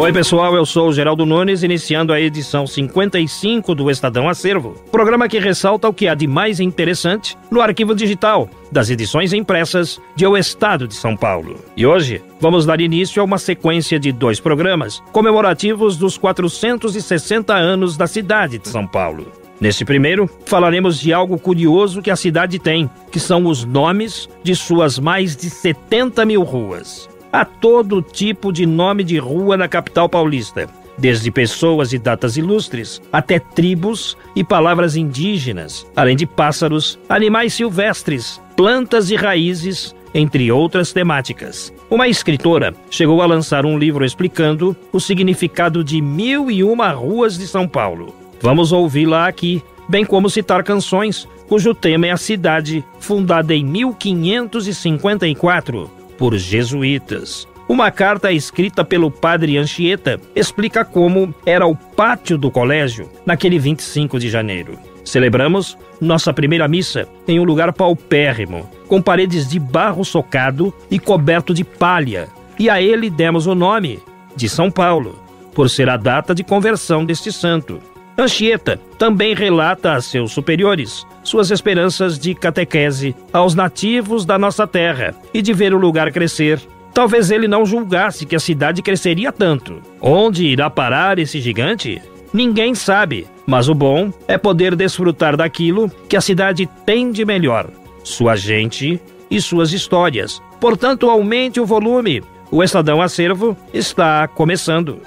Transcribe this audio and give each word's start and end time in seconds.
Oi, 0.00 0.14
pessoal, 0.14 0.56
eu 0.56 0.64
sou 0.64 0.88
o 0.88 0.92
Geraldo 0.94 1.26
Nunes, 1.26 1.62
iniciando 1.62 2.10
a 2.10 2.18
edição 2.18 2.66
55 2.66 3.74
do 3.74 3.90
Estadão 3.90 4.30
Acervo, 4.30 4.72
programa 4.90 5.28
que 5.28 5.38
ressalta 5.38 5.86
o 5.86 5.92
que 5.92 6.08
há 6.08 6.14
de 6.14 6.26
mais 6.26 6.58
interessante 6.58 7.36
no 7.50 7.60
arquivo 7.60 7.94
digital 7.94 8.48
das 8.72 8.88
edições 8.88 9.34
impressas 9.34 10.00
de 10.16 10.26
O 10.26 10.38
Estado 10.38 10.88
de 10.88 10.94
São 10.94 11.14
Paulo. 11.14 11.62
E 11.76 11.84
hoje 11.84 12.22
vamos 12.40 12.64
dar 12.64 12.80
início 12.80 13.20
a 13.20 13.24
uma 13.26 13.36
sequência 13.36 14.00
de 14.00 14.10
dois 14.10 14.40
programas 14.40 15.02
comemorativos 15.12 15.98
dos 15.98 16.16
460 16.16 17.52
anos 17.52 17.98
da 17.98 18.06
cidade 18.06 18.56
de 18.58 18.70
São 18.70 18.86
Paulo. 18.86 19.30
Neste 19.60 19.84
primeiro, 19.84 20.30
falaremos 20.46 20.98
de 20.98 21.12
algo 21.12 21.38
curioso 21.38 22.00
que 22.00 22.10
a 22.10 22.16
cidade 22.16 22.58
tem, 22.58 22.88
que 23.12 23.20
são 23.20 23.44
os 23.44 23.66
nomes 23.66 24.30
de 24.42 24.56
suas 24.56 24.98
mais 24.98 25.36
de 25.36 25.50
70 25.50 26.24
mil 26.24 26.42
ruas. 26.42 27.06
Há 27.32 27.44
todo 27.44 28.02
tipo 28.02 28.52
de 28.52 28.66
nome 28.66 29.04
de 29.04 29.16
rua 29.16 29.56
na 29.56 29.68
capital 29.68 30.08
paulista, 30.08 30.68
desde 30.98 31.30
pessoas 31.30 31.92
e 31.92 31.98
datas 31.98 32.36
ilustres 32.36 33.00
até 33.12 33.38
tribos 33.38 34.18
e 34.34 34.42
palavras 34.42 34.96
indígenas, 34.96 35.86
além 35.94 36.16
de 36.16 36.26
pássaros, 36.26 36.98
animais 37.08 37.54
silvestres, 37.54 38.42
plantas 38.56 39.12
e 39.12 39.16
raízes, 39.16 39.94
entre 40.12 40.50
outras 40.50 40.92
temáticas. 40.92 41.72
Uma 41.88 42.08
escritora 42.08 42.74
chegou 42.90 43.22
a 43.22 43.26
lançar 43.26 43.64
um 43.64 43.78
livro 43.78 44.04
explicando 44.04 44.76
o 44.92 44.98
significado 44.98 45.84
de 45.84 46.00
mil 46.00 46.50
e 46.50 46.64
uma 46.64 46.90
ruas 46.90 47.38
de 47.38 47.46
São 47.46 47.68
Paulo. 47.68 48.12
Vamos 48.42 48.72
ouvi-la 48.72 49.28
aqui, 49.28 49.62
bem 49.88 50.04
como 50.04 50.28
citar 50.28 50.64
canções 50.64 51.28
cujo 51.48 51.72
tema 51.74 52.08
é 52.08 52.10
a 52.10 52.16
cidade, 52.16 52.84
fundada 52.98 53.54
em 53.54 53.64
1554 53.64 55.99
por 56.20 56.36
jesuítas. 56.36 57.48
Uma 57.66 57.90
carta 57.90 58.30
escrita 58.30 58.84
pelo 58.84 59.10
padre 59.10 59.56
Anchieta 59.56 60.20
explica 60.36 60.84
como 60.84 61.34
era 61.46 61.66
o 61.66 61.74
pátio 61.74 62.36
do 62.36 62.50
colégio 62.50 63.08
naquele 63.24 63.58
25 63.58 64.18
de 64.18 64.28
janeiro. 64.28 64.78
Celebramos 65.02 65.78
nossa 65.98 66.30
primeira 66.30 66.68
missa 66.68 67.08
em 67.26 67.40
um 67.40 67.44
lugar 67.44 67.72
paupérrimo, 67.72 68.68
com 68.86 69.00
paredes 69.00 69.48
de 69.48 69.58
barro 69.58 70.04
socado 70.04 70.74
e 70.90 70.98
coberto 70.98 71.54
de 71.54 71.64
palha, 71.64 72.28
e 72.58 72.68
a 72.68 72.82
ele 72.82 73.08
demos 73.08 73.46
o 73.46 73.54
nome 73.54 73.98
de 74.36 74.46
São 74.46 74.70
Paulo, 74.70 75.18
por 75.54 75.70
ser 75.70 75.88
a 75.88 75.96
data 75.96 76.34
de 76.34 76.44
conversão 76.44 77.02
deste 77.02 77.32
santo. 77.32 77.80
Anchieta 78.20 78.80
também 78.98 79.34
relata 79.34 79.94
a 79.94 80.00
seus 80.00 80.32
superiores 80.32 81.06
suas 81.22 81.50
esperanças 81.50 82.18
de 82.18 82.34
catequese 82.34 83.14
aos 83.32 83.54
nativos 83.54 84.24
da 84.24 84.38
nossa 84.38 84.66
terra 84.66 85.14
e 85.32 85.40
de 85.40 85.52
ver 85.52 85.72
o 85.74 85.78
lugar 85.78 86.10
crescer. 86.12 86.60
Talvez 86.92 87.30
ele 87.30 87.46
não 87.46 87.64
julgasse 87.64 88.26
que 88.26 88.34
a 88.34 88.40
cidade 88.40 88.82
cresceria 88.82 89.30
tanto. 89.30 89.80
Onde 90.00 90.46
irá 90.46 90.68
parar 90.68 91.18
esse 91.18 91.40
gigante? 91.40 92.02
Ninguém 92.32 92.74
sabe, 92.74 93.26
mas 93.46 93.68
o 93.68 93.74
bom 93.74 94.12
é 94.26 94.36
poder 94.36 94.74
desfrutar 94.74 95.36
daquilo 95.36 95.90
que 96.08 96.16
a 96.16 96.20
cidade 96.20 96.68
tem 96.84 97.12
de 97.12 97.24
melhor: 97.24 97.68
sua 98.02 98.34
gente 98.34 99.00
e 99.30 99.40
suas 99.40 99.72
histórias. 99.72 100.42
Portanto, 100.60 101.08
aumente 101.08 101.60
o 101.60 101.66
volume. 101.66 102.22
O 102.50 102.62
Estadão 102.62 103.00
Acervo 103.00 103.56
está 103.72 104.26
começando. 104.26 105.00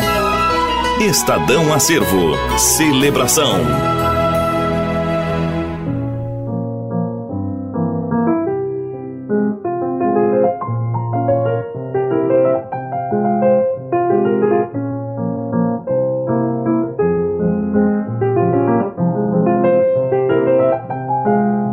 Estadão 1.02 1.74
Acervo. 1.74 2.38
Celebração. 2.58 3.60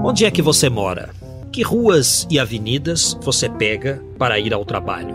Onde 0.03 0.25
é 0.25 0.31
que 0.31 0.41
você 0.41 0.69
mora? 0.71 1.11
Que 1.53 1.63
ruas 1.63 2.27
e 2.31 2.39
avenidas 2.39 3.17
você 3.23 3.49
pega 3.51 4.03
para 4.19 4.41
ir 4.41 4.55
ao 4.55 4.65
trabalho? 4.65 5.15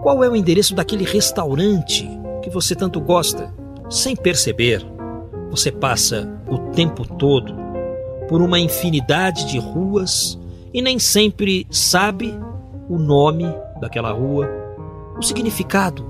Qual 0.00 0.22
é 0.22 0.28
o 0.28 0.36
endereço 0.36 0.74
daquele 0.74 1.04
restaurante 1.04 2.21
que 2.42 2.50
você 2.50 2.74
tanto 2.74 3.00
gosta? 3.00 3.54
Sem 3.88 4.14
perceber, 4.14 4.84
você 5.50 5.70
passa 5.70 6.28
o 6.48 6.58
tempo 6.72 7.06
todo 7.06 7.54
por 8.28 8.42
uma 8.42 8.58
infinidade 8.58 9.46
de 9.46 9.58
ruas 9.58 10.38
e 10.74 10.82
nem 10.82 10.98
sempre 10.98 11.66
sabe 11.70 12.34
o 12.88 12.98
nome 12.98 13.44
daquela 13.80 14.10
rua, 14.10 14.48
o 15.18 15.22
significado, 15.22 16.04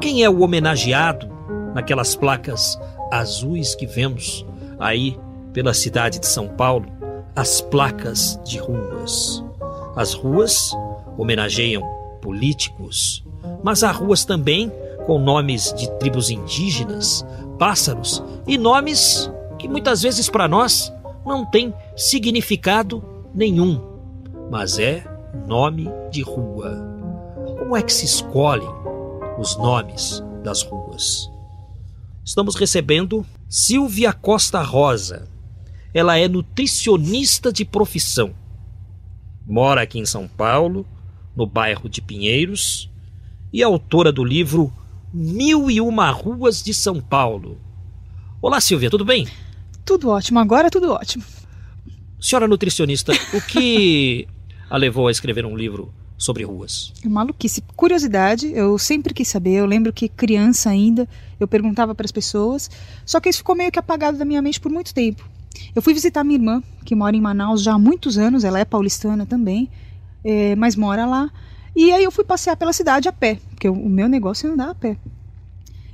quem 0.00 0.22
é 0.22 0.30
o 0.30 0.40
homenageado 0.40 1.28
naquelas 1.74 2.14
placas 2.14 2.78
azuis 3.10 3.74
que 3.74 3.86
vemos 3.86 4.46
aí 4.78 5.18
pela 5.52 5.74
cidade 5.74 6.18
de 6.18 6.26
São 6.26 6.48
Paulo 6.48 6.86
as 7.34 7.60
placas 7.60 8.40
de 8.44 8.58
ruas. 8.58 9.42
As 9.96 10.14
ruas 10.14 10.72
homenageiam 11.16 11.82
políticos, 12.20 13.24
mas 13.62 13.82
há 13.82 13.90
ruas 13.90 14.24
também 14.24 14.72
com 15.06 15.18
nomes 15.18 15.72
de 15.74 15.90
tribos 15.98 16.30
indígenas, 16.30 17.24
pássaros 17.58 18.22
e 18.46 18.56
nomes 18.56 19.30
que 19.58 19.68
muitas 19.68 20.02
vezes 20.02 20.28
para 20.28 20.48
nós 20.48 20.92
não 21.24 21.44
têm 21.44 21.74
significado 21.96 23.04
nenhum, 23.34 23.80
mas 24.50 24.78
é 24.78 25.04
nome 25.46 25.88
de 26.10 26.22
rua. 26.22 26.88
Como 27.58 27.76
é 27.76 27.82
que 27.82 27.92
se 27.92 28.06
escolhem 28.06 28.68
os 29.38 29.56
nomes 29.56 30.22
das 30.42 30.62
ruas? 30.62 31.30
Estamos 32.24 32.54
recebendo 32.54 33.24
Silvia 33.48 34.12
Costa 34.12 34.62
Rosa, 34.62 35.28
ela 35.92 36.16
é 36.16 36.28
nutricionista 36.28 37.52
de 37.52 37.64
profissão. 37.64 38.32
Mora 39.46 39.82
aqui 39.82 39.98
em 39.98 40.06
São 40.06 40.28
Paulo, 40.28 40.86
no 41.34 41.46
bairro 41.46 41.88
de 41.88 42.00
Pinheiros, 42.00 42.88
e 43.52 43.62
é 43.62 43.64
autora 43.64 44.12
do 44.12 44.24
livro 44.24 44.72
Mil 45.12 45.68
e 45.68 45.80
Uma 45.80 46.08
Ruas 46.12 46.62
de 46.62 46.72
São 46.72 47.00
Paulo. 47.00 47.58
Olá, 48.40 48.60
Silvia, 48.60 48.88
tudo 48.88 49.04
bem? 49.04 49.26
Tudo 49.84 50.08
ótimo, 50.08 50.38
agora 50.38 50.70
tudo 50.70 50.92
ótimo. 50.92 51.24
Senhora 52.20 52.46
nutricionista, 52.46 53.12
o 53.34 53.40
que 53.40 54.28
a 54.68 54.76
levou 54.76 55.08
a 55.08 55.10
escrever 55.10 55.44
um 55.44 55.56
livro 55.56 55.92
sobre 56.16 56.44
ruas? 56.44 56.92
Maluquice. 57.04 57.60
Curiosidade, 57.74 58.52
eu 58.54 58.78
sempre 58.78 59.12
quis 59.12 59.26
saber. 59.26 59.54
Eu 59.54 59.66
lembro 59.66 59.92
que 59.92 60.08
criança 60.08 60.70
ainda, 60.70 61.08
eu 61.40 61.48
perguntava 61.48 61.92
para 61.92 62.04
as 62.04 62.12
pessoas, 62.12 62.70
só 63.04 63.18
que 63.18 63.28
isso 63.28 63.38
ficou 63.38 63.56
meio 63.56 63.72
que 63.72 63.80
apagado 63.80 64.16
da 64.16 64.24
minha 64.24 64.40
mente 64.40 64.60
por 64.60 64.70
muito 64.70 64.94
tempo. 64.94 65.28
Eu 65.74 65.82
fui 65.82 65.92
visitar 65.92 66.22
minha 66.22 66.38
irmã, 66.38 66.62
que 66.84 66.94
mora 66.94 67.16
em 67.16 67.20
Manaus 67.20 67.64
já 67.64 67.74
há 67.74 67.78
muitos 67.80 68.16
anos, 68.16 68.44
ela 68.44 68.60
é 68.60 68.64
paulistana 68.64 69.26
também, 69.26 69.68
é, 70.22 70.54
mas 70.54 70.76
mora 70.76 71.04
lá. 71.04 71.32
E 71.74 71.92
aí 71.92 72.02
eu 72.02 72.10
fui 72.10 72.24
passear 72.24 72.56
pela 72.56 72.72
cidade 72.72 73.08
a 73.08 73.12
pé, 73.12 73.38
porque 73.50 73.68
o 73.68 73.88
meu 73.88 74.08
negócio 74.08 74.48
é 74.48 74.52
andar 74.52 74.70
a 74.70 74.74
pé. 74.74 74.96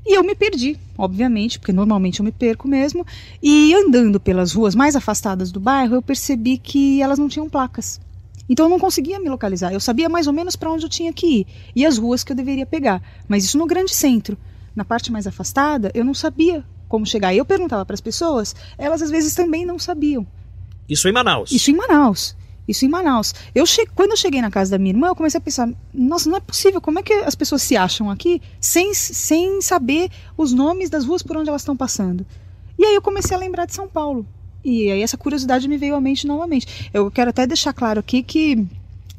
E 0.06 0.16
eu 0.16 0.22
me 0.22 0.36
perdi, 0.36 0.78
obviamente, 0.96 1.58
porque 1.58 1.72
normalmente 1.72 2.20
eu 2.20 2.24
me 2.24 2.30
perco 2.30 2.68
mesmo. 2.68 3.04
E 3.42 3.74
andando 3.74 4.20
pelas 4.20 4.52
ruas 4.52 4.74
mais 4.74 4.94
afastadas 4.94 5.50
do 5.50 5.58
bairro, 5.58 5.96
eu 5.96 6.02
percebi 6.02 6.58
que 6.58 7.02
elas 7.02 7.18
não 7.18 7.28
tinham 7.28 7.48
placas. 7.48 8.00
Então 8.48 8.66
eu 8.66 8.70
não 8.70 8.78
conseguia 8.78 9.18
me 9.18 9.28
localizar. 9.28 9.72
Eu 9.72 9.80
sabia 9.80 10.08
mais 10.08 10.28
ou 10.28 10.32
menos 10.32 10.54
para 10.54 10.70
onde 10.70 10.84
eu 10.84 10.88
tinha 10.88 11.12
que 11.12 11.40
ir 11.40 11.46
e 11.74 11.84
as 11.84 11.98
ruas 11.98 12.22
que 12.22 12.30
eu 12.30 12.36
deveria 12.36 12.64
pegar. 12.64 13.02
Mas 13.26 13.44
isso 13.44 13.58
no 13.58 13.66
grande 13.66 13.92
centro. 13.92 14.38
Na 14.76 14.84
parte 14.84 15.10
mais 15.10 15.26
afastada, 15.26 15.90
eu 15.92 16.04
não 16.04 16.14
sabia 16.14 16.64
como 16.88 17.04
chegar. 17.04 17.34
Eu 17.34 17.44
perguntava 17.44 17.84
para 17.84 17.94
as 17.94 18.00
pessoas, 18.00 18.54
elas 18.78 19.02
às 19.02 19.10
vezes 19.10 19.34
também 19.34 19.66
não 19.66 19.78
sabiam. 19.78 20.24
Isso 20.88 21.08
em 21.08 21.12
Manaus? 21.12 21.50
Isso 21.50 21.70
em 21.70 21.74
Manaus. 21.74 22.36
Isso 22.66 22.84
em 22.84 22.88
Manaus. 22.88 23.34
Eu 23.54 23.66
che... 23.66 23.86
Quando 23.94 24.12
eu 24.12 24.16
cheguei 24.16 24.40
na 24.40 24.50
casa 24.50 24.72
da 24.72 24.78
minha 24.78 24.92
irmã, 24.92 25.08
eu 25.08 25.16
comecei 25.16 25.38
a 25.38 25.40
pensar: 25.40 25.68
nossa, 25.92 26.28
não 26.28 26.36
é 26.36 26.40
possível, 26.40 26.80
como 26.80 26.98
é 26.98 27.02
que 27.02 27.12
as 27.12 27.34
pessoas 27.34 27.62
se 27.62 27.76
acham 27.76 28.10
aqui 28.10 28.40
sem, 28.60 28.92
sem 28.94 29.60
saber 29.60 30.10
os 30.36 30.52
nomes 30.52 30.90
das 30.90 31.04
ruas 31.04 31.22
por 31.22 31.36
onde 31.36 31.48
elas 31.48 31.62
estão 31.62 31.76
passando? 31.76 32.26
E 32.78 32.84
aí 32.84 32.94
eu 32.94 33.02
comecei 33.02 33.36
a 33.36 33.40
lembrar 33.40 33.66
de 33.66 33.74
São 33.74 33.88
Paulo. 33.88 34.26
E 34.64 34.90
aí 34.90 35.00
essa 35.00 35.16
curiosidade 35.16 35.68
me 35.68 35.78
veio 35.78 35.94
à 35.94 36.00
mente 36.00 36.26
novamente. 36.26 36.90
Eu 36.92 37.10
quero 37.10 37.30
até 37.30 37.46
deixar 37.46 37.72
claro 37.72 38.00
aqui 38.00 38.22
que 38.22 38.66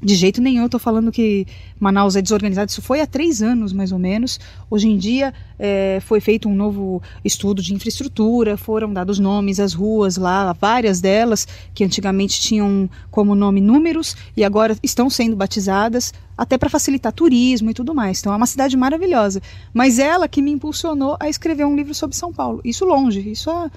de 0.02 0.14
jeito 0.14 0.42
nenhum, 0.42 0.62
eu 0.62 0.66
estou 0.68 0.80
falando 0.80 1.12
que 1.12 1.48
Manaus 1.80 2.16
é 2.16 2.22
desorganizado. 2.22 2.70
Isso 2.70 2.82
foi 2.82 3.02
há 3.02 3.08
três 3.08 3.42
anos, 3.42 3.74
mais 3.74 3.92
ou 3.92 3.98
menos. 3.98 4.40
Hoje 4.70 4.88
em 4.88 4.96
dia 4.98 5.34
é, 5.58 6.00
foi 6.02 6.20
feito 6.20 6.48
um 6.48 6.56
novo 6.56 7.02
estudo 7.26 7.64
de 7.64 7.74
infraestrutura, 7.74 8.58
foram 8.58 8.94
dados 8.94 9.18
nomes 9.18 9.60
às 9.60 9.74
ruas 9.74 10.16
lá, 10.16 10.54
várias 10.54 11.02
delas 11.02 11.48
que 11.74 11.84
antigamente 11.84 12.40
tinham 12.40 12.88
como 13.10 13.34
nome 13.34 13.60
números 13.60 14.16
e 14.36 14.44
agora 14.44 14.78
estão 14.84 15.10
sendo 15.10 15.36
batizadas, 15.36 16.14
até 16.38 16.58
para 16.60 16.70
facilitar 16.70 17.12
turismo 17.12 17.72
e 17.72 17.74
tudo 17.74 17.96
mais. 17.96 18.20
Então 18.20 18.32
é 18.32 18.36
uma 18.36 18.46
cidade 18.46 18.78
maravilhosa. 18.78 19.42
Mas 19.74 19.98
ela 19.98 20.28
que 20.28 20.44
me 20.44 20.52
impulsionou 20.52 21.18
a 21.20 21.28
escrever 21.28 21.66
um 21.66 21.76
livro 21.76 21.96
sobre 21.96 22.16
São 22.16 22.32
Paulo. 22.32 22.62
Isso 22.64 22.86
longe, 22.86 23.28
isso 23.32 23.50
há 23.50 23.72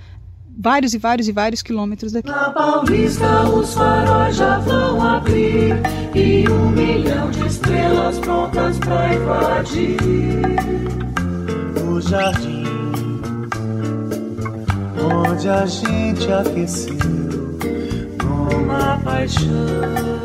vários 0.60 0.92
e 0.92 0.98
vários 0.98 1.26
e 1.26 1.32
vários 1.32 1.62
quilômetros 1.62 2.12
daqui. 2.12 2.28
Na 2.28 2.50
Paulista 2.50 3.48
os 3.48 3.72
faróis 3.72 4.36
já 4.36 4.58
vão 4.58 5.02
abrir 5.02 5.74
e 6.14 6.46
um 6.50 6.70
milhão 6.70 7.30
de 7.30 7.46
estrelas 7.46 8.18
prontas 8.18 8.78
pra 8.78 9.14
invadir. 9.14 9.96
jardim 12.08 12.64
onde 15.02 15.48
a 15.48 15.64
gente 15.64 16.30
aqueceu 16.30 16.98
numa 18.22 18.98
paixão. 18.98 19.50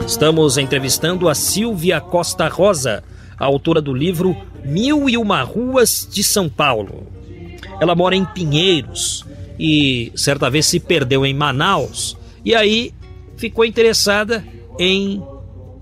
Estamos 0.05 0.57
entrevistando 0.57 1.29
a 1.29 1.35
Silvia 1.35 2.01
Costa 2.01 2.47
Rosa, 2.49 3.03
a 3.37 3.45
autora 3.45 3.81
do 3.81 3.93
livro 3.93 4.35
Mil 4.63 5.09
e 5.09 5.17
Uma 5.17 5.41
Ruas 5.43 6.07
de 6.11 6.23
São 6.23 6.49
Paulo. 6.49 7.07
Ela 7.79 7.95
mora 7.95 8.15
em 8.15 8.25
Pinheiros 8.25 9.24
e 9.59 10.11
certa 10.15 10.49
vez 10.49 10.65
se 10.65 10.79
perdeu 10.79 11.25
em 11.25 11.33
Manaus 11.33 12.17
e 12.43 12.53
aí 12.53 12.93
ficou 13.37 13.65
interessada 13.65 14.45
em 14.79 15.23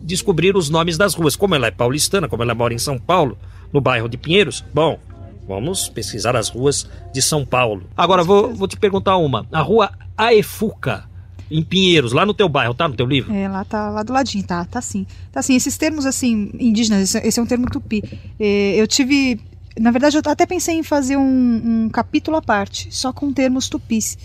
descobrir 0.02 0.56
os 0.56 0.70
nomes 0.70 0.98
das 0.98 1.14
ruas. 1.14 1.36
Como 1.36 1.56
ela 1.56 1.68
é 1.68 1.72
paulistana, 1.72 2.28
como 2.28 2.44
ela 2.44 2.56
mora 2.56 2.74
em 2.74 2.78
São 2.78 2.98
Paulo, 2.98 3.38
no 3.72 3.82
bairro 3.82 4.08
de 4.08 4.18
Pinheiros, 4.18 4.64
bom, 4.74 5.00
vamos 5.48 5.90
pesquisar 5.90 6.36
as 6.36 6.50
ruas 6.50 6.90
de 7.12 7.22
São 7.22 7.46
Paulo. 7.46 7.84
Agora 7.98 8.24
vou, 8.24 8.54
vou 8.54 8.68
te 8.68 8.78
perguntar 8.78 9.18
uma. 9.18 9.46
A 9.52 9.62
rua 9.62 9.92
Aefuca, 10.18 11.06
em 11.50 11.64
Pinheiros, 11.64 12.14
lá 12.14 12.26
no 12.26 12.34
teu 12.34 12.48
bairro, 12.48 12.74
tá 12.74 12.88
no 12.88 12.96
teu 12.96 13.06
livro? 13.06 13.34
É, 13.34 13.48
lá 13.48 13.66
tá 13.66 13.90
lá 13.90 14.04
do 14.04 14.14
ladinho, 14.14 14.44
tá, 14.46 14.66
tá 14.66 14.82
sim. 14.82 15.06
Tá 15.32 15.42
sim, 15.42 15.56
esses 15.56 15.78
termos 15.78 16.06
assim, 16.06 16.52
indígenas, 16.60 17.16
esse, 17.16 17.40
é 17.40 17.44
um 17.44 17.46
termo 17.46 17.70
tupi. 17.70 18.04
É, 18.40 18.76
eu 18.76 18.88
tive. 18.88 19.40
Na 19.80 19.92
verdade, 19.92 20.18
eu 20.18 20.22
até 20.26 20.46
pensei 20.46 20.76
em 20.76 20.84
fazer 20.84 21.18
um, 21.18 21.86
um 21.86 21.90
capítulo 21.90 22.38
à 22.38 22.42
parte, 22.42 22.88
só 22.94 23.12
com 23.12 23.34
termos 23.34 23.68
tupis. 23.70 24.18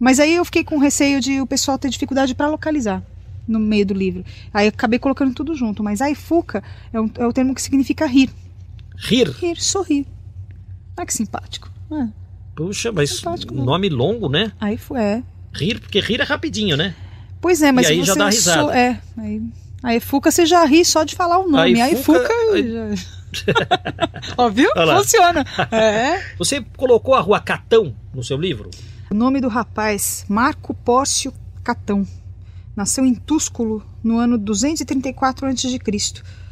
Mas 0.00 0.18
aí 0.18 0.34
eu 0.34 0.44
fiquei 0.44 0.64
com 0.64 0.78
receio 0.78 1.20
de 1.20 1.40
o 1.40 1.46
pessoal 1.46 1.78
ter 1.78 1.88
dificuldade 1.88 2.34
para 2.34 2.48
localizar 2.48 3.02
no 3.46 3.60
meio 3.60 3.86
do 3.86 3.94
livro. 3.94 4.24
Aí 4.52 4.66
eu 4.66 4.70
acabei 4.70 4.98
colocando 4.98 5.32
tudo 5.32 5.54
junto. 5.54 5.82
Mas 5.82 6.00
aifuca 6.00 6.62
é, 6.92 7.00
um, 7.00 7.08
é 7.16 7.26
o 7.26 7.32
termo 7.32 7.54
que 7.54 7.62
significa 7.62 8.04
rir. 8.06 8.30
Rir? 8.96 9.28
Rir, 9.30 9.60
sorrir. 9.60 10.06
Ah, 10.96 11.06
que 11.06 11.14
simpático. 11.14 11.70
É. 11.92 12.08
Puxa, 12.56 12.90
mas 12.92 13.10
Simpático, 13.10 13.54
nome 13.54 13.88
longo, 13.88 14.28
né? 14.28 14.52
Aí 14.60 14.76
fu- 14.76 14.96
é. 14.96 15.22
Rir, 15.52 15.80
porque 15.80 16.00
rir 16.00 16.20
é 16.20 16.24
rapidinho, 16.24 16.76
né? 16.76 16.94
Pois 17.40 17.62
é, 17.62 17.70
mas 17.70 17.86
E 17.88 17.92
aí 17.92 18.02
já 18.04 18.14
dá 18.14 18.28
risada. 18.28 18.62
so- 18.62 18.70
é. 18.70 19.00
Aí, 19.16 19.42
aí 19.82 20.00
Fuca 20.00 20.30
você 20.30 20.46
já 20.46 20.64
ri 20.64 20.84
só 20.84 21.04
de 21.04 21.14
falar 21.14 21.38
o 21.38 21.48
nome. 21.48 21.80
Aí 21.80 21.94
Aifuca- 21.94 22.20
Fuca. 22.20 22.94
Ó, 24.36 24.48
viu? 24.48 24.70
Funciona. 24.98 25.44
É. 25.70 26.22
Você 26.38 26.64
colocou 26.76 27.14
a 27.14 27.20
rua 27.20 27.40
Catão 27.40 27.94
no 28.14 28.22
seu 28.22 28.36
livro? 28.36 28.70
O 29.10 29.14
nome 29.14 29.40
do 29.40 29.48
rapaz, 29.48 30.24
Marco 30.28 30.74
Pórcio 30.74 31.32
Catão. 31.62 32.06
Nasceu 32.76 33.04
em 33.04 33.14
Túsculo 33.14 33.84
no 34.02 34.18
ano 34.18 34.36
234 34.36 35.46
a.C. 35.46 35.78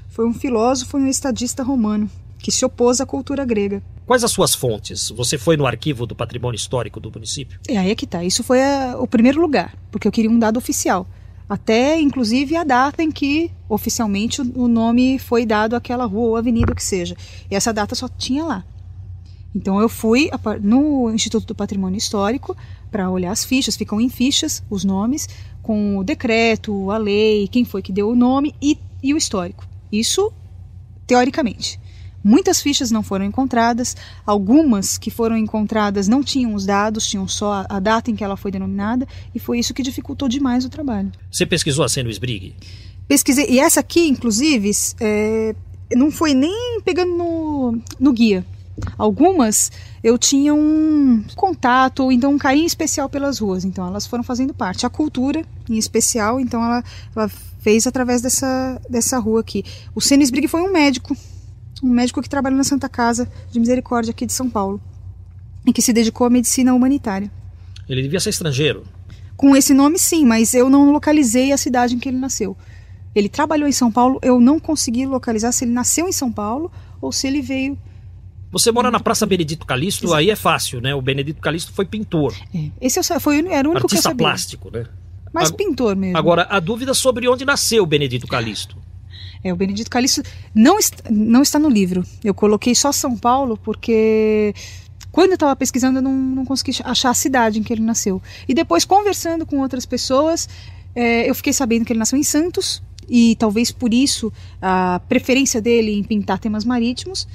Foi 0.08 0.26
um 0.26 0.32
filósofo 0.34 0.99
e 0.99 1.02
um 1.02 1.06
estadista 1.08 1.62
romano 1.62 2.08
que 2.38 2.50
se 2.52 2.64
opôs 2.64 3.00
à 3.00 3.06
cultura 3.06 3.44
grega. 3.44 3.82
Quais 4.06 4.25
as 4.25 4.31
suas 4.32 4.55
fontes? 4.55 5.11
Você 5.11 5.38
foi 5.38 5.56
no 5.56 5.67
arquivo 5.67 6.06
do 6.06 6.14
patrimônio 6.14 6.56
histórico 6.56 6.99
do 7.00 7.11
município? 7.11 7.58
E 7.69 7.76
aí 7.76 7.90
é 7.90 7.94
que 7.94 8.06
tá. 8.06 8.23
Isso 8.25 8.43
foi 8.43 8.61
a- 8.62 8.96
o 8.99 9.06
primeiro 9.06 9.40
lugar, 9.40 9.75
porque 9.90 10.06
eu 10.06 10.12
queria 10.12 10.31
um 10.31 10.38
dado 10.38 10.56
oficial. 10.58 11.06
Até, 11.48 12.00
inclusive, 12.00 12.56
a 12.56 12.64
data 12.64 13.02
em 13.02 13.10
que 13.10 13.50
oficialmente 13.68 14.40
o, 14.40 14.68
nome 14.68 15.18
foi 15.18 15.44
dado 15.44 15.74
àquela 15.74 16.04
rua 16.04 16.28
ou 16.30 16.36
avenida, 16.36 16.74
que 16.74 16.82
seja. 16.82 17.16
E 17.50 17.54
essa 17.54 17.72
data 17.72 17.94
só 17.94 18.08
tinha 18.08 18.44
lá. 18.44 18.64
Então 19.54 19.80
eu 19.80 19.88
fui 19.88 20.30
no 20.62 21.10
Instituto 21.10 21.46
do 21.46 21.54
Patrimônio 21.54 21.98
Histórico 21.98 22.56
para 22.90 23.10
olhar 23.10 23.32
as 23.32 23.44
fichas, 23.44 23.76
ficam 23.76 24.00
em 24.00 24.08
fichas 24.08 24.62
os 24.70 24.82
nomes, 24.82 25.28
com 25.62 25.98
o 25.98 26.04
decreto, 26.04 26.90
a 26.90 26.96
lei, 26.96 27.46
quem 27.48 27.64
foi 27.64 27.82
que 27.82 27.92
deu 27.92 28.08
o 28.08 28.16
nome 28.16 28.54
e, 28.60 28.78
e 29.02 29.12
o 29.12 29.16
histórico. 29.16 29.66
Isso 29.90 30.32
teoricamente. 31.06 31.78
Muitas 32.24 32.60
fichas 32.60 32.90
não 32.90 33.02
foram 33.02 33.24
encontradas, 33.24 33.96
algumas 34.24 34.96
que 34.96 35.10
foram 35.10 35.36
encontradas 35.36 36.06
não 36.08 36.22
tinham 36.22 36.54
os 36.54 36.64
dados, 36.64 37.06
tinham 37.06 37.26
só 37.26 37.64
a, 37.69 37.80
data 37.80 38.10
em 38.10 38.16
que 38.16 38.22
ela 38.22 38.36
foi 38.36 38.50
denominada, 38.50 39.06
e 39.34 39.38
foi 39.38 39.58
isso 39.58 39.74
que 39.74 39.82
dificultou 39.82 40.28
demais 40.28 40.64
o 40.64 40.69
trabalho. 40.69 41.10
Você 41.30 41.44
pesquisou 41.44 41.84
a 41.84 41.88
Seno 41.88 42.10
Sbrigg? 42.10 42.54
Pesquisei, 43.08 43.46
e 43.48 43.58
essa 43.58 43.80
aqui, 43.80 44.08
inclusive, 44.08 44.70
é, 45.00 45.54
não 45.94 46.10
foi 46.10 46.34
nem 46.34 46.80
pegando 46.84 47.14
no, 47.14 47.78
no 47.98 48.12
guia. 48.12 48.44
Algumas 48.96 49.70
eu 50.02 50.16
tinha 50.16 50.54
um 50.54 51.22
contato, 51.36 52.04
ou 52.04 52.12
então 52.12 52.32
um 52.32 52.38
carinho 52.38 52.66
especial 52.66 53.08
pelas 53.08 53.38
ruas, 53.38 53.64
então 53.64 53.86
elas 53.86 54.06
foram 54.06 54.25
fazendo 54.25 54.54
parte. 54.54 54.86
A 54.86 54.90
cultura, 54.90 55.44
em 55.68 55.76
especial, 55.76 56.40
então 56.40 56.62
ela, 56.62 56.84
ela 57.14 57.30
fez 57.60 57.86
através 57.86 58.20
dessa, 58.20 58.80
dessa 58.88 59.18
rua 59.18 59.40
aqui. 59.40 59.64
O 59.94 60.00
Senis 60.00 60.30
Brigg 60.30 60.48
foi 60.48 60.62
um 60.62 60.72
médico, 60.72 61.16
um 61.82 61.88
médico 61.90 62.23
que 62.23 62.29
trabalhou 62.29 62.56
na 62.56 62.64
Santa 62.64 62.88
Casa 62.88 63.29
de 63.50 63.58
Misericórdia 63.58 64.11
aqui 64.12 64.25
de 64.26 64.32
São 64.32 64.49
Paulo, 64.49 64.81
e 65.67 65.73
que 65.73 65.82
se 65.82 65.93
dedicou 65.93 66.26
à 66.26 66.31
medicina 66.31 66.75
humanitária. 66.75 67.31
Ele 67.88 68.02
devia 68.02 68.20
ser 68.20 68.31
estrangeiro. 68.31 68.84
Com 69.37 69.56
esse 69.56 69.75
nome, 69.75 69.99
sim, 69.99 70.25
mas 70.25 70.55
eu 70.55 70.69
não 70.70 70.93
localizei 70.93 71.52
a 71.52 71.56
cidade 71.56 71.94
em 71.94 71.99
que 71.99 72.08
ele 72.08 72.19
nasceu. 72.19 72.56
Ele 73.14 73.29
trabalhou 73.29 73.69
em 73.69 73.73
São 73.73 73.90
Paulo, 73.90 74.19
eu 74.23 74.40
não 74.40 74.58
consegui 74.58 75.05
localizar 75.06 75.52
se 75.52 75.64
ele 75.64 75.73
nasceu 75.73 76.08
em 76.08 76.12
São 76.12 76.31
Paulo 76.32 76.70
ou 77.00 77.11
se 77.12 77.26
ele 77.26 77.43
veio. 77.43 77.76
Você 78.50 78.70
mora 78.70 78.90
na 78.90 79.00
Praça 79.00 79.26
Benedito 79.26 79.67
Calixto, 79.67 80.05
Exato. 80.06 80.19
aí 80.19 80.31
é 80.31 80.37
fácil, 80.37 80.81
né? 80.81 80.94
O 80.94 81.00
Benedito 81.02 81.40
Calixto 81.40 81.73
foi 81.73 81.85
pintor, 81.87 82.35
É, 82.55 82.69
esse 82.81 82.99
eu, 82.99 83.20
foi, 83.20 83.38
era 83.49 83.67
o 83.69 83.73
único 83.73 83.87
que 83.88 83.94
eu 83.94 83.99
artista 83.99 84.11
sabia. 84.11 84.26
plástico, 84.26 84.70
né? 84.70 84.85
Mas 85.32 85.49
Ag- 85.49 85.56
pintor 85.56 85.96
mesmo. 85.96 86.17
Agora, 86.19 86.46
a 86.50 86.61
dúvida 86.61 86.93
sobre 86.93 87.26
onde 87.28 87.44
nasceu 87.44 87.82
o 87.82 87.87
Benedito 87.87 88.26
Calixto. 88.26 88.76
É, 89.42 89.52
o 89.52 89.56
Benedito 89.56 89.90
Calixto 89.90 90.22
não, 90.54 90.78
est 90.78 90.94
não 91.10 91.42
está 91.42 91.58
no 91.58 91.69
livro. 91.69 92.04
Eu 92.22 92.34
coloquei 92.34 92.74
só 92.74 92.92
São 92.92 93.16
Paulo 93.16 93.56
porque 93.56 94.54
quando 95.10 95.30
eu 95.30 95.34
estava 95.34 95.54
pesquisando 95.54 95.98
eu 95.98 96.02
não, 96.02 96.12
não 96.12 96.44
consegui 96.44 96.72
achar 96.84 97.10
a 97.10 97.14
cidade 97.14 97.58
em 97.58 97.62
que 97.62 97.72
ele 97.72 97.82
nasceu. 97.82 98.20
E 98.48 98.54
depois, 98.54 98.84
conversando 98.84 99.44
com 99.44 99.58
outras 99.58 99.84
pessoas, 99.84 100.48
é, 100.94 101.28
eu 101.28 101.34
fiquei 101.34 101.52
sabendo 101.52 101.84
que 101.84 101.92
ele 101.92 101.98
nasceu 101.98 102.19
em 102.19 102.22
Santos 102.22 102.82
e 103.08 103.36
talvez 103.36 103.70
por 103.70 103.92
isso 103.92 104.32
a 104.60 105.00
preferência 105.08 105.60
dele 105.60 105.92
em 105.92 106.02
pintar 106.02 106.38
temas 106.38 106.64
marítimos. 106.64 107.28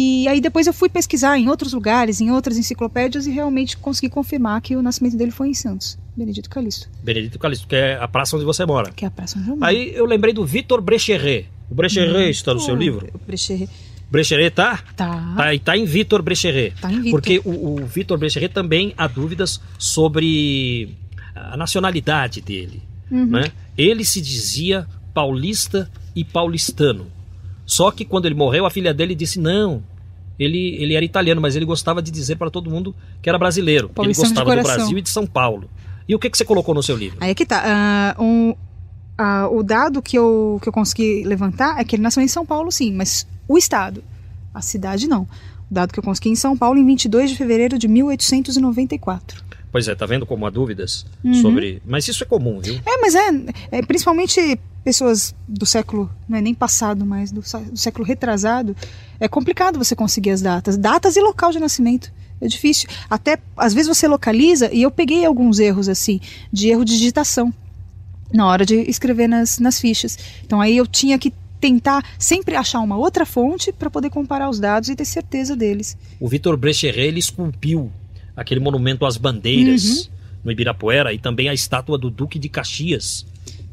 E 0.00 0.28
aí 0.28 0.40
depois 0.40 0.68
eu 0.68 0.72
fui 0.72 0.88
pesquisar 0.88 1.36
em 1.36 1.48
outros 1.48 1.72
lugares, 1.72 2.20
em 2.20 2.30
outras 2.30 2.56
enciclopédias 2.56 3.26
e 3.26 3.32
realmente 3.32 3.76
consegui 3.76 4.08
confirmar 4.08 4.60
que 4.60 4.76
o 4.76 4.80
nascimento 4.80 5.16
dele 5.16 5.32
foi 5.32 5.48
em 5.48 5.54
Santos, 5.54 5.98
Benedito 6.16 6.48
Calixto, 6.48 6.88
Benedito 7.02 7.36
Calixto, 7.36 7.66
que 7.66 7.74
é 7.74 7.98
a 8.00 8.06
praça 8.06 8.36
onde 8.36 8.44
você 8.44 8.64
mora. 8.64 8.92
que 8.92 9.04
é 9.04 9.08
a 9.08 9.10
praça 9.10 9.36
onde 9.36 9.48
eu 9.48 9.56
moro. 9.56 9.68
Aí 9.68 9.92
eu 9.92 10.06
lembrei 10.06 10.32
do 10.32 10.46
Vitor 10.46 10.80
Brecheret. 10.80 11.48
O 11.68 11.74
Brecheret 11.74 12.30
está 12.30 12.54
no 12.54 12.60
seu 12.60 12.76
livro? 12.76 13.08
o 13.12 13.18
Brecheret. 13.26 13.68
Brecheret 14.08 14.54
tá? 14.54 14.84
Tá. 14.96 15.34
Tá, 15.36 15.52
e 15.52 15.58
tá 15.58 15.76
em 15.76 15.84
Vitor 15.84 16.22
Brecheret. 16.22 16.74
Tá 16.80 16.92
em 16.92 17.02
Vitor. 17.02 17.10
Porque 17.10 17.40
o, 17.44 17.80
o 17.80 17.84
Vitor 17.84 18.16
Brecheret 18.16 18.54
também 18.54 18.94
há 18.96 19.08
dúvidas 19.08 19.60
sobre 19.76 20.94
a 21.34 21.56
nacionalidade 21.56 22.40
dele. 22.40 22.82
Uhum. 23.10 23.26
Né? 23.26 23.50
Ele 23.76 24.04
se 24.04 24.20
dizia 24.20 24.86
paulista 25.12 25.90
e 26.14 26.22
paulistano. 26.22 27.17
Só 27.68 27.90
que 27.90 28.04
quando 28.04 28.24
ele 28.26 28.34
morreu, 28.34 28.64
a 28.64 28.70
filha 28.70 28.94
dele 28.94 29.14
disse 29.14 29.38
não. 29.38 29.82
Ele, 30.38 30.76
ele 30.80 30.94
era 30.94 31.04
italiano, 31.04 31.40
mas 31.40 31.54
ele 31.54 31.64
gostava 31.66 32.00
de 32.00 32.10
dizer 32.10 32.36
para 32.36 32.50
todo 32.50 32.70
mundo 32.70 32.94
que 33.20 33.28
era 33.28 33.36
brasileiro. 33.38 33.90
Ele 33.98 34.12
de 34.12 34.18
gostava 34.18 34.56
do. 34.56 34.62
Brasil 34.62 34.96
e 34.96 35.02
de 35.02 35.08
São 35.10 35.26
Paulo. 35.26 35.68
E 36.08 36.14
o 36.14 36.18
que, 36.18 36.30
que 36.30 36.38
você 36.38 36.44
colocou 36.44 36.74
no 36.74 36.82
seu 36.82 36.96
livro? 36.96 37.18
Aí 37.20 37.30
é 37.30 37.34
que 37.34 37.44
tá. 37.44 37.62
ah, 37.64 38.16
um- 38.22 38.54
ah, 39.18 39.48
o 39.50 39.62
dado 39.62 40.00
que 40.00 40.16
eu, 40.16 40.58
que 40.62 40.68
eu 40.68 40.72
consegui 40.72 41.24
levantar 41.24 41.78
é 41.78 41.84
que 41.84 41.96
ele 41.96 42.02
nasceu 42.02 42.22
em 42.22 42.28
São 42.28 42.46
Paulo, 42.46 42.70
sim, 42.72 42.92
mas 42.92 43.26
o 43.48 43.58
estado, 43.58 44.02
a 44.54 44.62
cidade 44.62 45.06
não. 45.08 45.22
O 45.70 45.74
dado 45.74 45.92
que 45.92 45.98
eu 45.98 46.02
consegui 46.04 46.30
em 46.30 46.36
São 46.36 46.56
Paulo 46.56 46.78
em 46.78 46.86
22 46.86 47.28
de 47.30 47.36
fevereiro 47.36 47.76
de 47.76 47.86
1894. 47.88 49.42
Pois 49.70 49.86
é, 49.86 49.94
tá 49.94 50.06
vendo 50.06 50.24
como 50.24 50.46
há 50.46 50.50
dúvidas 50.50 51.04
Uhum. 51.22 51.34
sobre. 51.34 51.82
Mas 51.84 52.08
isso 52.08 52.22
é 52.22 52.26
comum, 52.26 52.58
viu? 52.60 52.74
É, 52.86 52.96
mas 53.00 53.14
é, 53.14 53.28
é, 53.72 53.82
principalmente 53.82 54.58
pessoas 54.88 55.34
do 55.46 55.66
século, 55.66 56.10
não 56.26 56.38
é 56.38 56.40
nem 56.40 56.54
passado, 56.54 57.04
mas 57.04 57.30
do, 57.30 57.42
do 57.42 57.76
século 57.76 58.06
retrasado, 58.06 58.74
é 59.20 59.28
complicado 59.28 59.78
você 59.78 59.94
conseguir 59.94 60.30
as 60.30 60.40
datas. 60.40 60.78
Datas 60.78 61.14
e 61.14 61.20
local 61.20 61.52
de 61.52 61.58
nascimento. 61.58 62.10
É 62.40 62.48
difícil. 62.48 62.88
Até, 63.10 63.38
às 63.54 63.74
vezes 63.74 63.86
você 63.86 64.08
localiza, 64.08 64.72
e 64.72 64.80
eu 64.80 64.90
peguei 64.90 65.26
alguns 65.26 65.58
erros, 65.58 65.90
assim, 65.90 66.18
de 66.50 66.68
erro 66.70 66.86
de 66.86 66.94
digitação 66.96 67.52
na 68.32 68.46
hora 68.46 68.64
de 68.64 68.76
escrever 68.88 69.28
nas, 69.28 69.58
nas 69.58 69.78
fichas. 69.78 70.18
Então 70.42 70.58
aí 70.58 70.74
eu 70.78 70.86
tinha 70.86 71.18
que 71.18 71.34
tentar 71.60 72.02
sempre 72.18 72.56
achar 72.56 72.80
uma 72.80 72.96
outra 72.96 73.26
fonte 73.26 73.70
para 73.70 73.90
poder 73.90 74.08
comparar 74.08 74.48
os 74.48 74.58
dados 74.58 74.88
e 74.88 74.96
ter 74.96 75.04
certeza 75.04 75.54
deles. 75.54 75.98
O 76.18 76.28
Vitor 76.28 76.56
Brecheret 76.56 77.08
ele 77.08 77.18
esculpiu 77.20 77.92
aquele 78.34 78.60
monumento 78.60 79.04
às 79.04 79.18
bandeiras 79.18 79.84
Uhum. 79.84 80.04
no 80.44 80.52
Ibirapuera 80.52 81.12
e 81.12 81.18
também 81.18 81.50
a 81.50 81.52
estátua 81.52 81.98
do 81.98 82.08
Duque 82.10 82.38
de 82.38 82.48
Caxias, 82.48 83.26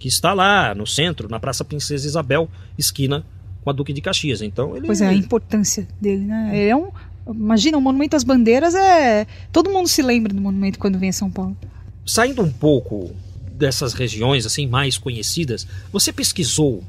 que 0.05 0.09
está 0.09 0.35
lá 0.35 0.75
no 0.75 0.85
centro, 0.85 1.27
na 1.27 1.39
Praça 1.39 1.65
Princesa 1.65 2.05
Isabel, 2.05 2.47
esquina 2.77 3.25
com 3.63 3.71
a 3.71 3.73
Duque 3.73 3.91
de 3.91 4.01
Caxias. 4.01 4.39
Então 4.39 4.77
ele 4.77 4.85
Pois 4.85 5.01
é, 5.01 5.07
a 5.07 5.13
importância 5.15 5.87
dele, 5.99 6.23
né? 6.25 6.51
Ele 6.53 6.69
é 6.69 6.75
um. 6.75 6.91
Imagina, 7.27 7.75
o 7.75 7.81
Monumento 7.81 8.15
às 8.15 8.23
Bandeiras 8.23 8.75
é. 8.75 9.25
Todo 9.51 9.71
mundo 9.71 9.87
se 9.87 10.03
lembra 10.03 10.31
do 10.31 10.39
monumento 10.39 10.77
quando 10.77 10.99
vem 10.99 11.09
a 11.09 11.13
São 11.13 11.31
Paulo. 11.31 11.57
saindo 12.05 12.43
um 12.43 12.51
pouco 12.51 13.15
dessas 13.51 13.93
regiões 13.93 14.45
assim 14.45 14.67
mais 14.67 14.95
conhecidas, 14.95 15.65
você 15.91 16.13
pesquisou 16.13 16.83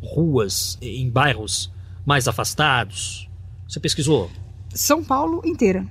ruas 0.00 0.78
em 0.80 1.10
bairros 1.10 1.72
mais 2.06 2.28
afastados? 2.28 3.28
Você 3.66 3.80
pesquisou? 3.80 4.30
São 4.72 5.02
Paulo 5.02 5.42
inteira. 5.44 5.84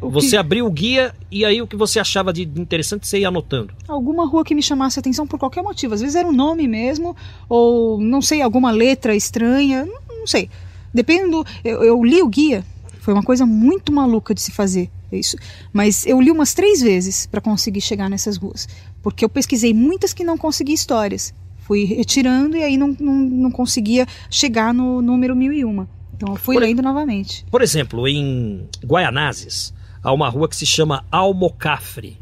Você 0.00 0.30
que- 0.30 0.36
abriu 0.36 0.66
o 0.66 0.70
guia 0.70 1.14
e 1.30 1.44
aí 1.44 1.62
o 1.62 1.66
que 1.66 1.76
você 1.76 1.98
achava 2.00 2.32
de 2.32 2.42
interessante 2.42 3.06
você 3.06 3.20
ia 3.20 3.28
anotando. 3.28 3.72
alguma 3.88 4.26
rua 4.26 4.44
que 4.44 4.54
me 4.54 4.62
chamasse 4.62 4.98
a 4.98 5.00
atenção 5.00 5.26
por 5.26 5.38
qualquer 5.38 5.62
motivo. 5.62 5.94
Às 5.94 6.00
vezes 6.00 6.16
era 6.16 6.28
um 6.28 6.32
nome 6.32 6.66
mesmo, 6.68 7.16
ou 7.48 8.00
não 8.00 8.20
sei, 8.20 8.42
alguma 8.42 8.70
letra 8.70 9.14
estranha, 9.14 9.84
não, 9.86 10.18
não 10.20 10.26
sei. 10.26 10.50
Dependendo. 10.92 11.44
Eu, 11.64 11.82
eu 11.84 12.04
li 12.04 12.20
o 12.20 12.28
guia, 12.28 12.64
foi 13.00 13.14
uma 13.14 13.22
coisa 13.22 13.46
muito 13.46 13.92
maluca 13.92 14.34
de 14.34 14.40
se 14.40 14.50
fazer 14.50 14.90
isso. 15.12 15.36
Mas 15.72 16.04
eu 16.04 16.20
li 16.20 16.30
umas 16.30 16.52
três 16.52 16.80
vezes 16.80 17.26
para 17.26 17.40
conseguir 17.40 17.80
chegar 17.80 18.10
nessas 18.10 18.36
ruas. 18.36 18.68
Porque 19.02 19.24
eu 19.24 19.28
pesquisei 19.28 19.72
muitas 19.72 20.12
que 20.12 20.24
não 20.24 20.36
consegui 20.36 20.72
histórias. 20.72 21.32
Fui 21.60 21.84
retirando 21.84 22.56
e 22.56 22.62
aí 22.64 22.76
não, 22.76 22.94
não, 22.98 23.14
não 23.14 23.50
conseguia 23.50 24.04
chegar 24.28 24.74
no 24.74 25.00
número 25.00 25.34
1001. 25.36 25.86
Então 26.20 26.34
eu 26.34 26.36
fui 26.36 26.56
Por- 26.56 26.60
lendo 26.62 26.82
novamente. 26.82 27.46
Por 27.50 27.62
exemplo, 27.62 28.06
em 28.06 28.68
Guaianazes, 28.84 29.72
há 30.02 30.12
uma 30.12 30.28
rua 30.28 30.46
que 30.50 30.54
se 30.54 30.66
chama 30.66 31.02
Almocafre. 31.10 32.18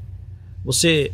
Você 0.65 1.11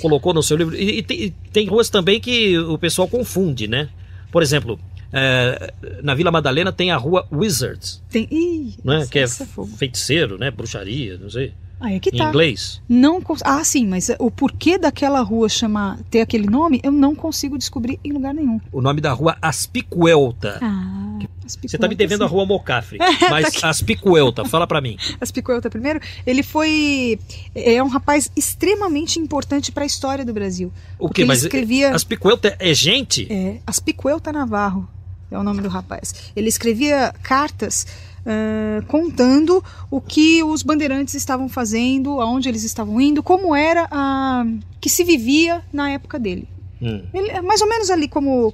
colocou 0.00 0.32
no 0.32 0.40
seu 0.40 0.56
livro. 0.56 0.76
E, 0.76 0.98
e 0.98 1.02
tem, 1.02 1.20
e 1.24 1.30
tem 1.52 1.66
ruas 1.66 1.90
também 1.90 2.20
que 2.20 2.56
o 2.56 2.78
pessoal 2.78 3.08
confunde, 3.08 3.66
né? 3.66 3.88
Por 4.30 4.44
exemplo, 4.44 4.78
é, 5.12 5.72
na 6.00 6.14
Vila 6.14 6.30
Madalena 6.30 6.70
tem 6.72 6.92
a 6.92 6.96
rua 6.96 7.26
Wizards, 7.32 8.00
Tem. 8.08 8.28
Ih, 8.30 8.74
né? 8.84 8.98
essa- 8.98 9.10
que 9.10 9.18
é 9.18 9.26
fogo. 9.26 9.76
feiticeiro, 9.76 10.38
né? 10.38 10.52
Bruxaria, 10.52 11.18
não 11.18 11.28
sei. 11.30 11.52
Ah, 11.80 11.92
é 11.92 12.00
que 12.00 12.10
em 12.10 12.18
tá. 12.18 12.28
inglês. 12.28 12.80
Não 12.88 13.22
Ah, 13.44 13.62
sim, 13.62 13.86
mas 13.86 14.10
o 14.18 14.30
porquê 14.30 14.78
daquela 14.78 15.20
rua 15.20 15.48
chamar 15.48 15.98
ter 16.10 16.20
aquele 16.20 16.48
nome, 16.48 16.80
eu 16.82 16.90
não 16.90 17.14
consigo 17.14 17.56
descobrir 17.56 18.00
em 18.04 18.12
lugar 18.12 18.34
nenhum. 18.34 18.60
O 18.72 18.80
nome 18.80 19.00
da 19.00 19.12
rua 19.12 19.36
Aspicuelta. 19.40 20.58
Ah, 20.60 21.18
Você 21.46 21.78
tá 21.78 21.88
me 21.88 21.94
devendo 21.94 22.24
a 22.24 22.26
rua 22.26 22.44
Mocafre, 22.44 22.98
mas 23.30 23.62
Aspicuelta, 23.62 24.44
fala 24.44 24.66
pra 24.66 24.80
mim. 24.80 24.96
Aspicuelta 25.20 25.70
primeiro. 25.70 26.00
Ele 26.26 26.42
foi 26.42 27.18
é 27.54 27.82
um 27.82 27.88
rapaz 27.88 28.30
extremamente 28.36 29.18
importante 29.20 29.70
para 29.70 29.84
a 29.84 29.86
história 29.86 30.24
do 30.24 30.32
Brasil. 30.32 30.72
O 30.98 31.08
que? 31.08 31.22
ele 31.22 31.28
Mas 31.28 31.42
escrevia 31.42 31.94
Aspicuelta 31.94 32.56
é 32.58 32.74
gente? 32.74 33.26
é, 33.32 33.60
Aspicuelta 33.66 34.32
Navarro 34.32 34.88
é 35.30 35.38
o 35.38 35.42
nome 35.42 35.60
do 35.60 35.68
rapaz. 35.68 36.32
Ele 36.34 36.48
escrevia 36.48 37.14
cartas 37.22 37.86
ah, 38.28 38.82
contando 38.86 39.64
o 39.90 40.00
que 40.00 40.42
os 40.44 40.62
bandeirantes 40.62 41.14
estavam 41.14 41.48
fazendo, 41.48 42.20
aonde 42.20 42.48
eles 42.48 42.62
estavam 42.62 43.00
indo, 43.00 43.22
como 43.22 43.56
era 43.56 43.88
a 43.90 44.44
que 44.80 44.90
se 44.90 45.02
vivia 45.02 45.62
na 45.72 45.90
época 45.90 46.18
dele. 46.18 46.46
Hum. 46.80 47.02
Ele 47.14 47.30
é 47.30 47.40
mais 47.42 47.60
ou 47.62 47.68
menos 47.68 47.90
ali 47.90 48.06
como 48.06 48.52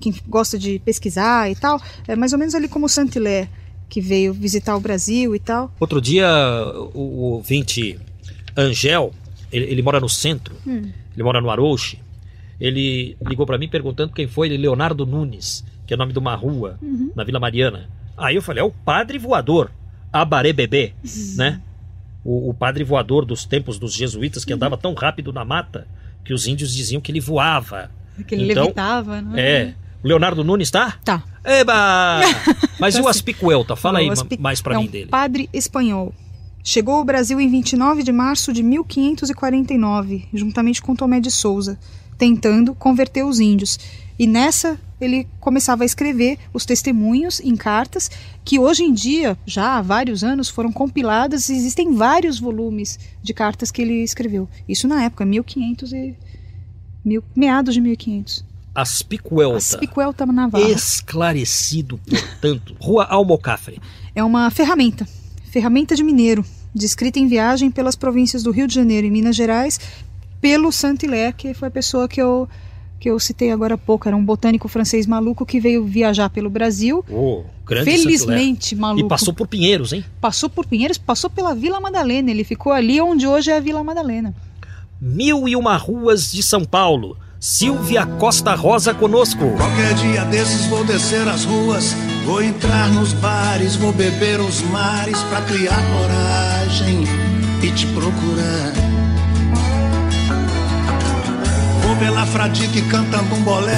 quem 0.00 0.12
gosta 0.28 0.58
de 0.58 0.78
pesquisar 0.80 1.50
e 1.50 1.54
tal, 1.54 1.80
é 2.08 2.14
mais 2.16 2.32
ou 2.32 2.38
menos 2.38 2.54
ali 2.54 2.68
como 2.68 2.86
o 2.86 2.88
Saint-Hilaire, 2.88 3.48
que 3.88 4.00
veio 4.00 4.34
visitar 4.34 4.76
o 4.76 4.80
Brasil 4.80 5.34
e 5.34 5.38
tal. 5.38 5.72
Outro 5.78 6.00
dia, 6.00 6.26
o, 6.92 6.98
o 6.98 7.20
ouvinte 7.34 7.98
Angel, 8.56 9.12
ele, 9.52 9.66
ele 9.66 9.82
mora 9.82 10.00
no 10.00 10.08
centro, 10.08 10.54
Hum. 10.66 10.90
ele 11.14 11.22
mora 11.22 11.40
no 11.40 11.48
Arouche, 11.48 11.98
ele 12.60 13.16
ligou 13.26 13.46
pra 13.46 13.56
mim 13.58 13.68
perguntando 13.68 14.12
quem 14.12 14.26
foi 14.26 14.48
ele, 14.48 14.56
Leonardo 14.58 15.06
Nunes, 15.06 15.64
que 15.86 15.94
é 15.94 15.96
o 15.96 15.98
nome 15.98 16.12
de 16.12 16.18
uma 16.18 16.34
rua 16.34 16.78
Uhum. 16.82 17.10
na 17.14 17.24
Vila 17.24 17.38
Mariana. 17.40 17.88
Aí 18.16 18.36
eu 18.36 18.42
falei, 18.42 18.60
é 18.62 18.64
o 18.64 18.70
padre 18.70 19.18
voador, 19.18 19.70
Abaré 20.12 20.52
Bebê, 20.52 20.92
né? 21.36 21.60
O, 22.24 22.50
o 22.50 22.54
padre 22.54 22.84
voador 22.84 23.24
dos 23.24 23.44
tempos 23.44 23.78
dos 23.78 23.92
jesuítas 23.92 24.44
que 24.44 24.52
Uhum. 24.52 24.56
andava 24.56 24.76
tão 24.78 24.94
rápido 24.94 25.32
na 25.32 25.44
mata 25.44 25.86
que 26.24 26.32
os 26.32 26.46
índios 26.46 26.74
diziam 26.74 27.00
que 27.00 27.10
ele 27.12 27.20
voava. 27.20 27.90
Que 28.26 28.34
ele 28.34 28.50
Então, 28.52 28.62
levitava, 28.64 29.20
né? 29.20 29.40
É. 29.42 29.74
O 30.02 30.08
Leonardo 30.08 30.42
Nunes 30.44 30.70
tá? 30.70 30.98
Tá. 31.04 31.22
Eba! 31.44 32.20
Mas 32.80 32.94
Tá 32.94 33.00
e 33.00 33.02
o. 33.02 33.08
Aspicuelta? 33.08 33.74
Fala 33.76 33.98
aí 33.98 34.08
Aspi- 34.08 34.38
mais 34.38 34.62
pra 34.62 34.74
é 34.74 34.78
mim 34.78 34.84
um 34.84 34.90
dele. 34.90 35.06
padre 35.10 35.48
espanhol. 35.52 36.14
Chegou 36.62 36.94
ao 36.94 37.04
Brasil 37.04 37.38
em 37.40 37.50
29 37.50 38.02
de 38.02 38.12
março 38.12 38.52
de 38.52 38.62
1549, 38.62 40.28
juntamente 40.32 40.80
com 40.80 40.94
Tomé 40.94 41.20
de 41.20 41.30
Souza, 41.30 41.78
tentando 42.16 42.74
converter 42.74 43.24
os 43.24 43.40
índios. 43.40 43.78
E 44.18 44.26
nessa 44.26 44.78
ele 45.04 45.28
começava 45.40 45.82
a 45.82 45.86
escrever 45.86 46.38
os 46.52 46.64
testemunhos 46.64 47.40
em 47.40 47.54
cartas 47.56 48.10
que 48.44 48.58
hoje 48.58 48.82
em 48.82 48.92
dia, 48.92 49.36
já 49.46 49.76
há 49.76 49.82
vários 49.82 50.24
anos, 50.24 50.48
foram 50.48 50.72
compiladas 50.72 51.48
e 51.48 51.54
existem 51.54 51.94
vários 51.94 52.38
volumes 52.38 52.98
de 53.22 53.32
cartas 53.32 53.70
que 53.70 53.82
ele 53.82 54.02
escreveu. 54.02 54.48
Isso 54.68 54.88
na 54.88 55.04
época, 55.04 55.24
1500 55.24 55.92
e 55.92 56.14
mil, 57.04 57.22
meados 57.34 57.74
de 57.74 57.80
1500. 57.80 58.44
Aspicuelta. 58.74 59.56
Aspicuelta 59.56 60.26
Navarro. 60.26 60.68
Esclarecido, 60.68 62.00
portanto. 62.08 62.76
Rua 62.80 63.04
Almocafre. 63.04 63.80
É 64.14 64.24
uma 64.24 64.50
ferramenta, 64.50 65.06
ferramenta 65.44 65.94
de 65.94 66.02
mineiro, 66.02 66.44
descrita 66.74 67.20
em 67.20 67.28
viagem 67.28 67.70
pelas 67.70 67.94
províncias 67.94 68.42
do 68.42 68.50
Rio 68.50 68.66
de 68.66 68.74
Janeiro 68.74 69.06
e 69.06 69.10
Minas 69.10 69.36
Gerais, 69.36 69.78
pelo 70.40 70.72
Saint-Hilaire, 70.72 71.34
que 71.34 71.54
foi 71.54 71.68
a 71.68 71.70
pessoa 71.70 72.08
que 72.08 72.20
eu, 72.20 72.48
que 73.04 73.10
eu 73.10 73.20
citei 73.20 73.50
agora 73.52 73.74
há 73.74 73.78
pouco. 73.78 74.08
Era 74.08 74.16
um 74.16 74.24
botânico 74.24 74.66
francês 74.66 75.06
maluco 75.06 75.44
que 75.44 75.60
veio 75.60 75.84
viajar 75.84 76.30
pelo 76.30 76.48
Brasil. 76.48 77.04
Oh, 77.10 77.42
grande. 77.66 77.90
Felizmente 77.90 78.74
maluco. 78.74 79.04
E 79.04 79.06
passou 79.06 79.34
por 79.34 79.46
Pinheiros, 79.46 79.92
hein? 79.92 80.02
Passou 80.22 80.48
por 80.48 80.64
Pinheiros, 80.64 80.96
passou 80.96 81.28
pela 81.28 81.54
Vila 81.54 81.78
Madalena. 81.78 82.30
Ele 82.30 82.44
ficou 82.44 82.72
ali 82.72 83.02
onde 83.02 83.26
hoje 83.26 83.50
é 83.50 83.58
a 83.58 83.60
Vila 83.60 83.84
Madalena. 83.84 84.34
Mil 84.98 85.46
e 85.46 85.54
uma 85.54 85.76
ruas 85.76 86.32
de 86.32 86.42
São 86.42 86.64
Paulo. 86.64 87.14
Silvia 87.38 88.06
Costa 88.06 88.54
Rosa 88.54 88.94
conosco. 88.94 89.50
Qualquer 89.54 89.92
dia 89.96 90.24
desses 90.24 90.64
vou 90.64 90.82
descer 90.82 91.28
as 91.28 91.44
ruas, 91.44 91.94
vou 92.24 92.42
entrar 92.42 92.88
nos 92.88 93.12
bares, 93.12 93.76
vou 93.76 93.92
beber 93.92 94.40
os 94.40 94.62
mares 94.62 95.20
pra 95.24 95.42
criar 95.42 95.82
coragem 95.92 97.04
e 97.62 97.70
te 97.70 97.86
procurar. 97.88 98.83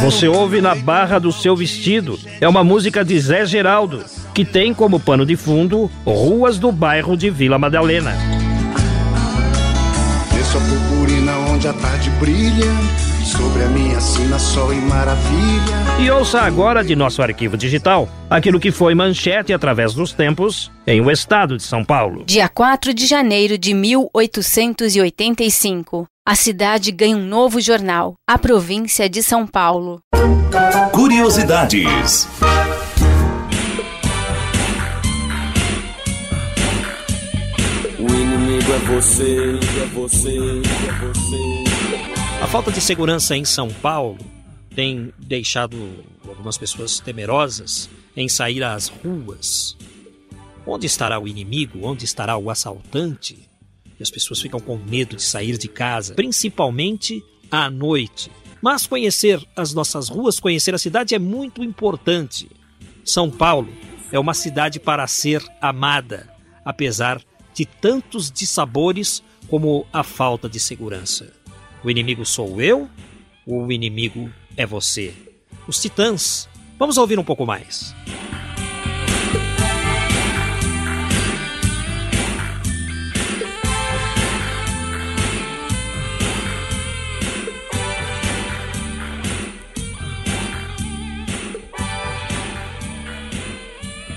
Você 0.02 0.28
ouve 0.28 0.60
na 0.60 0.74
barra 0.74 1.18
do 1.18 1.32
seu 1.32 1.56
vestido. 1.56 2.18
É 2.40 2.48
uma 2.48 2.62
música 2.64 3.04
de 3.04 3.18
Zé 3.18 3.44
Geraldo, 3.46 4.04
que 4.34 4.44
tem 4.44 4.74
como 4.74 5.00
pano 5.00 5.24
de 5.26 5.36
fundo 5.36 5.90
ruas 6.04 6.58
do 6.58 6.70
bairro 6.72 7.16
de 7.16 7.30
Vila 7.30 7.58
Madalena. 7.58 8.12
Desço 10.32 10.58
a 10.58 10.60
purpurina 10.60 11.32
onde 11.50 11.66
a 11.68 11.72
tarde 11.72 12.10
brilha, 12.20 12.70
sobre 13.24 13.64
a 13.64 13.68
minha 13.68 14.00
sina 14.00 14.38
sol 14.38 14.72
e 14.72 14.76
maravilha. 14.76 15.76
E 16.00 16.08
ouça 16.10 16.40
agora 16.40 16.84
de 16.84 16.94
nosso 16.94 17.20
arquivo 17.22 17.56
digital 17.56 18.08
aquilo 18.30 18.60
que 18.60 18.70
foi 18.70 18.94
manchete 18.94 19.52
através 19.52 19.94
dos 19.94 20.12
tempos 20.12 20.70
em 20.86 21.00
o 21.00 21.10
estado 21.10 21.56
de 21.56 21.62
São 21.62 21.84
Paulo. 21.84 22.24
Dia 22.26 22.48
4 22.48 22.94
de 22.94 23.06
janeiro 23.06 23.58
de 23.58 23.74
1885. 23.74 26.06
A 26.28 26.34
cidade 26.34 26.90
ganha 26.90 27.16
um 27.16 27.24
novo 27.24 27.60
jornal, 27.60 28.16
a 28.26 28.36
província 28.36 29.08
de 29.08 29.22
São 29.22 29.46
Paulo. 29.46 30.00
Curiosidades. 30.92 32.26
O 37.96 38.12
inimigo 38.12 38.72
é 38.72 38.78
você, 38.92 39.52
é 39.80 39.86
você, 39.94 40.36
é 40.36 40.92
você. 41.06 42.42
A 42.42 42.48
falta 42.48 42.72
de 42.72 42.80
segurança 42.80 43.36
em 43.36 43.44
São 43.44 43.68
Paulo 43.68 44.18
tem 44.74 45.12
deixado 45.16 45.76
algumas 46.26 46.58
pessoas 46.58 46.98
temerosas 46.98 47.88
em 48.16 48.28
sair 48.28 48.64
às 48.64 48.88
ruas. 48.88 49.76
Onde 50.66 50.86
estará 50.86 51.20
o 51.20 51.28
inimigo? 51.28 51.86
Onde 51.86 52.04
estará 52.04 52.36
o 52.36 52.50
assaltante? 52.50 53.45
E 53.98 54.02
as 54.02 54.10
pessoas 54.10 54.40
ficam 54.40 54.60
com 54.60 54.76
medo 54.76 55.16
de 55.16 55.22
sair 55.22 55.56
de 55.56 55.68
casa, 55.68 56.14
principalmente 56.14 57.22
à 57.50 57.70
noite. 57.70 58.30
Mas 58.60 58.86
conhecer 58.86 59.40
as 59.54 59.72
nossas 59.72 60.08
ruas, 60.08 60.40
conhecer 60.40 60.74
a 60.74 60.78
cidade 60.78 61.14
é 61.14 61.18
muito 61.18 61.62
importante. 61.62 62.50
São 63.04 63.30
Paulo 63.30 63.72
é 64.10 64.18
uma 64.18 64.34
cidade 64.34 64.80
para 64.80 65.06
ser 65.06 65.42
amada, 65.60 66.28
apesar 66.64 67.22
de 67.54 67.64
tantos 67.64 68.30
dissabores 68.30 69.22
como 69.48 69.86
a 69.92 70.02
falta 70.02 70.48
de 70.48 70.58
segurança. 70.60 71.32
O 71.82 71.90
inimigo 71.90 72.26
sou 72.26 72.60
eu, 72.60 72.88
o 73.46 73.70
inimigo 73.70 74.30
é 74.56 74.66
você. 74.66 75.14
Os 75.66 75.80
Titãs. 75.80 76.48
Vamos 76.78 76.98
ouvir 76.98 77.18
um 77.18 77.24
pouco 77.24 77.46
mais. 77.46 77.94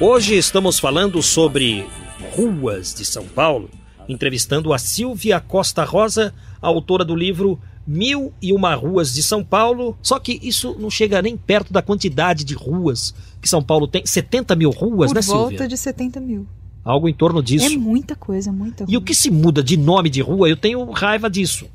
Hoje 0.02 0.36
estamos 0.36 0.80
falando 0.80 1.22
sobre 1.22 1.86
ruas 2.34 2.94
de 2.94 3.04
São 3.04 3.26
Paulo, 3.26 3.70
entrevistando 4.08 4.72
a 4.72 4.78
Silvia 4.78 5.42
Costa 5.42 5.84
Rosa, 5.84 6.34
autora 6.62 7.04
do 7.04 7.14
livro 7.14 7.60
Mil 7.86 8.32
e 8.42 8.54
Uma 8.54 8.74
Ruas 8.76 9.14
de 9.14 9.22
São 9.22 9.44
Paulo. 9.44 9.98
Só 10.02 10.18
que 10.18 10.40
isso 10.42 10.74
não 10.80 10.90
chega 10.90 11.22
nem 11.22 11.36
perto 11.36 11.74
da 11.74 11.82
quantidade 11.82 12.46
de 12.46 12.54
ruas 12.54 13.14
que 13.42 13.50
São 13.50 13.62
Paulo 13.62 13.90
tem. 13.90 14.06
70 14.06 14.56
mil 14.56 14.70
ruas, 14.70 15.12
Por 15.12 15.16
né, 15.16 15.22
volta 15.22 15.50
Silvia? 15.50 15.68
de 15.68 15.78
70 15.78 16.22
mil. 16.22 16.48
Algo 16.82 17.10
em 17.10 17.14
torno 17.14 17.44
disso. 17.44 17.66
É 17.66 17.70
muita 17.78 18.16
coisa, 18.16 18.54
muita 18.54 18.86
E 18.88 18.96
o 18.96 19.02
que 19.02 19.14
se 19.14 19.30
muda 19.30 19.62
de 19.62 19.76
nome 19.76 20.10
de 20.10 20.22
rua, 20.22 20.48
eu 20.48 20.56
tenho 20.56 20.90
raiva 20.92 21.30
disso. 21.30 21.68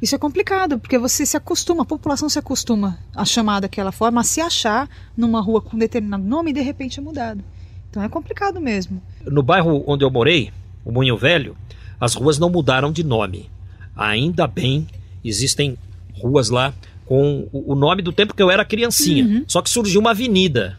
Isso 0.00 0.14
é 0.14 0.18
complicado, 0.18 0.78
porque 0.78 0.96
você 0.96 1.26
se 1.26 1.36
acostuma, 1.36 1.82
a 1.82 1.86
população 1.86 2.30
se 2.30 2.38
acostuma 2.38 2.98
a 3.14 3.26
chamar 3.26 3.60
daquela 3.60 3.92
forma, 3.92 4.22
a 4.22 4.24
se 4.24 4.40
achar 4.40 4.88
numa 5.14 5.40
rua 5.42 5.60
com 5.60 5.76
determinado 5.76 6.24
nome 6.24 6.50
e 6.50 6.54
de 6.54 6.62
repente 6.62 6.98
é 6.98 7.02
mudado. 7.02 7.44
Então 7.90 8.02
é 8.02 8.08
complicado 8.08 8.60
mesmo. 8.60 9.02
No 9.24 9.42
bairro 9.42 9.82
onde 9.86 10.04
eu 10.04 10.10
morei, 10.10 10.50
o 10.84 10.92
Moinho 10.92 11.16
Velho, 11.16 11.56
as 12.00 12.14
ruas 12.14 12.38
não 12.38 12.50
mudaram 12.50 12.92
de 12.92 13.02
nome. 13.04 13.50
Ainda 13.96 14.46
bem, 14.46 14.86
existem 15.24 15.76
ruas 16.14 16.50
lá 16.50 16.72
com 17.06 17.48
o 17.52 17.74
nome 17.74 18.02
do 18.02 18.12
tempo 18.12 18.34
que 18.34 18.42
eu 18.42 18.50
era 18.50 18.64
criancinha. 18.64 19.24
Uhum. 19.24 19.44
Só 19.48 19.62
que 19.62 19.70
surgiu 19.70 20.00
uma 20.00 20.10
avenida 20.10 20.78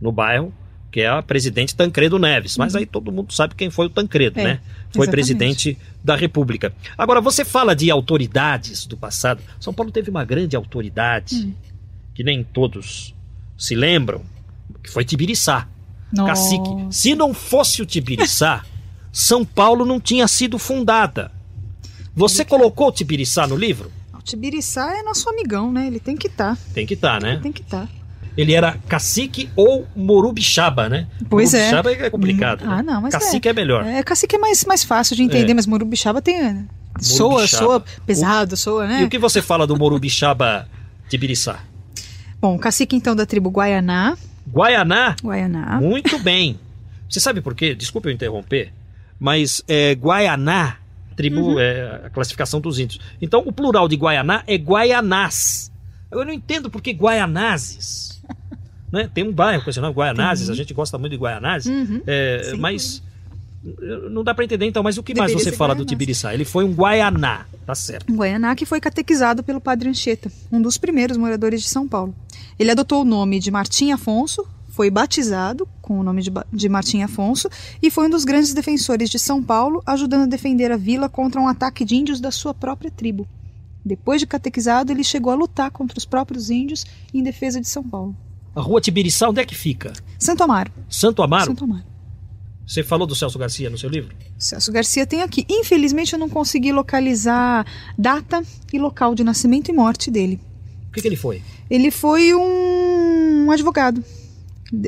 no 0.00 0.10
bairro, 0.10 0.52
que 0.90 1.00
é 1.02 1.08
a 1.08 1.22
Presidente 1.22 1.74
Tancredo 1.76 2.18
Neves. 2.18 2.56
Mas 2.56 2.74
aí 2.74 2.86
todo 2.86 3.12
mundo 3.12 3.32
sabe 3.34 3.54
quem 3.54 3.68
foi 3.68 3.86
o 3.86 3.90
Tancredo, 3.90 4.40
É, 4.40 4.44
né? 4.44 4.60
Foi 4.90 5.04
exatamente. 5.04 5.10
presidente 5.10 5.78
da 6.02 6.16
República. 6.16 6.72
Agora, 6.96 7.20
você 7.20 7.44
fala 7.44 7.76
de 7.76 7.90
autoridades 7.90 8.86
do 8.86 8.96
passado. 8.96 9.42
São 9.60 9.74
Paulo 9.74 9.92
teve 9.92 10.10
uma 10.10 10.24
grande 10.24 10.56
autoridade, 10.56 11.36
Hum. 11.36 11.52
que 12.14 12.24
nem 12.24 12.42
todos 12.42 13.14
se 13.58 13.74
lembram, 13.74 14.22
que 14.82 14.90
foi 14.90 15.04
Tibiriçá. 15.04 15.68
Nossa. 16.12 16.30
Cacique. 16.30 16.86
Se 16.90 17.14
não 17.14 17.34
fosse 17.34 17.82
o 17.82 17.86
Tibiriçá, 17.86 18.62
São 19.12 19.44
Paulo 19.44 19.84
não 19.84 19.98
tinha 20.00 20.26
sido 20.28 20.58
fundada. 20.58 21.32
Você 22.14 22.44
colocou 22.44 22.88
o 22.88 22.92
Tibiriçá 22.92 23.46
no 23.46 23.56
livro? 23.56 23.90
O 24.14 24.22
Tibiriçá 24.22 24.96
é 24.96 25.02
nosso 25.02 25.28
amigão, 25.28 25.70
né? 25.72 25.86
Ele 25.86 26.00
tem 26.00 26.16
que 26.16 26.26
estar. 26.26 26.56
Tem 26.72 26.86
que 26.86 26.94
estar, 26.94 27.20
né? 27.20 27.38
Tem 27.42 27.52
que 27.52 27.60
estar. 27.62 27.88
Ele 28.36 28.52
era 28.52 28.76
cacique 28.88 29.48
ou 29.56 29.86
morubixaba, 29.96 30.88
né? 30.88 31.06
Pois 31.28 31.54
é. 31.54 31.70
morubixaba 31.70 32.06
é 32.06 32.10
complicado. 32.10 32.64
Ah, 32.66 32.76
né? 32.76 32.82
não, 32.82 33.00
mas 33.00 33.12
cacique 33.12 33.48
é, 33.48 33.52
melhor. 33.52 33.84
É, 33.86 34.02
cacique 34.02 34.36
é 34.36 34.38
mais, 34.38 34.64
mais 34.64 34.84
fácil 34.84 35.16
de 35.16 35.22
entender, 35.22 35.52
É. 35.52 35.54
mas 35.54 35.66
Morubixaba 35.66 36.20
tem. 36.20 36.66
Soa, 37.00 37.30
Morubixaba. 37.30 37.64
soa 37.64 37.84
pesado, 38.04 38.56
soa, 38.56 38.86
né? 38.86 39.02
E 39.02 39.04
o 39.04 39.08
que 39.08 39.18
você 39.18 39.40
fala 39.40 39.66
do 39.66 39.76
morubixaba 39.76 40.68
Tibiriçá? 41.08 41.60
Bom, 42.40 42.58
cacique 42.58 42.94
então 42.96 43.14
da 43.16 43.24
tribo 43.26 43.50
Guaianá. 43.50 44.16
Guaianá? 44.48 45.16
Guaianá. 45.22 45.80
Muito 45.80 46.18
bem. 46.18 46.58
Você 47.08 47.20
sabe 47.20 47.40
por 47.40 47.54
quê? 47.54 47.74
Desculpe 47.74 48.08
eu 48.08 48.12
interromper, 48.12 48.72
mas 49.18 49.62
é, 49.68 49.94
Guaianá, 49.94 50.76
tribo, 51.16 51.40
Uhum. 51.52 51.60
é 51.60 52.02
a 52.06 52.10
classificação 52.10 52.60
dos 52.60 52.78
índios. 52.78 53.00
Então, 53.22 53.42
o 53.46 53.52
plural 53.52 53.88
de 53.88 53.96
Guaianá 53.96 54.42
é 54.46 54.56
Guaianás. 54.56 55.70
Eu 56.10 56.24
não 56.24 56.32
entendo 56.32 56.68
por 56.70 56.80
que 56.82 56.92
Guaianazes. 56.92 58.22
né? 58.92 59.10
Tem 59.12 59.24
um 59.24 59.32
bairro 59.32 59.62
com 59.64 59.70
esse 59.70 59.80
nome, 59.80 59.94
Guaianazes, 59.94 60.48
a 60.50 60.54
gente 60.54 60.72
gosta 60.74 60.96
muito 60.98 61.12
de 61.12 61.18
Guaianazes, 61.18 61.66
Uhum. 61.68 62.00
é, 62.06 62.54
mas 62.58 63.02
eh, 63.04 63.15
não 64.10 64.22
dá 64.22 64.34
para 64.34 64.44
entender 64.44 64.66
então. 64.66 64.82
Mas 64.82 64.98
o 64.98 65.02
que 65.02 65.14
mais 65.14 65.32
você 65.32 65.52
fala 65.52 65.74
do. 65.74 65.84
Tibiriçá? 65.84 66.34
Ele 66.34 66.44
foi 66.44 66.64
um 66.64 66.72
Guaianá, 66.72 67.46
tá 67.64 67.74
certo. 67.74 68.12
Guaianá 68.12 68.54
que 68.54 68.66
foi 68.66 68.80
catequizado 68.80 69.42
pelo 69.42 69.60
padre 69.60 69.88
Anchieta, 69.88 70.30
um 70.50 70.60
dos 70.60 70.78
primeiros 70.78 71.16
moradores 71.16 71.62
de 71.62 71.68
São 71.68 71.86
Paulo. 71.86 72.14
Ele 72.58 72.70
adotou 72.70 73.02
o 73.02 73.04
nome 73.04 73.38
de 73.38 73.50
Martim 73.50 73.92
Afonso, 73.92 74.46
foi 74.68 74.90
batizado 74.90 75.68
com 75.80 75.98
o 75.98 76.02
nome 76.02 76.22
de, 76.22 76.30
de 76.52 76.68
Martim 76.68 77.02
Afonso 77.02 77.48
e 77.82 77.90
foi 77.90 78.06
um 78.06 78.10
dos 78.10 78.24
grandes 78.24 78.52
defensores 78.52 79.08
de 79.08 79.18
São 79.18 79.42
Paulo, 79.42 79.82
ajudando 79.86 80.22
a 80.22 80.26
defender 80.26 80.70
a 80.70 80.76
vila 80.76 81.08
contra 81.08 81.40
um 81.40 81.48
ataque 81.48 81.84
de 81.84 81.96
índios 81.96 82.20
da 82.20 82.30
sua 82.30 82.52
própria 82.52 82.90
tribo. 82.90 83.26
Depois 83.84 84.20
de 84.20 84.26
catequizado, 84.26 84.92
ele 84.92 85.04
chegou 85.04 85.32
a 85.32 85.36
lutar 85.36 85.70
contra 85.70 85.96
os 85.96 86.04
próprios 86.04 86.50
índios 86.50 86.84
em 87.14 87.22
defesa 87.22 87.60
de 87.60 87.68
São 87.68 87.84
Paulo. 87.84 88.16
A 88.54 88.60
rua 88.60 88.80
Tibiriçá, 88.80 89.28
onde 89.28 89.40
é 89.40 89.44
que 89.44 89.54
fica? 89.54 89.92
Santo 90.18 90.42
Amaro. 90.42 90.72
Santo 90.88 91.22
Amaro? 91.22 91.46
Santo 91.46 91.64
Amaro. 91.64 91.95
Você 92.66 92.82
falou 92.82 93.06
do 93.06 93.14
Celso 93.14 93.38
Garcia 93.38 93.70
no 93.70 93.78
seu 93.78 93.88
livro? 93.88 94.14
Celso 94.36 94.72
Garcia 94.72 95.06
tem 95.06 95.22
aqui. 95.22 95.46
Infelizmente, 95.48 96.12
eu 96.12 96.18
não 96.18 96.28
consegui 96.28 96.72
localizar 96.72 97.64
data 97.96 98.42
e 98.72 98.78
local 98.78 99.14
de 99.14 99.22
nascimento 99.22 99.70
e 99.70 99.72
morte 99.72 100.10
dele. 100.10 100.40
O 100.88 100.92
que, 100.92 101.00
que 101.00 101.06
ele 101.06 101.16
foi? 101.16 101.42
Ele 101.70 101.92
foi 101.92 102.34
um 102.34 103.48
advogado. 103.52 104.02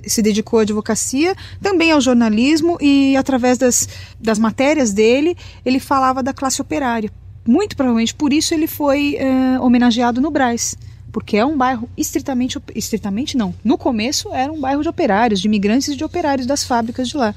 Se 0.07 0.21
dedicou 0.21 0.59
à 0.59 0.62
advocacia, 0.62 1.37
também 1.62 1.93
ao 1.93 2.01
jornalismo 2.01 2.79
e 2.81 3.17
através 3.17 3.57
das, 3.57 3.88
das 4.19 4.38
matérias 4.38 4.93
dele, 4.93 5.37
ele 5.64 5.79
falava 5.79 6.21
da 6.21 6.33
classe 6.33 6.61
operária. 6.61 7.12
Muito 7.47 7.77
provavelmente 7.77 8.12
por 8.12 8.33
isso 8.33 8.53
ele 8.53 8.67
foi 8.67 9.14
eh, 9.17 9.59
homenageado 9.61 10.21
no 10.21 10.31
Brás, 10.33 10.77
porque 11.12 11.37
é 11.37 11.47
um 11.47 11.57
bairro 11.57 11.88
estritamente, 11.97 12.59
estritamente 12.75 13.37
não. 13.37 13.55
No 13.64 13.79
começo 13.79 14.35
era 14.35 14.53
um 14.53 14.61
bairro 14.61 14.83
de 14.83 14.88
operários, 14.88 15.41
de 15.41 15.47
imigrantes 15.47 15.88
e 15.88 15.97
de 15.97 16.05
operários 16.05 16.47
das 16.47 16.64
fábricas 16.64 17.09
de 17.09 17.17
lá. 17.17 17.35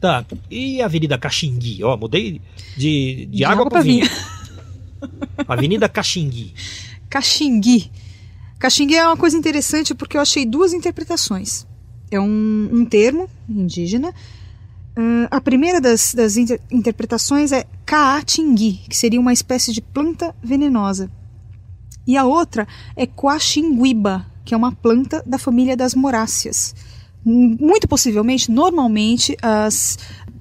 Tá, 0.00 0.24
e 0.50 0.80
a 0.82 0.84
Avenida 0.86 1.16
Caxingui? 1.18 1.82
Ó, 1.82 1.96
mudei 1.96 2.40
de, 2.76 3.26
de, 3.26 3.26
De 3.26 3.44
água 3.44 3.62
água 3.62 3.70
para 3.70 3.80
pra 3.80 3.82
vinho. 3.82 4.06
Avenida 5.48 5.88
Caxingui. 5.88 6.52
Caxingui. 7.08 7.90
Caxingui 8.58 8.94
é 8.96 9.06
uma 9.06 9.16
coisa 9.16 9.36
interessante 9.36 9.94
porque 9.94 10.16
eu 10.16 10.20
achei 10.20 10.44
duas 10.44 10.72
interpretações. 10.72 11.66
É 12.10 12.20
um, 12.20 12.68
um 12.72 12.84
termo 12.84 13.28
indígena. 13.48 14.12
Ahn, 14.96 15.26
a 15.30 15.40
primeira 15.40 15.80
das, 15.80 16.14
das 16.14 16.36
inter- 16.36 16.60
interpretações 16.70 17.52
é 17.52 17.64
Caatingui, 17.84 18.80
que 18.88 18.96
seria 18.96 19.20
uma 19.20 19.32
espécie 19.32 19.72
de 19.72 19.80
planta 19.80 20.34
venenosa. 20.42 21.10
E 22.06 22.16
a 22.16 22.24
outra 22.24 22.66
é 22.94 23.06
Coaxinguiba, 23.06 24.24
que 24.44 24.54
é 24.54 24.56
uma 24.56 24.72
planta 24.72 25.22
da 25.26 25.38
família 25.38 25.76
das 25.76 25.94
moráceas. 25.94 26.74
Muito 27.28 27.88
possivelmente, 27.88 28.50
normalmente, 28.52 29.36
as, 29.42 29.98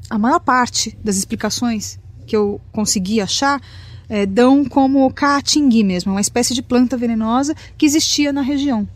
a 0.07 0.19
maior 0.19 0.39
parte 0.39 0.95
das 1.03 1.17
explicações 1.17 1.99
que 2.27 2.35
eu 2.35 2.61
consegui 2.71 3.19
achar 3.19 3.59
eh, 4.07 4.25
dão 4.27 4.63
como 4.63 5.11
caatingui 5.11 5.83
mesmo, 5.83 6.11
uma 6.11 6.21
espécie 6.21 6.53
de 6.53 6.61
planta 6.61 6.95
venenosa 6.95 7.55
que 7.75 7.87
existia 7.87 8.31
na 8.31 8.41
região. 8.41 8.87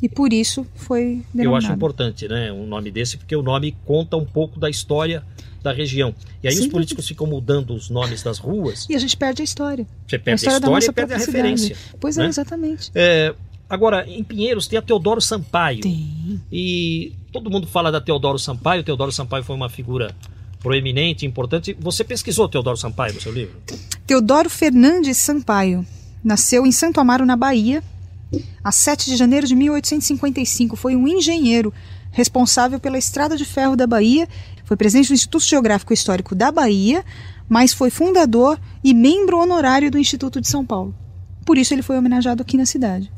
E 0.00 0.08
por 0.08 0.32
isso 0.32 0.66
foi 0.74 1.16
Eu 1.16 1.24
denominado. 1.34 1.66
acho 1.66 1.74
importante, 1.74 2.28
né, 2.28 2.52
um 2.52 2.66
nome 2.66 2.90
desse, 2.90 3.18
porque 3.18 3.34
o 3.36 3.42
nome 3.42 3.76
conta 3.84 4.16
um 4.16 4.24
pouco 4.24 4.58
da 4.58 4.70
história 4.70 5.22
da 5.62 5.72
região. 5.72 6.14
E 6.42 6.48
aí 6.48 6.54
Sem 6.54 6.66
os 6.66 6.70
políticos 6.70 7.06
ficam 7.08 7.26
mudando 7.26 7.74
os 7.74 7.90
nomes 7.90 8.22
das 8.22 8.38
ruas, 8.38 8.86
E 8.88 8.94
a 8.94 8.98
gente 8.98 9.16
perde 9.16 9.42
a 9.42 9.44
história. 9.44 9.86
você 10.06 10.18
perde 10.18 10.30
a 10.48 10.54
história 10.54 10.60
da 10.60 10.78
história, 10.78 10.90
e 10.90 10.94
perde 10.94 11.12
a 11.14 11.18
referência. 11.18 11.76
Pois 12.00 12.16
né? 12.16 12.26
é, 12.26 12.28
exatamente. 12.28 12.90
É, 12.94 13.34
agora, 13.68 14.08
em 14.08 14.22
Pinheiros 14.24 14.66
tem 14.66 14.78
a 14.78 14.82
Teodoro 14.82 15.20
Sampaio. 15.20 15.80
Tem. 15.80 16.40
E 16.50 17.12
todo 17.32 17.50
mundo 17.50 17.66
fala 17.66 17.90
da 17.90 18.00
Teodoro 18.00 18.38
Sampaio. 18.38 18.82
Teodoro 18.82 19.12
Sampaio 19.12 19.44
foi 19.44 19.54
uma 19.54 19.68
figura 19.68 20.14
proeminente, 20.60 21.26
importante. 21.26 21.76
Você 21.78 22.04
pesquisou 22.04 22.48
Teodoro 22.48 22.76
Sampaio 22.76 23.14
no 23.14 23.20
seu 23.20 23.32
livro? 23.32 23.56
Teodoro 24.06 24.50
Fernandes 24.50 25.16
Sampaio 25.18 25.86
nasceu 26.22 26.66
em 26.66 26.72
Santo 26.72 27.00
Amaro, 27.00 27.24
na 27.24 27.36
Bahia, 27.36 27.82
a 28.62 28.72
7 28.72 29.06
de 29.06 29.16
janeiro 29.16 29.46
de 29.46 29.54
1855. 29.54 30.76
Foi 30.76 30.96
um 30.96 31.06
engenheiro 31.06 31.72
responsável 32.10 32.80
pela 32.80 32.98
Estrada 32.98 33.36
de 33.36 33.44
Ferro 33.44 33.76
da 33.76 33.86
Bahia. 33.86 34.28
Foi 34.64 34.76
presidente 34.76 35.08
do 35.08 35.14
Instituto 35.14 35.44
Geográfico 35.44 35.92
e 35.92 35.94
Histórico 35.94 36.34
da 36.34 36.50
Bahia, 36.50 37.04
mas 37.48 37.72
foi 37.72 37.90
fundador 37.90 38.60
e 38.82 38.92
membro 38.92 39.38
honorário 39.38 39.90
do 39.90 39.98
Instituto 39.98 40.40
de 40.40 40.48
São 40.48 40.64
Paulo. 40.64 40.94
Por 41.46 41.56
isso 41.56 41.72
ele 41.72 41.82
foi 41.82 41.96
homenageado 41.96 42.42
aqui 42.42 42.56
na 42.56 42.66
cidade. 42.66 43.10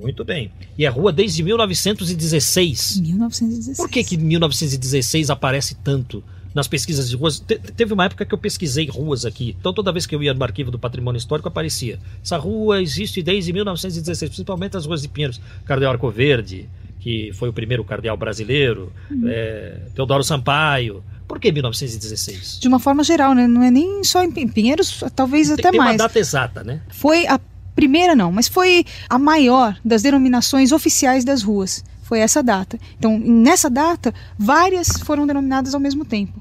Muito 0.00 0.24
bem. 0.24 0.50
E 0.78 0.86
a 0.86 0.90
rua 0.90 1.12
desde 1.12 1.42
1916. 1.42 2.96
Em 2.98 3.02
1916. 3.02 3.76
Por 3.76 3.88
que 3.88 4.02
que 4.04 4.16
1916 4.16 5.30
aparece 5.30 5.74
tanto 5.76 6.22
nas 6.54 6.66
pesquisas 6.68 7.08
de 7.08 7.16
ruas? 7.16 7.40
Te- 7.40 7.58
teve 7.58 7.92
uma 7.92 8.04
época 8.04 8.24
que 8.24 8.34
eu 8.34 8.38
pesquisei 8.38 8.86
ruas 8.88 9.24
aqui. 9.24 9.56
Então 9.58 9.72
toda 9.72 9.92
vez 9.92 10.06
que 10.06 10.14
eu 10.14 10.22
ia 10.22 10.34
no 10.34 10.42
arquivo 10.42 10.70
do 10.70 10.78
patrimônio 10.78 11.18
histórico 11.18 11.48
aparecia. 11.48 11.98
Essa 12.24 12.36
rua 12.36 12.80
existe 12.82 13.22
desde 13.22 13.52
1916, 13.52 14.30
principalmente 14.30 14.76
as 14.76 14.86
ruas 14.86 15.02
de 15.02 15.08
Pinheiros. 15.08 15.40
Cardeal 15.64 15.92
Arco 15.92 16.10
Verde, 16.10 16.68
que 17.00 17.32
foi 17.34 17.48
o 17.48 17.52
primeiro 17.52 17.84
cardeal 17.84 18.16
brasileiro. 18.16 18.92
é, 19.26 19.78
Teodoro 19.94 20.22
Sampaio. 20.22 21.02
Por 21.26 21.40
que 21.40 21.50
1916? 21.50 22.58
De 22.60 22.68
uma 22.68 22.78
forma 22.78 23.02
geral, 23.02 23.34
né? 23.34 23.46
Não 23.46 23.62
é 23.62 23.70
nem 23.70 24.04
só 24.04 24.22
em 24.22 24.30
Pin- 24.30 24.48
Pinheiros, 24.48 25.02
talvez 25.16 25.46
Tem, 25.48 25.54
até 25.54 25.70
tem 25.70 25.80
uma 25.80 25.86
mais. 25.86 25.96
data 25.98 26.18
exata, 26.18 26.62
né? 26.62 26.82
Foi 26.90 27.26
a 27.26 27.40
primeira, 27.74 28.14
não, 28.14 28.30
mas 28.32 28.48
foi 28.48 28.84
a 29.08 29.18
maior 29.18 29.78
das 29.84 30.02
denominações 30.02 30.72
oficiais 30.72 31.24
das 31.24 31.42
ruas. 31.42 31.84
Foi 32.02 32.18
essa 32.18 32.42
data. 32.42 32.78
Então, 32.98 33.18
nessa 33.18 33.70
data, 33.70 34.12
várias 34.38 34.88
foram 35.04 35.26
denominadas 35.26 35.74
ao 35.74 35.80
mesmo 35.80 36.04
tempo. 36.04 36.40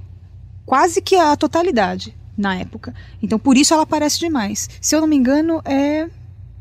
Quase 0.65 1.01
que 1.01 1.15
a 1.15 1.35
totalidade 1.35 2.13
na 2.37 2.55
época. 2.55 2.93
Então, 3.21 3.37
por 3.39 3.57
isso 3.57 3.73
ela 3.73 3.83
aparece 3.83 4.19
demais. 4.19 4.69
Se 4.81 4.95
eu 4.95 5.01
não 5.01 5.07
me 5.07 5.15
engano, 5.15 5.61
é. 5.65 6.09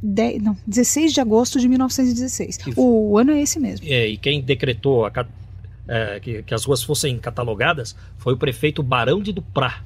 10, 0.02 0.42
não, 0.42 0.56
16 0.66 1.12
de 1.12 1.20
agosto 1.20 1.60
de 1.60 1.68
1916. 1.68 2.58
E- 2.66 2.72
O 2.74 3.18
ano 3.18 3.32
é 3.32 3.42
esse 3.42 3.60
mesmo. 3.60 3.86
É, 3.86 4.08
e 4.08 4.16
quem 4.16 4.40
decretou 4.40 5.04
a 5.04 5.12
é, 5.86 6.20
que, 6.20 6.42
que 6.42 6.54
as 6.54 6.64
ruas 6.64 6.82
fossem 6.82 7.18
catalogadas 7.18 7.96
foi 8.16 8.32
o 8.32 8.36
prefeito 8.36 8.82
Barão 8.82 9.20
de 9.20 9.32
Duprá. 9.32 9.82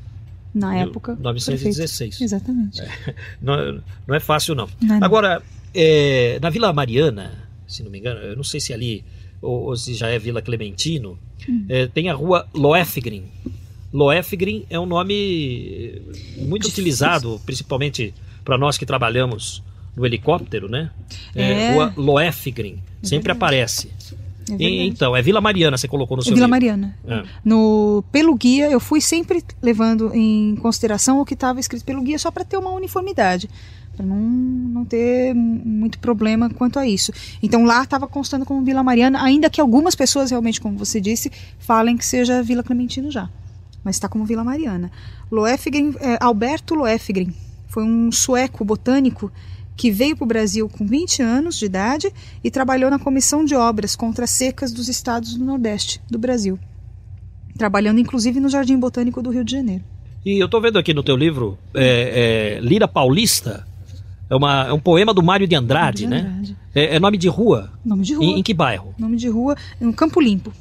Na 0.55 0.77
época. 0.77 1.17
916. 1.21 1.77
prefeito. 1.77 2.25
Exatamente. 2.25 2.83
Não, 3.43 3.83
não 4.07 4.15
é 4.15 4.21
fácil, 4.21 4.55
não. 4.55 4.69
Não 4.81 4.97
é. 4.97 4.99
Agora, 5.03 5.43
é, 5.75 6.39
na 6.41 6.49
Vila 6.51 6.73
Mariana, 6.73 7.33
se 7.67 7.83
não 7.83 7.91
me 7.91 7.99
engano, 7.99 8.21
eu 8.21 8.37
não 8.37 8.45
sei 8.45 8.61
se 8.61 8.73
ali 8.73 9.05
ou, 9.43 9.65
ou 9.65 9.77
se 9.77 9.95
já 9.95 10.09
é 10.09 10.19
Vila 10.19 10.41
Clementino, 10.41 11.19
é, 11.69 11.87
tem 11.89 12.09
a 12.09 12.15
rua 12.15 12.47
Loefgrin. 12.55 13.25
Loefgrin 13.93 14.65
é 14.71 14.79
um 14.79 14.87
nome 14.87 16.03
muito 16.39 16.67
utilizado, 16.67 17.41
principalmente 17.45 18.15
para 18.45 18.57
nós 18.57 18.79
que 18.79 18.87
trabalhamos 18.87 19.63
no 19.97 20.05
helicóptero, 20.05 20.69
né? 20.69 20.91
É, 21.35 21.43
É. 21.53 21.73
Rua 21.75 21.93
Loefgrin, 21.97 22.79
sempre 23.03 23.31
aparece. 23.33 23.91
É 24.51 24.57
E- 24.63 24.87
então, 24.87 25.17
é 25.17 25.23
Vila 25.23 25.41
Mariana, 25.41 25.77
você 25.79 25.89
colocou 25.89 26.17
no 26.17 26.23
seu 26.23 26.35
Vila 26.35 26.47
livro. 26.47 26.51
Mariana. 26.51 26.99
É. 27.07 27.23
No, 27.45 28.05
pelo 28.13 28.35
guia, 28.35 28.71
eu 28.71 28.79
fui 28.81 29.01
sempre 29.01 29.43
levando 29.63 30.11
em 30.15 30.55
consideração 30.57 31.21
o 31.21 31.25
que 31.25 31.35
estava 31.35 31.59
escrito 31.61 31.85
pelo 31.85 32.03
guia, 32.03 32.19
só 32.19 32.31
para 32.31 32.45
ter 32.45 32.57
uma 32.57 32.71
uniformidade, 32.71 33.49
para 33.97 34.05
não, 34.05 34.17
não 34.19 34.85
ter 34.85 35.33
muito 35.35 35.99
problema 35.99 36.51
quanto 36.51 36.79
a 36.79 36.87
isso. 36.87 37.13
Então 37.43 37.65
lá 37.65 37.83
estava 37.83 38.07
constando 38.07 38.45
como 38.45 38.63
Vila 38.65 38.83
Mariana, 38.83 39.23
ainda 39.23 39.49
que 39.49 39.61
algumas 39.61 39.95
pessoas, 39.95 40.31
realmente, 40.31 40.61
como 40.61 40.77
você 40.77 41.01
disse, 41.01 41.31
falem 41.59 41.97
que 41.97 42.05
seja 42.05 42.43
Vila 42.43 42.63
Clementino 42.63 43.11
já. 43.11 43.31
Mas 43.83 43.97
está 43.97 44.09
como 44.09 44.25
Vila 44.25 44.43
Mariana. 44.43 44.91
Loefgren, 45.31 45.95
é, 46.01 46.17
Alberto 46.21 46.75
Loefgren 46.75 47.33
foi 47.69 47.83
um 47.85 48.11
sueco 48.13 48.65
botânico 48.65 49.31
que 49.77 49.91
veio 49.91 50.17
para 50.17 50.25
o 50.25 50.29
Brasil 50.29 50.69
com 50.69 50.87
20 50.87 51.23
anos 51.23 51.59
de 51.59 51.67
idade 51.67 52.13
e 52.43 52.51
trabalhou 52.51 52.91
na 52.91 52.99
Comissão 52.99 53.45
de 53.45 53.55
Obras 53.55 53.97
contra 53.97 54.25
as 54.25 54.31
Secas 54.31 54.73
dos 54.73 54.89
estados 54.89 55.35
do 55.35 55.45
Nordeste 55.45 56.01
do 56.09 56.19
Brasil, 56.19 56.59
trabalhando 57.57 57.99
inclusive 57.99 58.41
no 58.41 58.49
Jardim 58.49 58.79
Botânico 58.79 59.23
do 59.23 59.31
Rio 59.31 59.45
de 59.45 59.53
Janeiro. 59.53 59.85
E 60.25 60.43
eu 60.43 60.49
tô 60.49 60.61
vendo 60.61 60.79
aqui 60.79 60.95
no 60.95 61.03
teu 61.03 61.17
livro, 61.17 61.59
é, 61.75 62.57
é, 62.57 62.61
Lira 62.61 62.89
Paulista, 62.89 63.67
é, 64.31 64.35
uma, 64.35 64.67
é 64.69 64.73
um 64.73 64.81
poema 64.81 65.13
do 65.13 65.23
Mário 65.23 65.47
de 65.47 65.55
Andrade, 65.55 65.99
de 65.99 66.07
né? 66.07 66.21
Andrade. 66.21 66.57
É, 66.75 66.97
é 66.97 67.01
nome 67.01 67.19
de 67.19 67.29
rua. 67.29 67.71
Nome 67.85 68.03
de 68.03 68.15
rua. 68.15 68.25
Em, 68.25 68.39
em 68.39 68.43
que 68.43 68.55
bairro? 68.55 68.95
Nome 68.99 69.17
de 69.17 69.29
rua, 69.29 69.57
no 69.81 69.93
Campo 69.93 70.21
Limpo. 70.21 70.53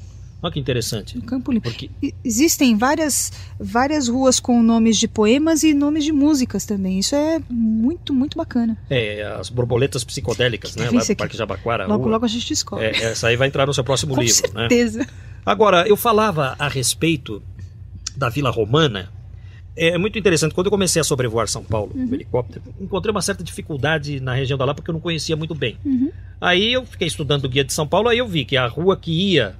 Olha 0.44 0.52
que 0.52 0.60
interessante. 0.60 1.16
No 1.16 1.24
Campo 1.24 1.52
Limpo. 1.54 1.70
Porque 1.70 1.90
Existem 2.24 2.78
várias, 2.78 3.32
várias 3.60 4.10
ruas 4.10 4.40
com 4.42 4.62
nomes 4.62 4.98
de 4.98 5.08
poemas 5.08 5.64
e 5.64 5.74
nomes 5.74 6.04
de 6.04 6.12
músicas 6.12 6.66
também. 6.66 7.00
Isso 7.00 7.16
é 7.16 7.42
muito, 7.50 8.14
muito 8.14 8.38
bacana. 8.38 8.78
é, 8.90 9.24
as 9.40 9.50
borboletas 9.50 10.04
psicodélicas, 10.04 10.76
né? 10.76 10.84
Lá 10.86 10.92
delícia 10.92 11.16
do 11.16 11.18
Parque. 11.18 11.38
Jabaquara. 11.38 11.88
Logo, 11.88 12.04
rua. 12.04 12.12
logo 12.12 12.26
a 12.26 12.28
gente 12.28 12.48
descobre. 12.50 12.86
É, 12.88 12.90
essa 13.06 13.28
aí 13.30 13.38
vai 13.38 13.48
entrar 13.48 13.66
no 13.66 13.74
seu 13.74 13.84
próximo 13.86 14.14
Com 14.16 14.22
livro, 14.22 14.54
né? 14.54 14.68
certeza. 14.68 15.08
Agora, 15.46 15.88
eu 15.88 15.96
falava 15.96 16.56
a 16.60 16.68
respeito 16.68 17.42
da 18.16 18.28
Vila 18.30 18.50
Romana. 18.50 19.10
É 19.76 19.98
muito 19.98 20.20
interessante. 20.20 20.54
Quando 20.54 20.68
eu 20.68 20.72
comecei 20.72 21.00
a 21.02 21.04
sobrevoar 21.04 21.48
São 21.48 21.64
Paulo 21.64 21.92
Uhum. 21.96 22.06
no 22.06 22.14
helicóptero, 22.16 22.62
encontrei 22.80 23.12
uma 23.12 23.22
certa 23.22 23.44
dificuldade 23.44 24.20
na 24.20 24.34
região 24.36 24.58
da 24.58 24.66
lá 24.66 24.74
porque 24.76 24.90
eu 24.92 24.94
não 24.94 25.00
conhecia 25.02 25.36
muito 25.36 25.56
bem. 25.56 25.78
Uhum. 25.84 26.12
Aí 26.40 26.74
eu 26.74 26.86
fiquei 26.86 27.08
estudando 27.08 27.46
o 27.46 27.50
guia 27.50 27.64
de 27.64 27.74
São 27.74 27.88
Paulo, 27.88 28.10
aí 28.10 28.18
eu 28.20 28.28
vi 28.28 28.46
que 28.46 28.56
a 28.58 28.68
rua 28.68 28.96
que 28.98 29.10
ia, 29.12 29.56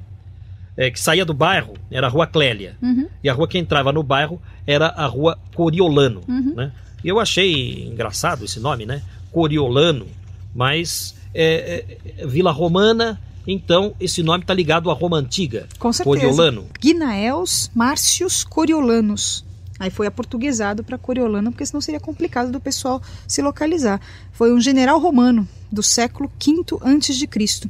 é, 0.76 0.90
que 0.90 1.00
saía 1.00 1.26
do 1.26 1.34
bairro, 1.34 1.74
era 1.92 2.08
a 2.08 2.10
Rua 2.10 2.28
Clélia. 2.28 2.76
Uhum. 2.82 3.08
E 3.24 3.30
a 3.30 3.34
rua 3.34 3.48
que 3.48 3.58
entrava 3.58 3.92
no 3.92 4.04
bairro 4.04 4.42
era 4.66 4.88
a 4.88 5.06
Rua 5.06 5.38
Coriolano. 5.54 6.22
Uhum. 6.28 6.54
Né? 6.56 6.72
E 7.04 7.10
eu 7.10 7.20
achei 7.20 7.88
engraçado 7.88 8.46
esse 8.46 8.60
nome, 8.60 8.86
né? 8.86 9.02
Coriolano. 9.32 10.08
Mas 10.54 11.16
é, 11.34 11.86
é, 12.18 12.26
Vila 12.28 12.52
Romana, 12.52 13.20
então 13.46 13.94
esse 14.00 14.24
nome 14.24 14.44
está 14.44 14.54
ligado 14.54 14.90
à 14.90 14.94
Roma 14.94 15.18
Antiga. 15.18 15.68
Com 15.80 15.92
certeza. 15.92 16.20
Coriolano. 16.20 16.68
Guinaeus 16.80 17.70
Márcios 17.74 18.44
Coriolanos. 18.44 19.44
Aí 19.80 19.90
foi 19.90 20.08
aportuguesado 20.08 20.84
para 20.84 20.98
Coriolano, 20.98 21.52
porque 21.52 21.66
senão 21.66 21.82
seria 21.82 22.00
complicado 22.00 22.52
do 22.52 22.60
pessoal 22.60 23.02
se 23.28 23.42
localizar. 23.42 24.00
Foi 24.32 24.54
um 24.54 24.62
general 24.62 25.00
romano 25.00 25.48
do 25.72 25.84
século 25.84 26.32
V 26.40 26.78
antes 26.84 27.18
de 27.18 27.28
Cristo. 27.28 27.70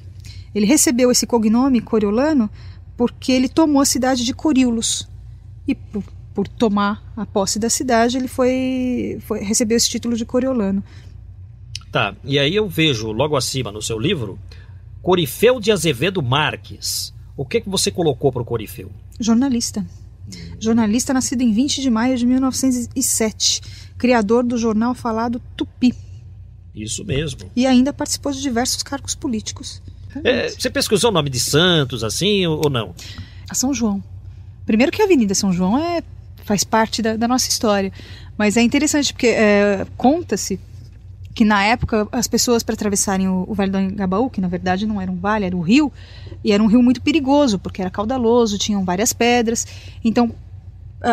Ele 0.54 0.66
recebeu 0.66 1.10
esse 1.10 1.26
cognome 1.26 1.82
Coriolano 1.82 2.50
porque 2.96 3.32
ele 3.32 3.50
tomou 3.50 3.82
a 3.82 3.86
cidade 3.86 4.24
de 4.24 4.34
Coríolos. 4.34 5.08
E 5.68 5.76
por, 5.76 6.04
por 6.34 6.48
tomar 6.48 7.04
a 7.16 7.26
posse 7.26 7.60
da 7.60 7.70
cidade, 7.70 8.18
ele 8.18 8.28
foi, 8.28 9.20
foi 9.22 9.40
recebeu 9.44 9.78
esse 9.78 9.90
título 9.90 10.16
de 10.16 10.26
Coriolano. 10.26 10.84
Tá, 11.92 12.16
e 12.24 12.40
aí 12.40 12.56
eu 12.56 12.68
vejo 12.68 13.12
logo 13.12 13.36
acima 13.36 13.72
no 13.72 13.82
seu 13.82 14.00
livro, 14.00 14.40
Corifeu 15.02 15.60
de 15.60 15.72
Azevedo 15.72 16.24
Marques. 16.24 17.14
O 17.38 17.46
que, 17.46 17.62
que 17.62 17.70
você 17.70 17.92
colocou 17.92 18.32
para 18.32 18.42
o 18.42 18.46
Corifeu? 18.46 18.92
Jornalista. 19.20 19.86
Jornalista 20.60 21.14
nascido 21.14 21.42
em 21.42 21.52
20 21.52 21.82
de 21.82 21.90
maio 21.90 22.18
de 22.18 22.26
1907. 22.26 23.62
Criador 23.98 24.44
do 24.44 24.58
jornal 24.58 24.96
falado 24.96 25.42
Tupi. 25.56 25.94
Isso 26.74 27.04
mesmo. 27.06 27.52
E 27.56 27.68
ainda 27.68 27.94
participou 27.94 28.32
de 28.32 28.42
diversos 28.42 28.82
cargos 28.82 29.14
políticos. 29.14 29.82
É, 30.24 30.50
você 30.50 30.70
pesquisou 30.70 31.10
o 31.10 31.14
nome 31.14 31.30
de 31.30 31.40
Santos, 31.40 32.04
assim, 32.04 32.46
ou, 32.46 32.62
ou 32.66 32.70
não? 32.70 32.94
A 33.50 33.56
São 33.56 33.74
João. 33.74 34.04
Primeiro 34.66 34.92
que 34.92 35.02
a 35.02 35.06
Avenida 35.06 35.34
São 35.34 35.52
João 35.52 35.78
é, 35.78 36.02
faz 36.44 36.64
parte 36.64 37.02
da, 37.02 37.16
da 37.16 37.28
nossa 37.28 37.50
história. 37.50 37.92
Mas 38.38 38.58
é 38.58 38.62
interessante 38.62 39.14
porque 39.14 39.28
é, 39.28 39.86
conta-se 39.98 40.60
que 41.34 41.44
na 41.44 41.64
época 41.64 42.08
as 42.12 42.28
pessoas 42.28 42.62
para 42.62 42.76
atravessarem 42.76 43.28
o, 43.28 43.46
o 43.48 43.54
Vale 43.54 43.72
do 43.72 43.78
Anhangabaú, 43.78 44.30
que 44.30 44.40
na 44.40 44.48
verdade 44.48 44.86
não 44.86 45.02
era 45.02 45.12
um 45.12 45.18
vale, 45.18 45.46
era 45.46 45.56
um 45.56 45.62
rio, 45.62 45.92
e 46.44 46.52
era 46.52 46.62
um 46.62 46.68
rio 46.68 46.82
muito 46.82 47.02
perigoso, 47.02 47.58
porque 47.58 47.82
era 47.82 47.90
caudaloso, 47.90 48.58
tinham 48.58 48.86
várias 48.86 49.14
pedras. 49.14 49.66
Então 50.04 50.32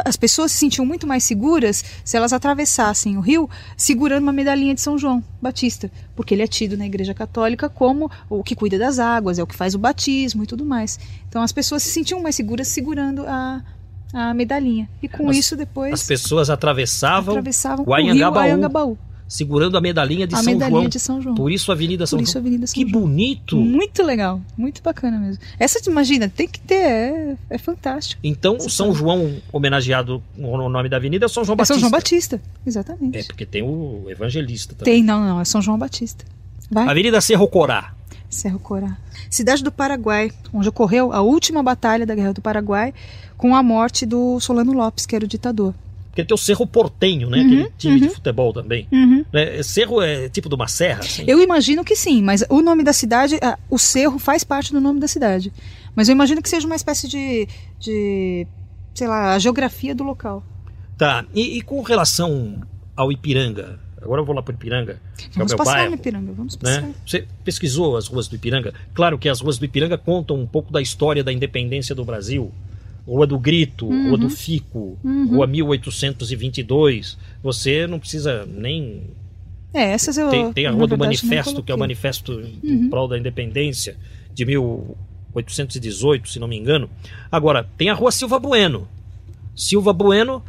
as 0.04 0.16
pessoas 0.16 0.52
se 0.52 0.58
sentiam 0.58 0.86
muito 0.86 1.06
mais 1.06 1.24
seguras 1.24 1.84
se 2.04 2.16
elas 2.16 2.32
atravessassem 2.32 3.16
o 3.16 3.20
rio 3.20 3.50
segurando 3.76 4.22
uma 4.22 4.32
medalhinha 4.32 4.74
de 4.74 4.80
São 4.80 4.96
João 4.96 5.22
Batista, 5.42 5.90
porque 6.14 6.32
ele 6.34 6.42
é 6.42 6.46
tido 6.46 6.76
na 6.76 6.86
Igreja 6.86 7.12
Católica 7.12 7.68
como 7.68 8.10
o 8.28 8.42
que 8.44 8.54
cuida 8.54 8.78
das 8.78 8.98
águas, 8.98 9.38
é 9.38 9.42
o 9.42 9.46
que 9.46 9.54
faz 9.56 9.74
o 9.74 9.78
batismo 9.78 10.44
e 10.44 10.46
tudo 10.46 10.64
mais. 10.64 10.98
Então 11.28 11.42
as 11.42 11.52
pessoas 11.52 11.82
se 11.82 11.90
sentiam 11.90 12.22
mais 12.22 12.36
seguras 12.36 12.68
segurando 12.68 13.24
a, 13.26 13.62
a 14.14 14.32
medalhinha. 14.34 14.88
E 15.02 15.08
com 15.08 15.28
As- 15.28 15.36
isso 15.36 15.56
depois 15.56 15.92
As 15.92 16.04
pessoas 16.06 16.50
atravessavam, 16.50 17.32
atravessavam 17.34 17.84
o 17.86 17.92
Anhangabaú, 17.94 18.98
segurando 19.30 19.78
a 19.78 19.80
medalhinha 19.80 20.26
de 20.26 20.34
a 20.34 20.38
São 20.38 20.52
medalhinha 20.52 20.80
João. 20.80 20.88
de 20.88 20.98
São 21.00 21.22
João. 21.22 21.34
Por 21.36 21.52
isso 21.52 21.70
a 21.70 21.74
Avenida 21.74 22.04
São 22.04 22.18
Por 22.18 22.24
isso 22.24 22.32
João. 22.32 22.42
Avenida 22.42 22.66
São 22.66 22.74
Que 22.74 22.90
João. 22.90 23.02
bonito! 23.02 23.56
Muito 23.56 24.02
legal, 24.02 24.40
muito 24.58 24.82
bacana 24.82 25.18
mesmo. 25.20 25.40
Essa, 25.56 25.78
imagina, 25.88 26.28
tem 26.28 26.48
que 26.48 26.58
ter, 26.58 26.74
é, 26.74 27.36
é 27.48 27.56
fantástico. 27.58 28.20
Então, 28.24 28.56
o 28.56 28.68
São 28.68 28.92
João 28.92 29.36
homenageado 29.52 30.20
no 30.36 30.68
nome 30.68 30.88
da 30.88 30.96
avenida 30.96 31.26
é 31.26 31.28
São 31.28 31.44
João 31.44 31.54
É 31.54 31.58
Batista. 31.58 31.74
São 31.74 31.80
João 31.80 31.90
Batista, 31.92 32.42
exatamente. 32.66 33.18
É, 33.18 33.22
porque 33.22 33.46
tem 33.46 33.62
o 33.62 34.04
evangelista 34.10 34.74
também. 34.74 34.94
Tem, 34.94 35.02
não, 35.04 35.24
não, 35.24 35.40
é 35.40 35.44
São 35.44 35.62
João 35.62 35.78
Batista. 35.78 36.24
Vai. 36.68 36.88
Avenida 36.88 37.20
Cerro 37.20 37.46
Corá. 37.46 37.94
Cerro 38.28 38.58
Corá. 38.58 38.96
Cidade 39.30 39.62
do 39.62 39.70
Paraguai, 39.70 40.32
onde 40.52 40.68
ocorreu 40.68 41.12
a 41.12 41.20
última 41.20 41.62
batalha 41.62 42.04
da 42.04 42.14
Guerra 42.16 42.32
do 42.32 42.42
Paraguai 42.42 42.92
com 43.36 43.54
a 43.54 43.62
morte 43.62 44.04
do 44.04 44.38
Solano 44.40 44.72
Lopes, 44.72 45.06
que 45.06 45.14
era 45.14 45.24
o 45.24 45.28
ditador. 45.28 45.72
Porque 46.10 46.24
tem 46.24 46.34
o 46.34 46.38
Cerro 46.38 46.66
Portenho, 46.66 47.30
né? 47.30 47.38
Uhum, 47.38 47.44
Aquele 47.44 47.72
time 47.78 48.00
de 48.00 48.06
uhum. 48.08 48.14
futebol 48.14 48.52
também. 48.52 48.86
Uhum. 48.90 49.24
Né, 49.32 49.62
Cerro 49.62 50.02
é 50.02 50.28
tipo 50.28 50.48
de 50.48 50.54
uma 50.56 50.66
serra, 50.66 51.00
assim? 51.00 51.24
Eu 51.26 51.40
imagino 51.40 51.84
que 51.84 51.94
sim, 51.94 52.20
mas 52.20 52.44
o 52.48 52.60
nome 52.60 52.82
da 52.82 52.92
cidade, 52.92 53.38
o 53.68 53.78
cerro 53.78 54.18
faz 54.18 54.42
parte 54.42 54.72
do 54.72 54.80
nome 54.80 54.98
da 54.98 55.06
cidade. 55.06 55.52
Mas 55.94 56.08
eu 56.08 56.12
imagino 56.12 56.42
que 56.42 56.48
seja 56.48 56.66
uma 56.66 56.76
espécie 56.76 57.06
de, 57.08 57.46
de 57.78 58.46
sei 58.94 59.06
lá, 59.06 59.34
a 59.34 59.38
geografia 59.38 59.94
do 59.94 60.02
local. 60.02 60.44
Tá. 60.98 61.24
E, 61.34 61.58
e 61.58 61.62
com 61.62 61.80
relação 61.82 62.60
ao 62.96 63.10
Ipiranga? 63.12 63.78
Agora 64.02 64.22
eu 64.22 64.24
vou 64.24 64.34
lá 64.34 64.42
para 64.42 64.54
Ipiranga, 64.54 64.92
é 64.92 65.24
o 65.26 65.30
Vamos 65.34 65.52
meu 65.52 65.58
passar 65.58 65.72
bairro. 65.72 65.90
no 65.90 65.96
Ipiranga, 65.96 66.32
vamos 66.32 66.56
passar. 66.56 66.82
Né? 66.82 66.94
Você 67.06 67.26
pesquisou 67.44 67.96
as 67.96 68.06
ruas 68.06 68.28
do 68.28 68.34
Ipiranga? 68.34 68.72
Claro 68.94 69.18
que 69.18 69.28
as 69.28 69.40
ruas 69.40 69.58
do 69.58 69.64
Ipiranga 69.64 69.98
contam 69.98 70.36
um 70.36 70.46
pouco 70.46 70.72
da 70.72 70.80
história 70.80 71.22
da 71.22 71.32
independência 71.32 71.94
do 71.94 72.04
Brasil. 72.04 72.50
Rua 73.06 73.26
do 73.26 73.38
Grito, 73.38 73.86
Rua 73.88 74.18
do 74.18 74.30
Fico, 74.30 74.98
Uhum. 75.02 75.28
Rua 75.36 75.46
1822. 75.46 77.16
Você 77.42 77.86
não 77.86 77.98
precisa 77.98 78.46
nem. 78.46 79.02
É, 79.72 79.92
essas 79.92 80.18
eu 80.18 80.28
Tem, 80.30 80.52
tem 80.52 80.66
a 80.66 80.70
Rua 80.70 80.86
do 80.86 80.98
Manifesto, 80.98 81.62
que 81.62 81.70
é 81.70 81.74
o. 81.74 81.78
Manifesto 81.78 82.40
em 82.62 82.88
prol 82.88 83.08
da 83.08 83.18
Independência 83.18 83.96
de 84.34 84.44
1818, 84.44 86.28
se 86.28 86.38
não 86.38 86.48
me 86.48 86.56
engano. 86.56 86.88
Agora, 87.30 87.68
tem 87.76 87.88
a 87.90 87.94
Rua 87.94 88.10
Silva 88.10 88.38
Bueno. 88.38 88.88
Silva 89.54 89.92
Bueno, 89.92 90.42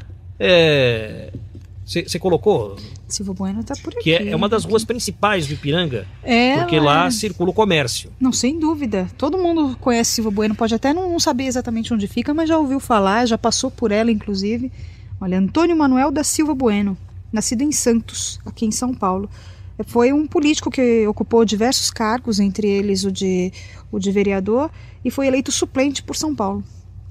você 1.91 2.19
colocou 2.19 2.75
Silva 3.07 3.33
Bueno 3.33 3.63
tá 3.63 3.73
por 3.83 3.93
aqui. 3.93 4.03
que 4.03 4.11
é, 4.13 4.29
é 4.29 4.35
uma 4.35 4.47
das 4.47 4.63
ruas 4.65 4.83
principais 4.85 5.45
do 5.47 5.53
Ipiranga, 5.53 6.07
É, 6.23 6.57
porque 6.59 6.79
lá 6.79 7.07
é. 7.07 7.11
circula 7.11 7.49
o 7.49 7.53
comércio. 7.53 8.11
Não, 8.19 8.31
sem 8.31 8.57
dúvida. 8.59 9.07
Todo 9.17 9.37
mundo 9.37 9.75
conhece 9.79 10.11
Silva 10.11 10.31
Bueno, 10.31 10.55
pode 10.55 10.73
até 10.73 10.93
não, 10.93 11.09
não 11.11 11.19
saber 11.19 11.45
exatamente 11.45 11.93
onde 11.93 12.07
fica, 12.07 12.33
mas 12.33 12.47
já 12.49 12.57
ouviu 12.57 12.79
falar, 12.79 13.25
já 13.25 13.37
passou 13.37 13.69
por 13.69 13.91
ela, 13.91 14.11
inclusive. 14.11 14.71
Olha, 15.19 15.37
Antônio 15.37 15.75
Manuel 15.75 16.11
da 16.11 16.23
Silva 16.23 16.53
Bueno, 16.55 16.97
nascido 17.31 17.61
em 17.61 17.71
Santos, 17.71 18.39
aqui 18.45 18.65
em 18.65 18.71
São 18.71 18.93
Paulo. 18.93 19.29
É, 19.77 19.83
Foi 19.83 20.11
um 20.13 20.25
político 20.25 20.71
que 20.71 21.05
ocupou 21.07 21.43
diversos 21.45 21.91
cargos, 21.91 22.39
entre 22.39 22.67
eles 22.67 23.03
o 23.03 23.11
de, 23.11 23.51
o 23.91 23.99
de 23.99 24.11
vereador, 24.11 24.69
e 25.03 25.11
foi 25.11 25.27
eleito 25.27 25.51
suplente 25.51 26.01
por 26.01 26.15
São 26.15 26.33
Paulo. 26.33 26.63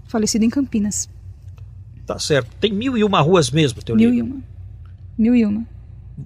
Falecido 0.09 0.45
em 0.45 0.51
Campinas. 0.51 1.09
Tá 2.07 2.19
certo. 2.19 2.51
Tem 2.61 2.73
mil 2.73 2.97
e 2.99 3.05
uma 3.05 3.21
ruas 3.21 3.51
mesmo, 3.51 3.83
teu 3.83 3.95
Mil 3.95 4.11
livro. 4.11 4.27
e 4.27 4.31
uma. 4.33 4.50
Mil 5.21 5.35
e 5.35 5.45
uma. 5.45 5.63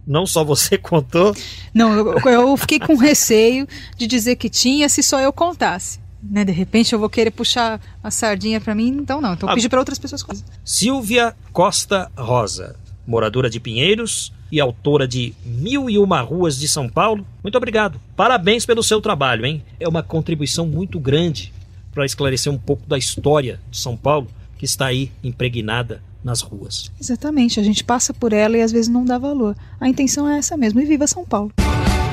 Não 0.06 0.24
só 0.26 0.44
você 0.44 0.76
contou. 0.78 1.34
Não, 1.72 1.92
eu, 1.92 2.18
eu 2.20 2.56
fiquei 2.56 2.78
com 2.78 2.96
receio 2.96 3.66
de 3.96 4.06
dizer 4.06 4.36
que 4.36 4.48
tinha 4.48 4.88
se 4.88 5.02
só 5.02 5.20
eu 5.20 5.32
contasse. 5.32 5.98
né, 6.22 6.44
de 6.44 6.52
repente 6.52 6.92
eu 6.92 6.98
vou 6.98 7.10
querer 7.10 7.30
puxar 7.30 7.78
a 8.02 8.10
sardinha 8.10 8.60
para 8.60 8.74
mim, 8.74 8.88
então 8.88 9.20
não. 9.20 9.34
Então 9.34 9.48
eu 9.48 9.52
Ah. 9.52 9.54
pedi 9.56 9.68
para 9.68 9.78
outras 9.78 9.98
pessoas 9.98 10.22
coisas. 10.22 10.44
Silvia 10.64 11.34
Costa 11.52 12.10
Rosa, 12.16 12.76
moradora 13.06 13.50
de 13.50 13.60
Pinheiros 13.60 14.32
e 14.50 14.58
autora 14.60 15.06
de 15.06 15.34
Mil 15.44 15.90
e 15.90 15.98
Uma 15.98 16.20
Ruas 16.22 16.58
de 16.58 16.66
São 16.68 16.88
Paulo. 16.88 17.26
Muito 17.42 17.56
obrigado. 17.58 18.00
Parabéns 18.16 18.64
pelo 18.64 18.82
seu 18.82 19.00
trabalho, 19.02 19.44
hein? 19.44 19.62
É 19.78 19.86
uma 19.88 20.02
contribuição 20.02 20.66
muito 20.66 20.98
grande 20.98 21.52
para 21.92 22.06
esclarecer 22.06 22.50
um 22.52 22.58
pouco 22.58 22.86
da 22.88 22.96
história 22.96 23.60
de 23.70 23.76
São 23.78 23.96
Paulo 23.96 24.26
que 24.58 24.64
está 24.64 24.86
aí 24.86 25.12
impregnada 25.22 26.02
nas 26.24 26.40
ruas. 26.40 26.90
Exatamente, 27.00 27.60
a 27.60 27.62
gente 27.62 27.84
passa 27.84 28.14
por 28.14 28.32
ela 28.32 28.56
e 28.56 28.62
às 28.62 28.72
vezes 28.72 28.88
não 28.88 29.04
dá 29.04 29.18
valor. 29.18 29.54
A 29.78 29.88
intenção 29.88 30.28
é 30.28 30.38
essa 30.38 30.56
mesmo, 30.56 30.80
e 30.80 30.84
viva 30.84 31.06
São 31.06 31.24
Paulo. 31.24 31.52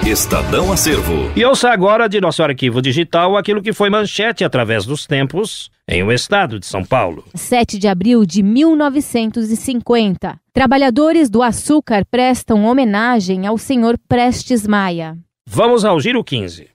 Estadão 0.06 0.74
Acervo. 0.74 1.32
E 1.36 1.46
ouça 1.46 1.70
agora 1.70 2.10
de 2.10 2.20
nosso 2.20 2.42
arquivo 2.42 2.82
digital 2.82 3.38
aquilo 3.38 3.62
que 3.62 3.72
foi 3.72 3.90
manchete 3.90 4.44
através 4.44 4.84
dos 4.84 5.06
tempos 5.06 5.70
em 5.88 6.02
o 6.02 6.12
estado 6.12 6.60
de 6.60 6.66
São 6.66 6.84
Paulo. 6.84 7.24
7 7.36 7.78
de 7.78 7.88
abril 7.88 8.26
de 8.26 8.42
1950. 8.42 10.40
Trabalhadores 10.52 11.30
do 11.30 11.44
açúcar 11.44 12.04
prestam 12.10 12.66
homenagem 12.66 13.46
ao 13.46 13.58
senhor 13.60 13.96
Prestes 14.08 14.66
Maia. 14.66 15.18
Vamos 15.48 15.86
ao 15.86 16.00
Giro 16.00 16.24
15. 16.24 16.68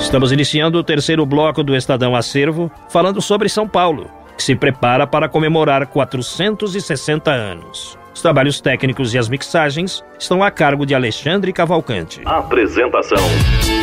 Estamos 0.00 0.32
iniciando 0.32 0.78
o 0.78 0.82
terceiro 0.82 1.24
bloco 1.24 1.62
do 1.62 1.76
Estadão 1.76 2.16
Acervo, 2.16 2.72
falando 2.88 3.20
sobre 3.20 3.48
São 3.48 3.68
Paulo, 3.68 4.10
que 4.36 4.42
se 4.42 4.56
prepara 4.56 5.06
para 5.06 5.28
comemorar 5.28 5.86
460 5.86 7.30
anos. 7.30 7.98
Os 8.12 8.20
trabalhos 8.20 8.60
técnicos 8.60 9.14
e 9.14 9.18
as 9.18 9.28
mixagens 9.28 10.02
estão 10.18 10.42
a 10.42 10.50
cargo 10.50 10.84
de 10.84 10.94
Alexandre 10.94 11.52
Cavalcante. 11.52 12.22
Apresentação: 12.24 13.18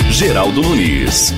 Geraldo 0.09 0.61
Nunes. 0.61 1.33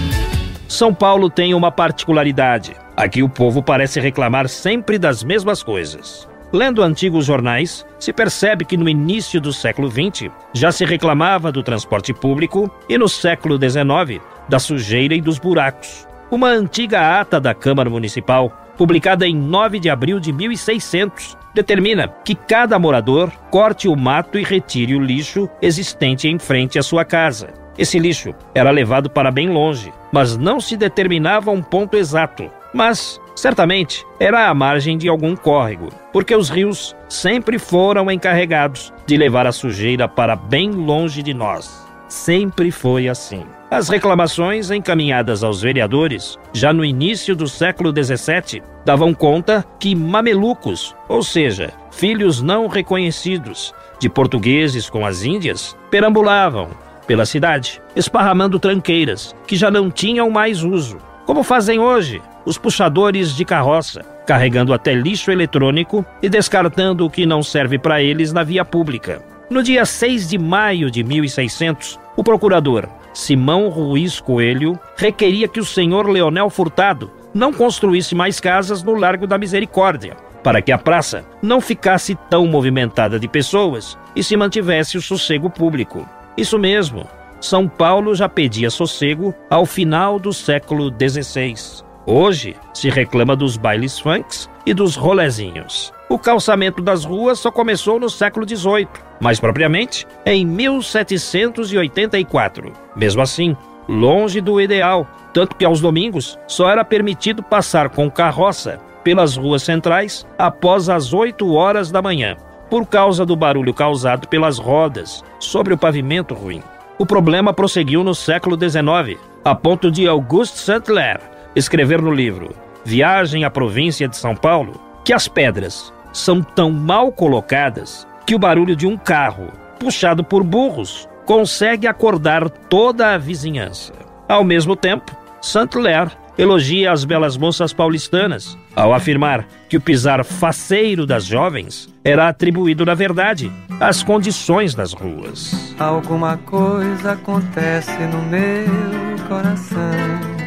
São 0.68 0.94
Paulo 0.94 1.30
tem 1.30 1.54
uma 1.54 1.72
particularidade. 1.72 2.76
Aqui 2.96 3.22
o 3.22 3.30
povo 3.30 3.62
parece 3.62 4.00
reclamar 4.00 4.48
sempre 4.48 4.98
das 4.98 5.24
mesmas 5.24 5.62
coisas. 5.62 6.28
Lendo 6.52 6.82
antigos 6.82 7.26
jornais, 7.26 7.86
se 8.00 8.12
percebe 8.12 8.66
que 8.66 8.78
no 8.78 8.90
início 8.90 9.40
do 9.40 9.54
século 9.54 9.90
XX 9.92 10.32
já 10.52 10.72
se 10.72 10.84
reclamava 10.84 11.52
do 11.52 11.62
transporte 11.62 12.12
público 12.12 12.72
e 12.90 12.98
no 12.98 13.08
século 13.08 13.56
XIX 13.56 14.20
da 14.50 14.60
sujeira 14.60 15.14
e 15.14 15.22
dos 15.22 15.40
buracos. 15.40 16.08
Uma 16.32 16.50
antiga 16.50 17.20
ata 17.20 17.40
da 17.40 17.54
Câmara 17.54 17.90
Municipal, 17.90 18.52
publicada 18.78 19.28
em 19.28 19.36
9 19.36 19.80
de 19.80 19.90
abril 19.90 20.20
de 20.20 20.32
1600, 20.32 21.38
determina 21.54 22.08
que 22.08 22.36
cada 22.36 22.78
morador 22.78 23.32
corte 23.50 23.88
o 23.88 23.96
mato 23.96 24.38
e 24.38 24.44
retire 24.44 24.96
o 24.96 25.00
lixo 25.00 25.50
existente 25.62 26.28
em 26.28 26.38
frente 26.38 26.78
à 26.78 26.84
sua 26.84 27.04
casa. 27.04 27.54
Esse 27.78 27.98
lixo 27.98 28.36
era 28.54 28.72
levado 28.72 29.10
para 29.10 29.32
bem 29.32 29.50
longe, 29.50 29.94
mas 30.12 30.38
não 30.38 30.60
se 30.60 30.76
determinava 30.76 31.50
um 31.50 31.62
ponto 31.62 31.96
exato. 31.96 32.50
Mas, 32.74 33.20
certamente, 33.36 34.06
era 34.20 34.50
à 34.50 34.54
margem 34.54 34.98
de 34.98 35.08
algum 35.08 35.36
córrego, 35.36 35.90
porque 36.12 36.36
os 36.36 36.50
rios 36.50 36.96
sempre 37.08 37.58
foram 37.58 38.12
encarregados 38.12 38.94
de 39.08 39.18
levar 39.18 39.48
a 39.48 39.52
sujeira 39.52 40.08
para 40.08 40.36
bem 40.36 40.70
longe 40.72 41.24
de 41.24 41.34
nós. 41.34 41.89
Sempre 42.10 42.72
foi 42.72 43.08
assim. 43.08 43.46
As 43.70 43.88
reclamações 43.88 44.72
encaminhadas 44.72 45.44
aos 45.44 45.62
vereadores, 45.62 46.40
já 46.52 46.74
no 46.74 46.84
início 46.84 47.36
do 47.36 47.48
século 47.48 47.92
XVII, 47.92 48.64
davam 48.84 49.14
conta 49.14 49.64
que 49.80 49.94
mamelucos, 49.94 50.96
ou 51.08 51.22
seja, 51.22 51.72
filhos 51.92 52.42
não 52.42 52.66
reconhecidos 52.66 53.72
de 54.00 54.10
portugueses 54.10 54.90
com 54.90 55.06
as 55.06 55.24
Índias, 55.24 55.78
perambulavam 55.92 56.70
pela 57.06 57.28
cidade, 57.28 57.80
esparramando 57.96 58.60
tranqueiras 58.60 59.36
que 59.46 59.56
já 59.56 59.70
não 59.70 59.92
tinham 59.92 60.32
mais 60.32 60.64
uso. 60.64 60.98
Como 61.28 61.44
fazem 61.44 61.80
hoje 61.80 62.20
os 62.44 62.58
puxadores 62.58 63.36
de 63.36 63.46
carroça, 63.46 64.02
carregando 64.26 64.74
até 64.74 64.96
lixo 64.96 65.30
eletrônico 65.30 66.04
e 66.24 66.30
descartando 66.30 67.06
o 67.06 67.10
que 67.10 67.24
não 67.24 67.44
serve 67.44 67.78
para 67.78 68.02
eles 68.02 68.34
na 68.34 68.42
via 68.42 68.66
pública. 68.66 69.22
No 69.50 69.64
dia 69.64 69.84
6 69.84 70.30
de 70.30 70.38
maio 70.38 70.92
de 70.92 71.04
1600, 71.04 72.00
o 72.16 72.24
procurador 72.24 72.88
Simão 73.16 73.68
Ruiz 73.68 74.20
Coelho 74.20 74.80
requeria 74.96 75.48
que 75.48 75.60
o 75.60 75.66
senhor 75.66 76.08
Leonel 76.08 76.52
Furtado 76.52 77.10
não 77.34 77.52
construísse 77.52 78.14
mais 78.14 78.40
casas 78.40 78.84
no 78.84 78.94
Largo 78.94 79.26
da 79.26 79.40
Misericórdia, 79.40 80.16
para 80.44 80.62
que 80.62 80.72
a 80.72 80.78
praça 80.78 81.26
não 81.42 81.60
ficasse 81.60 82.16
tão 82.30 82.46
movimentada 82.46 83.20
de 83.20 83.28
pessoas 83.28 83.98
e 84.16 84.24
se 84.24 84.38
mantivesse 84.38 85.00
o 85.00 85.02
sossego 85.02 85.50
público. 85.50 86.08
Isso 86.38 86.60
mesmo, 86.60 87.08
São 87.42 87.68
Paulo 87.68 88.14
já 88.14 88.30
pedia 88.30 88.70
sossego 88.70 89.34
ao 89.50 89.66
final 89.66 90.20
do 90.20 90.32
século 90.32 90.92
XVI. 90.92 91.89
Hoje 92.06 92.56
se 92.74 92.90
reclama 92.90 93.36
dos 93.36 93.58
bailes 93.58 94.00
funks 94.00 94.50
e 94.66 94.74
dos 94.74 94.96
rolezinhos. 94.96 95.92
O 96.10 96.18
calçamento 96.18 96.82
das 96.82 97.04
ruas 97.04 97.40
só 97.40 97.52
começou 97.52 98.00
no 98.00 98.10
século 98.10 98.48
XVIII, 98.48 98.88
mais 99.20 99.38
propriamente 99.40 100.08
em 100.26 100.46
1784. 100.46 102.72
Mesmo 102.96 103.22
assim, 103.22 103.56
longe 103.88 104.42
do 104.42 104.60
ideal, 104.60 105.08
tanto 105.34 105.56
que 105.56 105.66
aos 105.66 105.82
domingos 105.82 106.40
só 106.48 106.70
era 106.70 106.86
permitido 106.86 107.44
passar 107.44 107.90
com 107.90 108.10
carroça 108.10 108.80
pelas 109.04 109.36
ruas 109.36 109.62
centrais 109.62 110.26
após 110.38 110.90
as 110.90 111.14
8 111.14 111.54
horas 111.54 111.92
da 111.92 112.02
manhã, 112.02 112.38
por 112.70 112.88
causa 112.88 113.26
do 113.26 113.36
barulho 113.36 113.74
causado 113.74 114.26
pelas 114.28 114.58
rodas 114.58 115.22
sobre 115.40 115.74
o 115.74 115.78
pavimento 115.78 116.34
ruim. 116.34 116.64
O 116.98 117.06
problema 117.06 117.54
prosseguiu 117.54 118.04
no 118.04 118.16
século 118.16 118.58
XIX, 118.58 119.20
a 119.44 119.54
ponto 119.54 119.92
de 119.92 120.08
Auguste 120.08 120.60
Saint-Hilaire 120.60 121.39
escrever 121.60 122.02
no 122.02 122.12
livro 122.12 122.56
Viagem 122.84 123.44
à 123.44 123.50
Província 123.50 124.08
de 124.08 124.18
São 124.18 124.36
Paulo 124.36 124.80
que 125.04 125.14
as 125.14 125.28
pedras 125.28 125.94
são 126.12 126.42
tão 126.42 126.72
mal 126.72 127.12
colocadas 127.12 128.08
que 128.26 128.34
o 128.34 128.40
barulho 128.40 128.76
de 128.76 128.88
um 128.88 128.98
carro 128.98 129.52
puxado 129.80 130.24
por 130.24 130.44
burros 130.44 131.08
consegue 131.26 131.88
acordar 131.88 132.50
toda 132.50 133.14
a 133.14 133.18
vizinhança. 133.18 133.94
Ao 134.28 134.44
mesmo 134.44 134.76
tempo, 134.76 135.16
Saint-Hilaire 135.42 136.12
elogia 136.38 136.92
as 136.92 137.04
belas 137.04 137.36
moças 137.36 137.74
paulistanas 137.74 138.58
ao 138.76 138.94
afirmar 138.94 139.46
que 139.68 139.76
o 139.76 139.82
pisar 139.82 140.24
faceiro 140.24 141.06
das 141.06 141.26
jovens 141.26 141.94
era 142.04 142.30
atribuído, 142.30 142.86
na 142.86 142.94
verdade, 142.94 143.52
às 143.80 144.02
condições 144.02 144.74
das 144.74 144.94
ruas. 144.94 145.76
Alguma 145.78 146.38
coisa 146.38 147.12
acontece 147.12 147.98
no 148.08 148.22
meu 148.24 149.28
coração. 149.28 150.39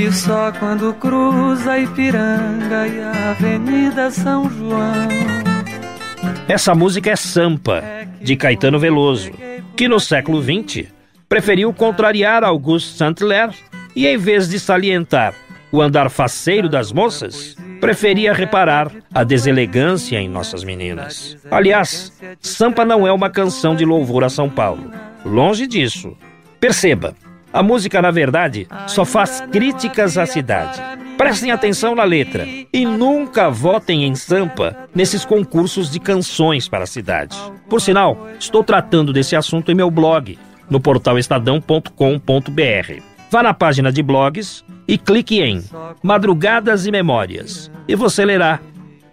Que 0.00 0.10
só 0.10 0.50
quando 0.52 0.94
cruza 0.94 1.78
Ipiranga 1.78 2.88
e 2.88 3.02
a 3.02 3.32
Avenida 3.32 4.10
São 4.10 4.48
João. 4.48 4.94
Essa 6.48 6.74
música 6.74 7.10
é 7.10 7.16
Sampa, 7.16 7.84
de 8.18 8.34
Caetano 8.34 8.78
Veloso, 8.78 9.30
que 9.76 9.88
no 9.88 10.00
século 10.00 10.42
XX 10.42 10.88
preferiu 11.28 11.70
contrariar 11.74 12.42
Auguste 12.42 12.96
Saint-Hilaire 12.96 13.54
e, 13.94 14.06
em 14.06 14.16
vez 14.16 14.48
de 14.48 14.58
salientar 14.58 15.34
o 15.70 15.82
andar 15.82 16.08
faceiro 16.08 16.66
das 16.66 16.90
moças, 16.90 17.54
preferia 17.78 18.32
reparar 18.32 18.90
a 19.12 19.22
deselegância 19.22 20.18
em 20.18 20.30
nossas 20.30 20.64
meninas. 20.64 21.36
Aliás, 21.50 22.10
Sampa 22.40 22.86
não 22.86 23.06
é 23.06 23.12
uma 23.12 23.28
canção 23.28 23.76
de 23.76 23.84
louvor 23.84 24.24
a 24.24 24.30
São 24.30 24.48
Paulo. 24.48 24.90
Longe 25.26 25.66
disso. 25.66 26.16
Perceba, 26.58 27.14
a 27.52 27.62
música, 27.62 28.00
na 28.00 28.10
verdade, 28.10 28.68
só 28.86 29.04
faz 29.04 29.40
críticas 29.50 30.16
à 30.16 30.26
cidade. 30.26 30.80
Prestem 31.16 31.50
atenção 31.50 31.94
na 31.94 32.04
letra 32.04 32.46
e 32.72 32.86
nunca 32.86 33.50
votem 33.50 34.04
em 34.04 34.14
Sampa 34.14 34.88
nesses 34.94 35.24
concursos 35.24 35.90
de 35.90 36.00
canções 36.00 36.68
para 36.68 36.84
a 36.84 36.86
cidade. 36.86 37.36
Por 37.68 37.80
sinal, 37.80 38.28
estou 38.38 38.64
tratando 38.64 39.12
desse 39.12 39.36
assunto 39.36 39.70
em 39.70 39.74
meu 39.74 39.90
blog, 39.90 40.38
no 40.68 40.80
portal 40.80 41.18
estadão.com.br. 41.18 43.02
Vá 43.30 43.42
na 43.42 43.52
página 43.52 43.92
de 43.92 44.02
blogs 44.02 44.64
e 44.88 44.96
clique 44.96 45.40
em 45.40 45.62
Madrugadas 46.02 46.86
e 46.86 46.90
Memórias 46.90 47.70
e 47.86 47.94
você 47.94 48.24
lerá 48.24 48.60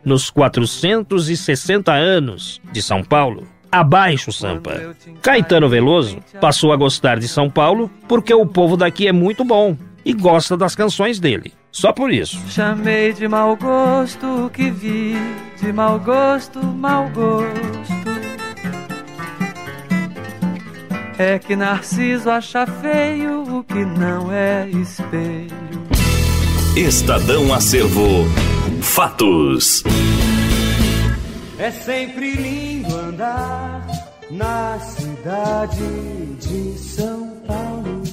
nos 0.06 0.30
460 0.30 1.91
anos 1.91 2.62
de 2.71 2.82
São 2.82 3.04
Paulo. 3.04 3.45
Abaixo 3.71 4.32
Sampa. 4.32 4.95
Caetano 5.21 5.69
Veloso 5.69 6.19
passou 6.39 6.71
a 6.71 6.75
gostar 6.75 7.19
de 7.19 7.27
São 7.27 7.49
Paulo 7.49 7.89
porque 8.08 8.34
o 8.34 8.45
povo 8.45 8.77
daqui 8.77 9.08
é 9.08 9.12
muito 9.12 9.43
bom 9.43 9.77
e 10.06 10.13
gosta 10.13 10.56
das 10.56 10.75
canções 10.75 11.19
dele. 11.19 11.53
Só 11.71 11.91
por 11.91 12.12
isso. 12.12 12.41
Chamei 12.49 13.13
de 13.13 13.27
mau 13.27 13.56
gosto 13.56 14.45
o 14.45 14.49
que 14.49 14.71
vi, 14.71 15.15
de 15.62 15.71
mau 15.71 15.99
gosto, 15.99 16.63
mau 16.63 17.10
gosto. 17.10 18.27
É 21.19 21.39
que 21.39 21.56
Narciso 21.56 22.30
acha 22.30 22.65
feio 22.65 23.41
o 23.58 23.63
que 23.63 23.84
não 23.84 24.32
é 24.32 24.69
espelho. 24.69 25.47
Estadão 26.75 27.51
Acervo 27.53 28.25
Fatos. 28.82 29.84
É 31.58 31.71
sempre 31.71 32.34
lindo 32.34 32.77
andar 33.17 33.88
na 34.30 34.80
cidade 34.80 35.84
de 36.39 36.77
São 36.77 37.30
Paulo. 37.47 38.03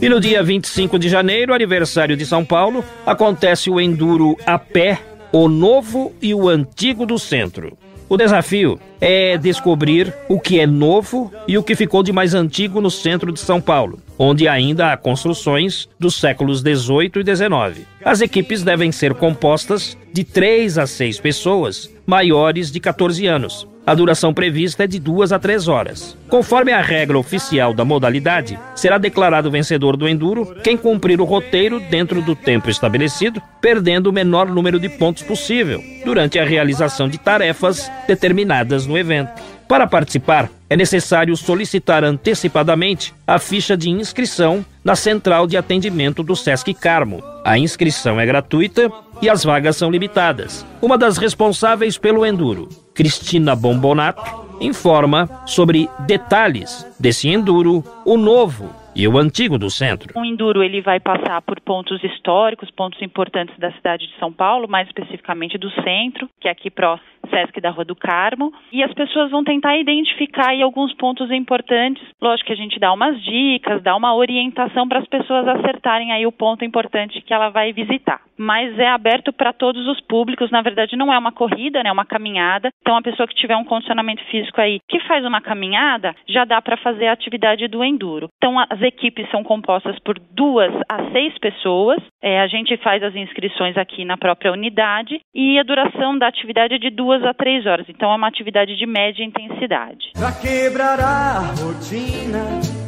E 0.00 0.08
no 0.10 0.20
dia 0.20 0.42
25 0.42 0.98
de 0.98 1.08
janeiro, 1.08 1.54
aniversário 1.54 2.14
de 2.14 2.26
São 2.26 2.44
Paulo, 2.44 2.84
acontece 3.06 3.70
o 3.70 3.80
Enduro 3.80 4.36
a 4.44 4.58
pé, 4.58 5.00
o 5.32 5.48
novo 5.48 6.14
e 6.20 6.34
o 6.34 6.50
antigo 6.50 7.06
do 7.06 7.18
centro. 7.18 7.78
O 8.10 8.16
desafio 8.18 8.78
é 9.00 9.38
descobrir 9.38 10.14
o 10.28 10.38
que 10.38 10.60
é 10.60 10.66
novo 10.66 11.32
e 11.48 11.56
o 11.56 11.62
que 11.62 11.74
ficou 11.74 12.02
de 12.02 12.12
mais 12.12 12.34
antigo 12.34 12.80
no 12.80 12.90
centro 12.90 13.32
de 13.32 13.40
São 13.40 13.58
Paulo, 13.58 13.98
onde 14.18 14.46
ainda 14.46 14.92
há 14.92 14.96
construções 14.98 15.88
dos 15.98 16.14
séculos 16.14 16.62
18 16.62 17.20
e 17.20 17.24
19. 17.24 17.86
As 18.04 18.20
equipes 18.20 18.62
devem 18.62 18.92
ser 18.92 19.14
compostas 19.14 19.96
de 20.12 20.22
3 20.22 20.76
a 20.76 20.86
6 20.86 21.20
pessoas 21.20 21.90
maiores 22.06 22.70
de 22.70 22.78
14 22.78 23.26
anos. 23.26 23.66
A 23.86 23.94
duração 23.94 24.34
prevista 24.34 24.82
é 24.82 24.86
de 24.88 24.98
2 24.98 25.30
a 25.30 25.38
3 25.38 25.68
horas. 25.68 26.18
Conforme 26.28 26.72
a 26.72 26.82
regra 26.82 27.16
oficial 27.16 27.72
da 27.72 27.84
modalidade, 27.84 28.58
será 28.74 28.98
declarado 28.98 29.48
vencedor 29.48 29.96
do 29.96 30.08
enduro 30.08 30.56
quem 30.64 30.76
cumprir 30.76 31.20
o 31.20 31.24
roteiro 31.24 31.78
dentro 31.78 32.20
do 32.20 32.34
tempo 32.34 32.68
estabelecido, 32.68 33.40
perdendo 33.60 34.08
o 34.08 34.12
menor 34.12 34.48
número 34.48 34.80
de 34.80 34.88
pontos 34.88 35.22
possível 35.22 35.80
durante 36.04 36.36
a 36.36 36.44
realização 36.44 37.08
de 37.08 37.16
tarefas 37.16 37.88
determinadas 38.08 38.88
no 38.88 38.98
evento. 38.98 39.40
Para 39.68 39.86
participar, 39.86 40.48
é 40.70 40.76
necessário 40.76 41.36
solicitar 41.36 42.04
antecipadamente 42.04 43.12
a 43.26 43.38
ficha 43.38 43.76
de 43.76 43.90
inscrição 43.90 44.64
na 44.84 44.94
central 44.94 45.46
de 45.46 45.56
atendimento 45.56 46.22
do 46.22 46.36
Sesc 46.36 46.72
Carmo. 46.74 47.20
A 47.44 47.58
inscrição 47.58 48.20
é 48.20 48.26
gratuita 48.26 48.90
e 49.20 49.28
as 49.28 49.42
vagas 49.42 49.76
são 49.76 49.90
limitadas. 49.90 50.64
Uma 50.80 50.96
das 50.96 51.18
responsáveis 51.18 51.98
pelo 51.98 52.24
Enduro, 52.24 52.68
Cristina 52.94 53.56
Bombonato, 53.56 54.46
informa 54.60 55.28
sobre 55.46 55.88
detalhes 56.06 56.86
desse 56.98 57.28
Enduro, 57.28 57.82
o 58.04 58.16
novo 58.16 58.70
e 58.94 59.06
o 59.06 59.18
antigo 59.18 59.58
do 59.58 59.68
centro. 59.68 60.18
O 60.18 60.24
Enduro 60.24 60.62
ele 60.62 60.80
vai 60.80 60.98
passar 61.00 61.42
por 61.42 61.60
pontos 61.60 62.02
históricos, 62.02 62.70
pontos 62.70 63.02
importantes 63.02 63.56
da 63.58 63.70
cidade 63.72 64.06
de 64.06 64.18
São 64.18 64.32
Paulo, 64.32 64.66
mais 64.66 64.86
especificamente 64.86 65.58
do 65.58 65.70
centro, 65.82 66.30
que 66.40 66.48
é 66.48 66.50
aqui 66.50 66.70
próximo 66.70 67.15
Sesc 67.26 67.60
da 67.60 67.70
Rua 67.70 67.84
do 67.84 67.96
Carmo, 67.96 68.52
e 68.72 68.82
as 68.82 68.92
pessoas 68.94 69.30
vão 69.30 69.44
tentar 69.44 69.76
identificar 69.76 70.50
aí 70.50 70.62
alguns 70.62 70.92
pontos 70.94 71.30
importantes. 71.30 72.02
Lógico 72.20 72.46
que 72.46 72.52
a 72.52 72.56
gente 72.56 72.78
dá 72.78 72.92
umas 72.92 73.20
dicas, 73.22 73.82
dá 73.82 73.94
uma 73.96 74.14
orientação 74.14 74.88
para 74.88 75.00
as 75.00 75.06
pessoas 75.06 75.46
acertarem 75.48 76.12
aí 76.12 76.26
o 76.26 76.32
ponto 76.32 76.64
importante 76.64 77.20
que 77.22 77.32
ela 77.32 77.48
vai 77.48 77.72
visitar. 77.72 78.20
Mas 78.38 78.78
é 78.78 78.88
aberto 78.88 79.32
para 79.32 79.52
todos 79.52 79.86
os 79.86 80.00
públicos, 80.02 80.50
na 80.50 80.62
verdade 80.62 80.96
não 80.96 81.12
é 81.12 81.18
uma 81.18 81.32
corrida, 81.32 81.82
né, 81.82 81.88
é 81.88 81.92
uma 81.92 82.04
caminhada. 82.04 82.70
Então 82.80 82.96
a 82.96 83.02
pessoa 83.02 83.26
que 83.26 83.34
tiver 83.34 83.56
um 83.56 83.64
condicionamento 83.64 84.22
físico 84.24 84.60
aí 84.60 84.80
que 84.88 85.00
faz 85.00 85.24
uma 85.24 85.40
caminhada, 85.40 86.14
já 86.28 86.44
dá 86.44 86.60
para 86.60 86.76
fazer 86.76 87.06
a 87.06 87.12
atividade 87.12 87.66
do 87.68 87.82
enduro. 87.82 88.28
Então 88.36 88.58
as 88.58 88.80
equipes 88.82 89.28
são 89.30 89.42
compostas 89.42 89.98
por 90.00 90.18
duas 90.18 90.72
a 90.88 91.10
seis 91.12 91.36
pessoas. 91.38 91.98
É, 92.22 92.40
a 92.40 92.46
gente 92.46 92.76
faz 92.78 93.02
as 93.02 93.14
inscrições 93.14 93.76
aqui 93.76 94.04
na 94.04 94.16
própria 94.16 94.52
unidade 94.52 95.20
e 95.34 95.58
a 95.58 95.62
duração 95.62 96.18
da 96.18 96.26
atividade 96.26 96.74
é 96.74 96.78
de 96.78 96.90
duas 96.90 97.15
a 97.24 97.34
três 97.34 97.66
horas. 97.66 97.86
Então 97.88 98.10
é 98.10 98.16
uma 98.16 98.28
atividade 98.28 98.76
de 98.76 98.86
média 98.86 99.24
intensidade. 99.24 100.12
Pra 100.14 100.32
quebrar 100.32 101.00
a 101.00 101.54
rotina 101.60 102.44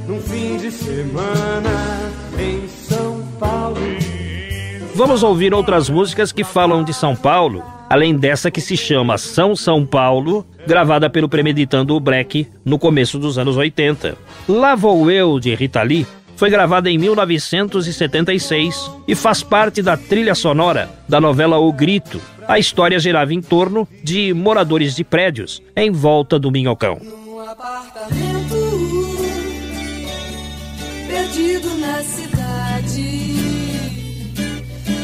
num 0.06 0.20
fim 0.20 0.56
de 0.56 0.70
semana 0.70 1.70
em 2.38 2.66
São 2.68 3.22
Paulo. 3.38 3.78
Vamos 4.94 5.22
ouvir 5.22 5.54
outras 5.54 5.88
músicas 5.88 6.32
que 6.32 6.42
falam 6.42 6.82
de 6.82 6.92
São 6.92 7.14
Paulo, 7.14 7.62
além 7.88 8.16
dessa 8.16 8.50
que 8.50 8.60
se 8.60 8.76
chama 8.76 9.16
São 9.16 9.54
São 9.54 9.86
Paulo, 9.86 10.44
gravada 10.66 11.08
pelo 11.08 11.28
Premeditando 11.28 11.94
o 11.94 12.00
Black 12.00 12.48
no 12.64 12.80
começo 12.80 13.16
dos 13.16 13.38
anos 13.38 13.56
80. 13.56 14.18
Lá 14.48 14.74
Vou 14.74 15.08
Eu, 15.08 15.38
de 15.38 15.54
Rita 15.54 15.82
Lee, 15.82 16.04
foi 16.38 16.48
gravada 16.50 16.88
em 16.88 16.96
1976 16.96 18.90
e 19.08 19.14
faz 19.16 19.42
parte 19.42 19.82
da 19.82 19.96
trilha 19.96 20.36
sonora 20.36 20.88
da 21.08 21.20
novela 21.20 21.58
O 21.58 21.72
Grito. 21.72 22.20
A 22.46 22.60
história 22.60 23.00
girava 23.00 23.34
em 23.34 23.42
torno 23.42 23.88
de 24.04 24.32
moradores 24.32 24.94
de 24.94 25.02
prédios 25.02 25.60
em 25.74 25.90
volta 25.90 26.38
do 26.38 26.52
Minhocão. 26.52 27.00
perdido 31.08 31.74
na 31.78 32.02
cidade. 32.04 33.34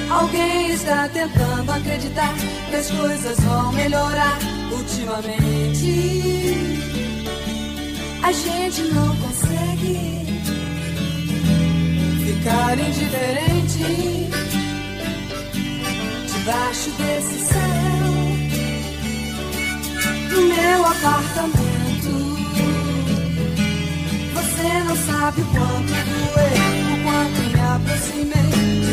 Alguém 0.09 0.71
está 0.71 1.09
tentando 1.09 1.73
acreditar 1.73 2.33
que 2.71 2.77
as 2.77 2.89
coisas 2.93 3.41
vão 3.41 3.73
melhorar 3.73 4.39
ultimamente. 4.71 6.55
A 8.23 8.31
gente 8.31 8.83
não 8.95 9.17
consegue 9.17 10.24
ficar 12.45 12.79
indiferente 12.79 14.29
debaixo 16.27 16.91
desse 16.91 17.39
céu. 17.47 17.63
No 20.31 20.41
meu 20.43 20.85
apartamento, 20.85 22.13
você 24.35 24.69
não 24.87 24.97
sabe 24.97 25.41
o 25.41 25.47
quanto 25.47 25.93
doeu, 26.05 26.65
o 26.93 27.03
quanto 27.03 27.41
me 27.51 27.61
aproximei 27.61 28.51
de 28.83 28.93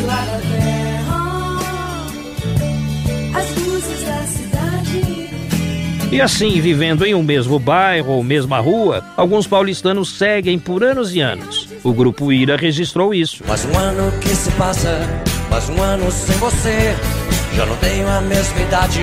terra. 0.56 1.20
As 3.34 3.48
luzes 3.56 4.02
da 4.06 4.26
cidade. 4.26 5.21
E 6.12 6.20
assim, 6.20 6.60
vivendo 6.60 7.06
em 7.06 7.14
um 7.14 7.22
mesmo 7.22 7.58
bairro 7.58 8.12
ou 8.12 8.22
mesma 8.22 8.60
rua, 8.60 9.02
alguns 9.16 9.46
paulistanos 9.46 10.18
seguem 10.18 10.58
por 10.58 10.84
anos 10.84 11.14
e 11.14 11.20
anos. 11.20 11.66
O 11.82 11.90
grupo 11.90 12.30
Ira 12.30 12.54
registrou 12.54 13.14
isso. 13.14 13.42
Mais 13.48 13.64
um 13.64 13.78
ano 13.78 14.12
que 14.20 14.28
se 14.28 14.50
passa, 14.50 15.00
mais 15.48 15.70
um 15.70 15.80
ano 15.80 16.12
sem 16.12 16.36
você. 16.36 16.94
Já 17.56 17.64
não 17.64 17.74
tenho 17.78 18.06
a 18.06 18.20
mesma 18.20 18.60
idade, 18.60 19.00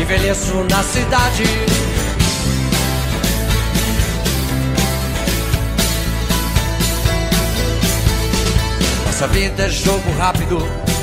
envelheço 0.00 0.54
na 0.70 0.84
cidade. 0.84 1.42
Nossa 9.04 9.26
vida 9.26 9.64
é 9.64 9.68
jogo 9.68 10.12
rápido, 10.16 10.58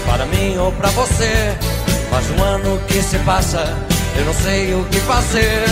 para 0.05 0.25
mim 0.25 0.57
ou 0.57 0.71
para 0.71 0.87
você. 0.91 1.53
Mais 2.09 2.31
um 2.31 2.43
ano 2.43 2.79
que 2.87 3.01
se 3.01 3.19
passa, 3.19 3.75
eu 4.17 4.25
não 4.25 4.33
sei 4.33 4.73
o 4.73 4.83
que 4.85 4.99
fazer. 5.01 5.65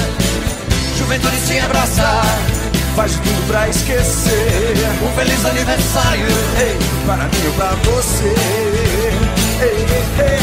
Juventude 0.98 1.38
se 1.38 1.60
abraça, 1.60 2.22
faz 2.96 3.14
tudo 3.14 3.48
pra 3.48 3.68
esquecer. 3.70 4.76
Um 5.04 5.16
feliz 5.16 5.46
aniversário, 5.46 6.28
ei, 6.60 6.78
para 7.06 7.24
mim 7.24 7.48
ou 7.48 7.54
pra 7.54 7.72
você. 7.92 8.34
Ei, 9.62 9.68
ei, 9.68 10.26
ei, 10.26 10.40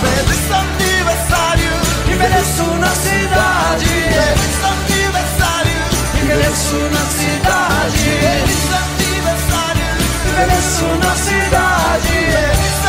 Feliz 0.00 0.50
aniversário, 0.50 1.72
envelheço 2.12 2.64
na 2.78 2.88
cidade. 2.88 3.86
Feliz 3.86 4.58
aniversário, 4.64 5.78
envelheço 6.22 6.76
na 6.76 7.04
cidade. 7.18 8.02
Feliz 8.20 8.68
aniversário, 8.82 9.86
envelheço 10.28 10.84
na 11.02 11.14
cidade. 11.14 12.79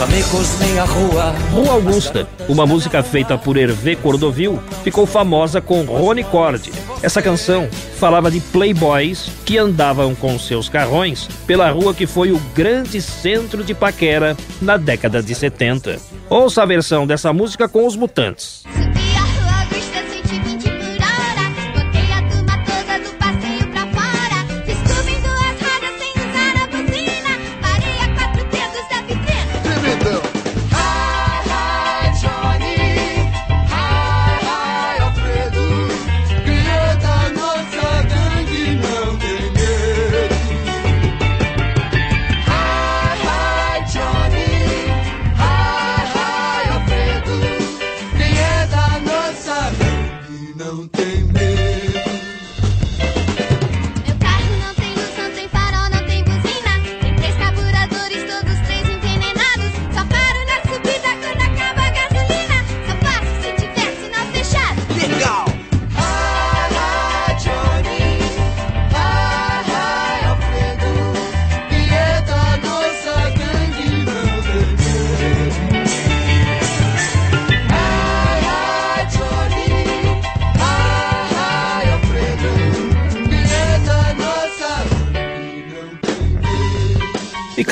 Amigos, 0.00 0.58
minha 0.58 0.84
rua. 0.84 1.24
Rua 1.52 1.72
Augusta, 1.74 2.26
uma 2.48 2.66
música 2.66 3.02
feita 3.02 3.36
por 3.36 3.58
Hervé 3.58 3.94
Cordovil, 3.94 4.58
ficou 4.82 5.04
famosa 5.04 5.60
com 5.60 5.82
Rony 5.82 6.24
Cord. 6.24 6.72
Essa 7.02 7.20
canção 7.20 7.68
falava 7.98 8.30
de 8.30 8.40
playboys 8.40 9.30
que 9.44 9.58
andavam 9.58 10.14
com 10.14 10.38
seus 10.38 10.70
carrões 10.70 11.28
pela 11.46 11.70
rua 11.70 11.92
que 11.92 12.06
foi 12.06 12.32
o 12.32 12.40
grande 12.54 13.02
centro 13.02 13.62
de 13.62 13.74
paquera 13.74 14.34
na 14.62 14.78
década 14.78 15.22
de 15.22 15.34
70. 15.34 16.00
Ouça 16.30 16.62
a 16.62 16.66
versão 16.66 17.06
dessa 17.06 17.30
música 17.30 17.68
com 17.68 17.86
os 17.86 17.94
Mutantes. 17.94 18.64
something 50.96 51.19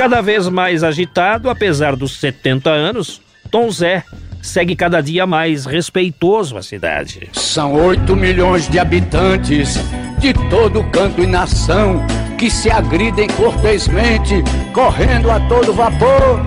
cada 0.08 0.22
vez 0.22 0.48
mais 0.48 0.82
agitado, 0.82 1.50
apesar 1.50 1.94
dos 1.94 2.18
70 2.18 2.70
anos, 2.70 3.20
Tom 3.50 3.70
Zé 3.70 4.02
segue 4.40 4.74
cada 4.74 5.02
dia 5.02 5.26
mais 5.26 5.66
respeitoso 5.66 6.56
à 6.56 6.62
cidade. 6.62 7.28
São 7.34 7.74
8 7.74 8.16
milhões 8.16 8.66
de 8.70 8.78
habitantes 8.78 9.78
de 10.18 10.32
todo 10.48 10.82
canto 10.84 11.22
e 11.22 11.26
nação 11.26 12.06
que 12.38 12.50
se 12.50 12.70
agridem 12.70 13.28
cortesmente, 13.28 14.42
correndo 14.72 15.30
a 15.30 15.40
todo 15.40 15.74
vapor. 15.74 16.40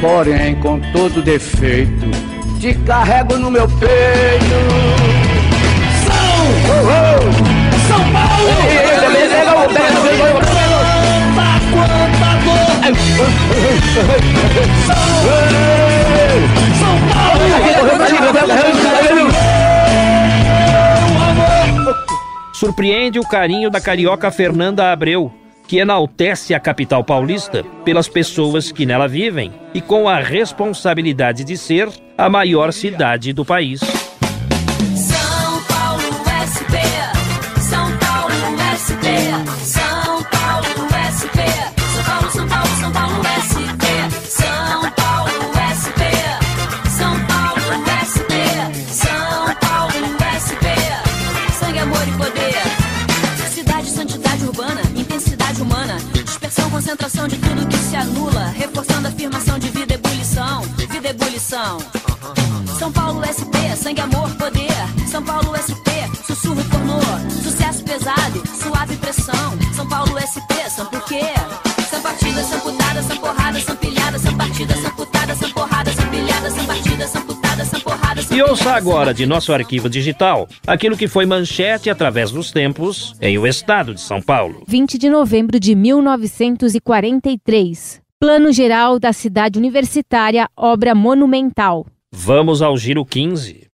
Porém, 0.00 0.54
com 0.60 0.78
todo 0.92 1.20
defeito, 1.20 2.12
te 2.60 2.74
carrego 2.86 3.36
no 3.36 3.50
meu 3.50 3.66
peito. 3.66 3.90
São, 6.04 6.14
oh, 6.70 6.86
oh, 6.86 7.88
São 7.88 8.12
Paulo! 8.12 8.50
Surpreende 22.52 23.18
o 23.18 23.22
carinho 23.22 23.70
da 23.70 23.80
carioca 23.80 24.30
Fernanda 24.30 24.92
Abreu, 24.92 25.32
que 25.66 25.78
enaltece 25.78 26.52
a 26.52 26.60
capital 26.60 27.02
paulista 27.02 27.64
pelas 27.84 28.08
pessoas 28.08 28.70
que 28.70 28.84
nela 28.84 29.08
vivem 29.08 29.52
e 29.72 29.80
com 29.80 30.08
a 30.08 30.18
responsabilidade 30.18 31.44
de 31.44 31.56
ser 31.56 31.88
a 32.18 32.28
maior 32.28 32.72
cidade 32.72 33.32
do 33.32 33.44
país. 33.44 33.80
Ouça 78.50 78.72
agora 78.72 79.14
de 79.14 79.24
nosso 79.26 79.52
arquivo 79.52 79.88
digital 79.88 80.48
aquilo 80.66 80.96
que 80.96 81.06
foi 81.06 81.24
manchete 81.24 81.88
através 81.88 82.32
dos 82.32 82.50
tempos 82.50 83.14
em 83.20 83.38
o 83.38 83.46
estado 83.46 83.94
de 83.94 84.00
São 84.00 84.20
Paulo. 84.20 84.64
20 84.66 84.98
de 84.98 85.08
novembro 85.08 85.60
de 85.60 85.76
1943. 85.76 88.02
Plano 88.18 88.52
Geral 88.52 88.98
da 88.98 89.12
Cidade 89.12 89.56
Universitária, 89.56 90.48
obra 90.56 90.96
monumental. 90.96 91.86
Vamos 92.12 92.60
ao 92.60 92.76
Giro 92.76 93.04
15. 93.04 93.68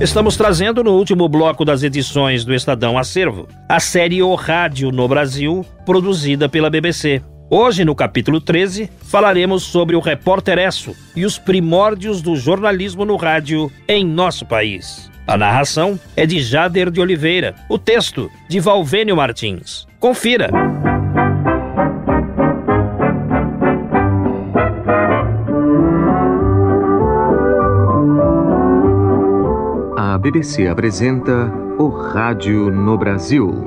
Estamos 0.00 0.36
trazendo 0.36 0.82
no 0.82 0.96
último 0.96 1.28
bloco 1.28 1.64
das 1.64 1.84
edições 1.84 2.44
do 2.44 2.52
Estadão 2.52 2.98
Acervo 2.98 3.46
a 3.68 3.78
série 3.78 4.24
O 4.24 4.34
Rádio 4.34 4.90
no 4.90 5.06
Brasil, 5.06 5.64
produzida 5.86 6.48
pela 6.48 6.68
BBC. 6.68 7.22
Hoje, 7.50 7.82
no 7.82 7.94
capítulo 7.94 8.42
13, 8.42 8.90
falaremos 9.00 9.62
sobre 9.62 9.96
o 9.96 10.00
repórter 10.00 10.58
Esso 10.58 10.94
e 11.16 11.24
os 11.24 11.38
primórdios 11.38 12.20
do 12.20 12.36
jornalismo 12.36 13.06
no 13.06 13.16
rádio 13.16 13.72
em 13.88 14.04
nosso 14.04 14.44
país. 14.44 15.10
A 15.26 15.34
narração 15.34 15.98
é 16.14 16.26
de 16.26 16.42
Jader 16.42 16.90
de 16.90 17.00
Oliveira, 17.00 17.54
o 17.66 17.78
texto 17.78 18.30
de 18.48 18.60
Valvênio 18.60 19.16
Martins. 19.16 19.86
Confira! 19.98 20.50
A 29.96 30.18
BBC 30.18 30.66
apresenta 30.66 31.50
O 31.78 31.88
Rádio 31.88 32.70
no 32.70 32.98
Brasil. 32.98 33.64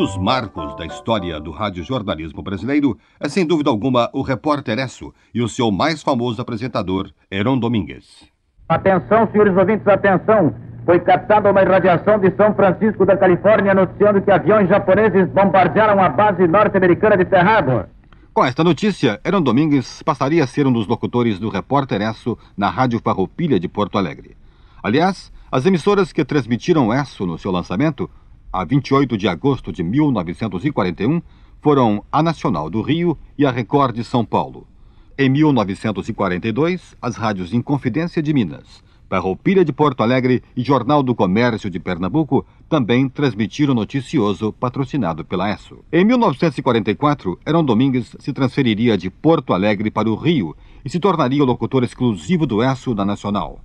Dos 0.00 0.16
marcos 0.16 0.74
da 0.76 0.86
história 0.86 1.38
do 1.38 1.50
radiojornalismo 1.50 2.42
brasileiro 2.42 2.96
é, 3.20 3.28
sem 3.28 3.44
dúvida 3.44 3.68
alguma, 3.68 4.08
o 4.14 4.22
repórter 4.22 4.78
Esso 4.78 5.12
e 5.34 5.42
o 5.42 5.48
seu 5.48 5.70
mais 5.70 6.02
famoso 6.02 6.40
apresentador, 6.40 7.10
Heron 7.30 7.58
Domingues. 7.58 8.26
Atenção, 8.66 9.28
senhores 9.30 9.54
ouvintes, 9.54 9.86
atenção! 9.86 10.54
Foi 10.86 11.00
captada 11.00 11.50
uma 11.50 11.60
irradiação 11.60 12.18
de 12.18 12.34
São 12.34 12.54
Francisco 12.54 13.04
da 13.04 13.14
Califórnia 13.14 13.74
noticiando 13.74 14.22
que 14.22 14.30
aviões 14.30 14.70
japoneses 14.70 15.28
bombardearam 15.34 16.02
a 16.02 16.08
base 16.08 16.46
norte-americana 16.46 17.18
de 17.18 17.26
Terrado. 17.26 17.84
Com 18.32 18.42
esta 18.42 18.64
notícia, 18.64 19.20
Heron 19.22 19.42
Domingues 19.42 20.02
passaria 20.02 20.42
a 20.42 20.46
ser 20.46 20.66
um 20.66 20.72
dos 20.72 20.86
locutores 20.86 21.38
do 21.38 21.50
Repórter 21.50 22.00
Esso 22.00 22.38
na 22.56 22.70
Rádio 22.70 23.02
Farroupilha 23.04 23.60
de 23.60 23.68
Porto 23.68 23.98
Alegre. 23.98 24.34
Aliás, 24.82 25.30
as 25.52 25.66
emissoras 25.66 26.10
que 26.10 26.24
transmitiram 26.24 26.94
Esso 26.94 27.26
no 27.26 27.36
seu 27.36 27.50
lançamento, 27.50 28.08
a 28.52 28.64
28 28.64 29.16
de 29.16 29.28
agosto 29.28 29.72
de 29.72 29.82
1941, 29.82 31.22
foram 31.60 32.04
a 32.10 32.22
Nacional 32.22 32.70
do 32.70 32.80
Rio 32.82 33.16
e 33.36 33.46
a 33.46 33.50
Record 33.50 33.94
de 33.94 34.04
São 34.04 34.24
Paulo. 34.24 34.66
Em 35.18 35.28
1942, 35.28 36.96
as 37.00 37.16
rádios 37.16 37.52
Inconfidência 37.52 38.22
de 38.22 38.32
Minas, 38.32 38.82
Farroupilha 39.10 39.64
de 39.64 39.72
Porto 39.72 40.04
Alegre 40.04 40.40
e 40.56 40.62
Jornal 40.62 41.02
do 41.02 41.16
Comércio 41.16 41.68
de 41.68 41.80
Pernambuco 41.80 42.46
também 42.68 43.08
transmitiram 43.08 43.72
o 43.72 43.74
noticioso 43.74 44.52
patrocinado 44.52 45.24
pela 45.24 45.50
ESSO. 45.50 45.84
Em 45.92 46.04
1944, 46.04 47.36
Heron 47.44 47.64
Domingues 47.64 48.14
se 48.20 48.32
transferiria 48.32 48.96
de 48.96 49.10
Porto 49.10 49.52
Alegre 49.52 49.90
para 49.90 50.08
o 50.08 50.14
Rio 50.14 50.56
e 50.84 50.88
se 50.88 51.00
tornaria 51.00 51.42
o 51.42 51.46
locutor 51.46 51.82
exclusivo 51.82 52.46
do 52.46 52.62
ESSO 52.62 52.94
na 52.94 53.04
Nacional. 53.04 53.58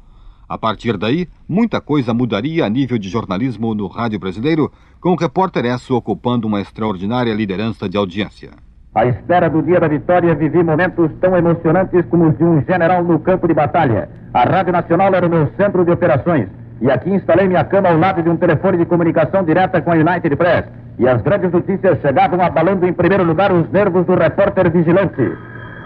A 0.47 0.57
partir 0.57 0.97
daí, 0.97 1.27
muita 1.49 1.81
coisa 1.81 2.13
mudaria 2.13 2.65
a 2.65 2.69
nível 2.69 2.97
de 2.97 3.09
jornalismo 3.09 3.73
no 3.73 3.87
rádio 3.87 4.19
brasileiro, 4.19 4.71
com 5.01 5.09
o 5.09 5.15
repórter 5.15 5.65
ESSO 5.65 5.95
ocupando 5.95 6.47
uma 6.47 6.61
extraordinária 6.61 7.33
liderança 7.33 7.89
de 7.89 7.97
audiência. 7.97 8.51
À 8.93 9.05
espera 9.05 9.49
do 9.49 9.61
dia 9.61 9.79
da 9.79 9.87
vitória, 9.87 10.33
vivi 10.35 10.63
momentos 10.63 11.11
tão 11.19 11.35
emocionantes 11.35 12.05
como 12.05 12.29
os 12.29 12.37
de 12.37 12.43
um 12.43 12.63
general 12.63 13.03
no 13.03 13.19
campo 13.19 13.47
de 13.47 13.53
batalha. 13.53 14.07
A 14.33 14.43
Rádio 14.43 14.71
Nacional 14.71 15.13
era 15.13 15.27
o 15.27 15.29
meu 15.29 15.51
centro 15.57 15.83
de 15.83 15.91
operações. 15.91 16.47
E 16.79 16.89
aqui 16.89 17.09
instalei 17.09 17.47
minha 17.47 17.63
cama 17.63 17.89
ao 17.89 17.97
lado 17.97 18.21
de 18.21 18.29
um 18.29 18.37
telefone 18.37 18.77
de 18.77 18.85
comunicação 18.85 19.43
direta 19.43 19.81
com 19.81 19.91
a 19.91 19.95
United 19.95 20.35
Press. 20.35 20.65
E 20.97 21.07
as 21.07 21.21
grandes 21.21 21.51
notícias 21.51 21.99
chegavam 21.99 22.39
abalando 22.41 22.87
em 22.87 22.93
primeiro 22.93 23.23
lugar 23.23 23.51
os 23.51 23.69
nervos 23.69 24.05
do 24.05 24.15
repórter 24.15 24.71
vigilante. 24.71 25.29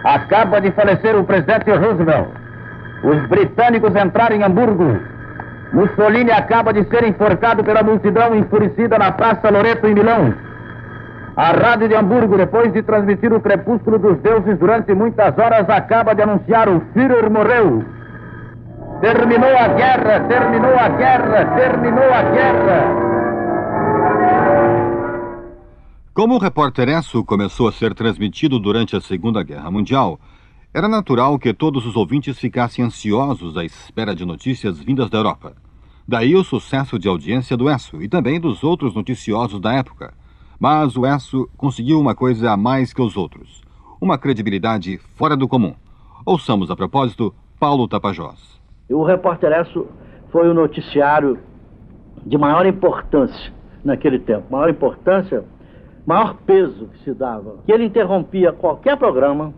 Acaba 0.04 0.60
de 0.60 0.72
falecer 0.72 1.16
o 1.16 1.24
presidente 1.24 1.72
Roosevelt. 1.72 2.30
Os 3.04 3.28
britânicos 3.28 3.96
entraram 3.96 4.36
em 4.36 4.44
Hamburgo. 4.44 5.00
Mussolini 5.72 6.32
acaba 6.32 6.74
de 6.74 6.84
ser 6.86 7.04
enforcado 7.04 7.64
pela 7.64 7.84
multidão 7.84 8.36
enfurecida 8.36 8.98
na 8.98 9.12
Praça 9.12 9.50
Loreto, 9.50 9.88
em 9.88 9.94
Milão. 9.94 10.34
A 11.36 11.52
Rádio 11.52 11.88
de 11.88 11.96
Hamburgo, 11.96 12.38
depois 12.38 12.74
de 12.74 12.82
transmitir 12.82 13.32
o 13.32 13.40
crepúsculo 13.40 13.98
dos 13.98 14.18
deuses 14.18 14.58
durante 14.58 14.94
muitas 14.94 15.38
horas, 15.38 15.70
acaba 15.70 16.14
de 16.14 16.22
anunciar 16.22 16.68
o 16.68 16.82
Führer 16.94 17.32
morreu. 17.32 17.86
Terminou 19.00 19.56
a 19.58 19.68
guerra, 19.70 20.20
terminou 20.28 20.78
a 20.78 20.90
guerra, 20.90 21.46
terminou 21.56 22.04
a 22.04 22.22
guerra. 22.24 23.10
Como 26.14 26.36
o 26.36 26.38
repórter 26.40 26.90
Esso 26.90 27.24
começou 27.24 27.70
a 27.70 27.72
ser 27.72 27.94
transmitido 27.94 28.60
durante 28.60 28.98
a 28.98 29.00
Segunda 29.00 29.42
Guerra 29.42 29.72
Mundial, 29.72 30.20
era 30.72 30.88
natural 30.88 31.40
que 31.40 31.52
todos 31.52 31.84
os 31.86 31.96
ouvintes 31.96 32.38
ficassem 32.38 32.86
ansiosos 32.86 33.58
à 33.58 33.66
espera 33.66 34.14
de 34.14 34.24
notícias 34.24 34.80
vindas 34.80 35.10
da 35.10 35.18
Europa. 35.18 35.54
Daí 36.08 36.36
o 36.36 36.44
sucesso 36.44 37.00
de 37.00 37.08
audiência 37.08 37.58
do 37.58 37.68
Esso 37.70 38.02
e 38.04 38.08
também 38.08 38.40
dos 38.40 38.64
outros 38.64 38.94
noticiosos 38.94 39.60
da 39.60 39.74
época. 39.74 40.14
Mas 40.60 40.96
o 40.96 41.08
Esso 41.08 41.50
conseguiu 41.58 42.00
uma 42.00 42.14
coisa 42.14 42.52
a 42.52 42.58
mais 42.58 42.94
que 42.94 43.02
os 43.02 43.18
outros: 43.18 43.64
uma 44.00 44.18
credibilidade 44.18 45.00
fora 45.16 45.36
do 45.36 45.48
comum. 45.48 45.74
Ouçamos 46.24 46.70
a 46.70 46.76
propósito 46.76 47.34
Paulo 47.60 47.88
Tapajós. 47.88 48.60
O 48.92 49.04
Repórter 49.04 49.52
Esso 49.52 49.88
foi 50.32 50.48
o 50.50 50.54
noticiário 50.54 51.40
de 52.26 52.38
maior 52.38 52.68
importância 52.68 53.52
naquele 53.84 54.20
tempo. 54.20 54.46
Maior 54.52 54.70
importância, 54.70 55.44
maior 56.06 56.36
peso 56.46 56.88
que 56.90 57.04
se 57.04 57.14
dava. 57.14 57.58
Que 57.66 57.72
ele 57.72 57.86
interrompia 57.86 58.52
qualquer 58.52 58.98
programa 58.98 59.52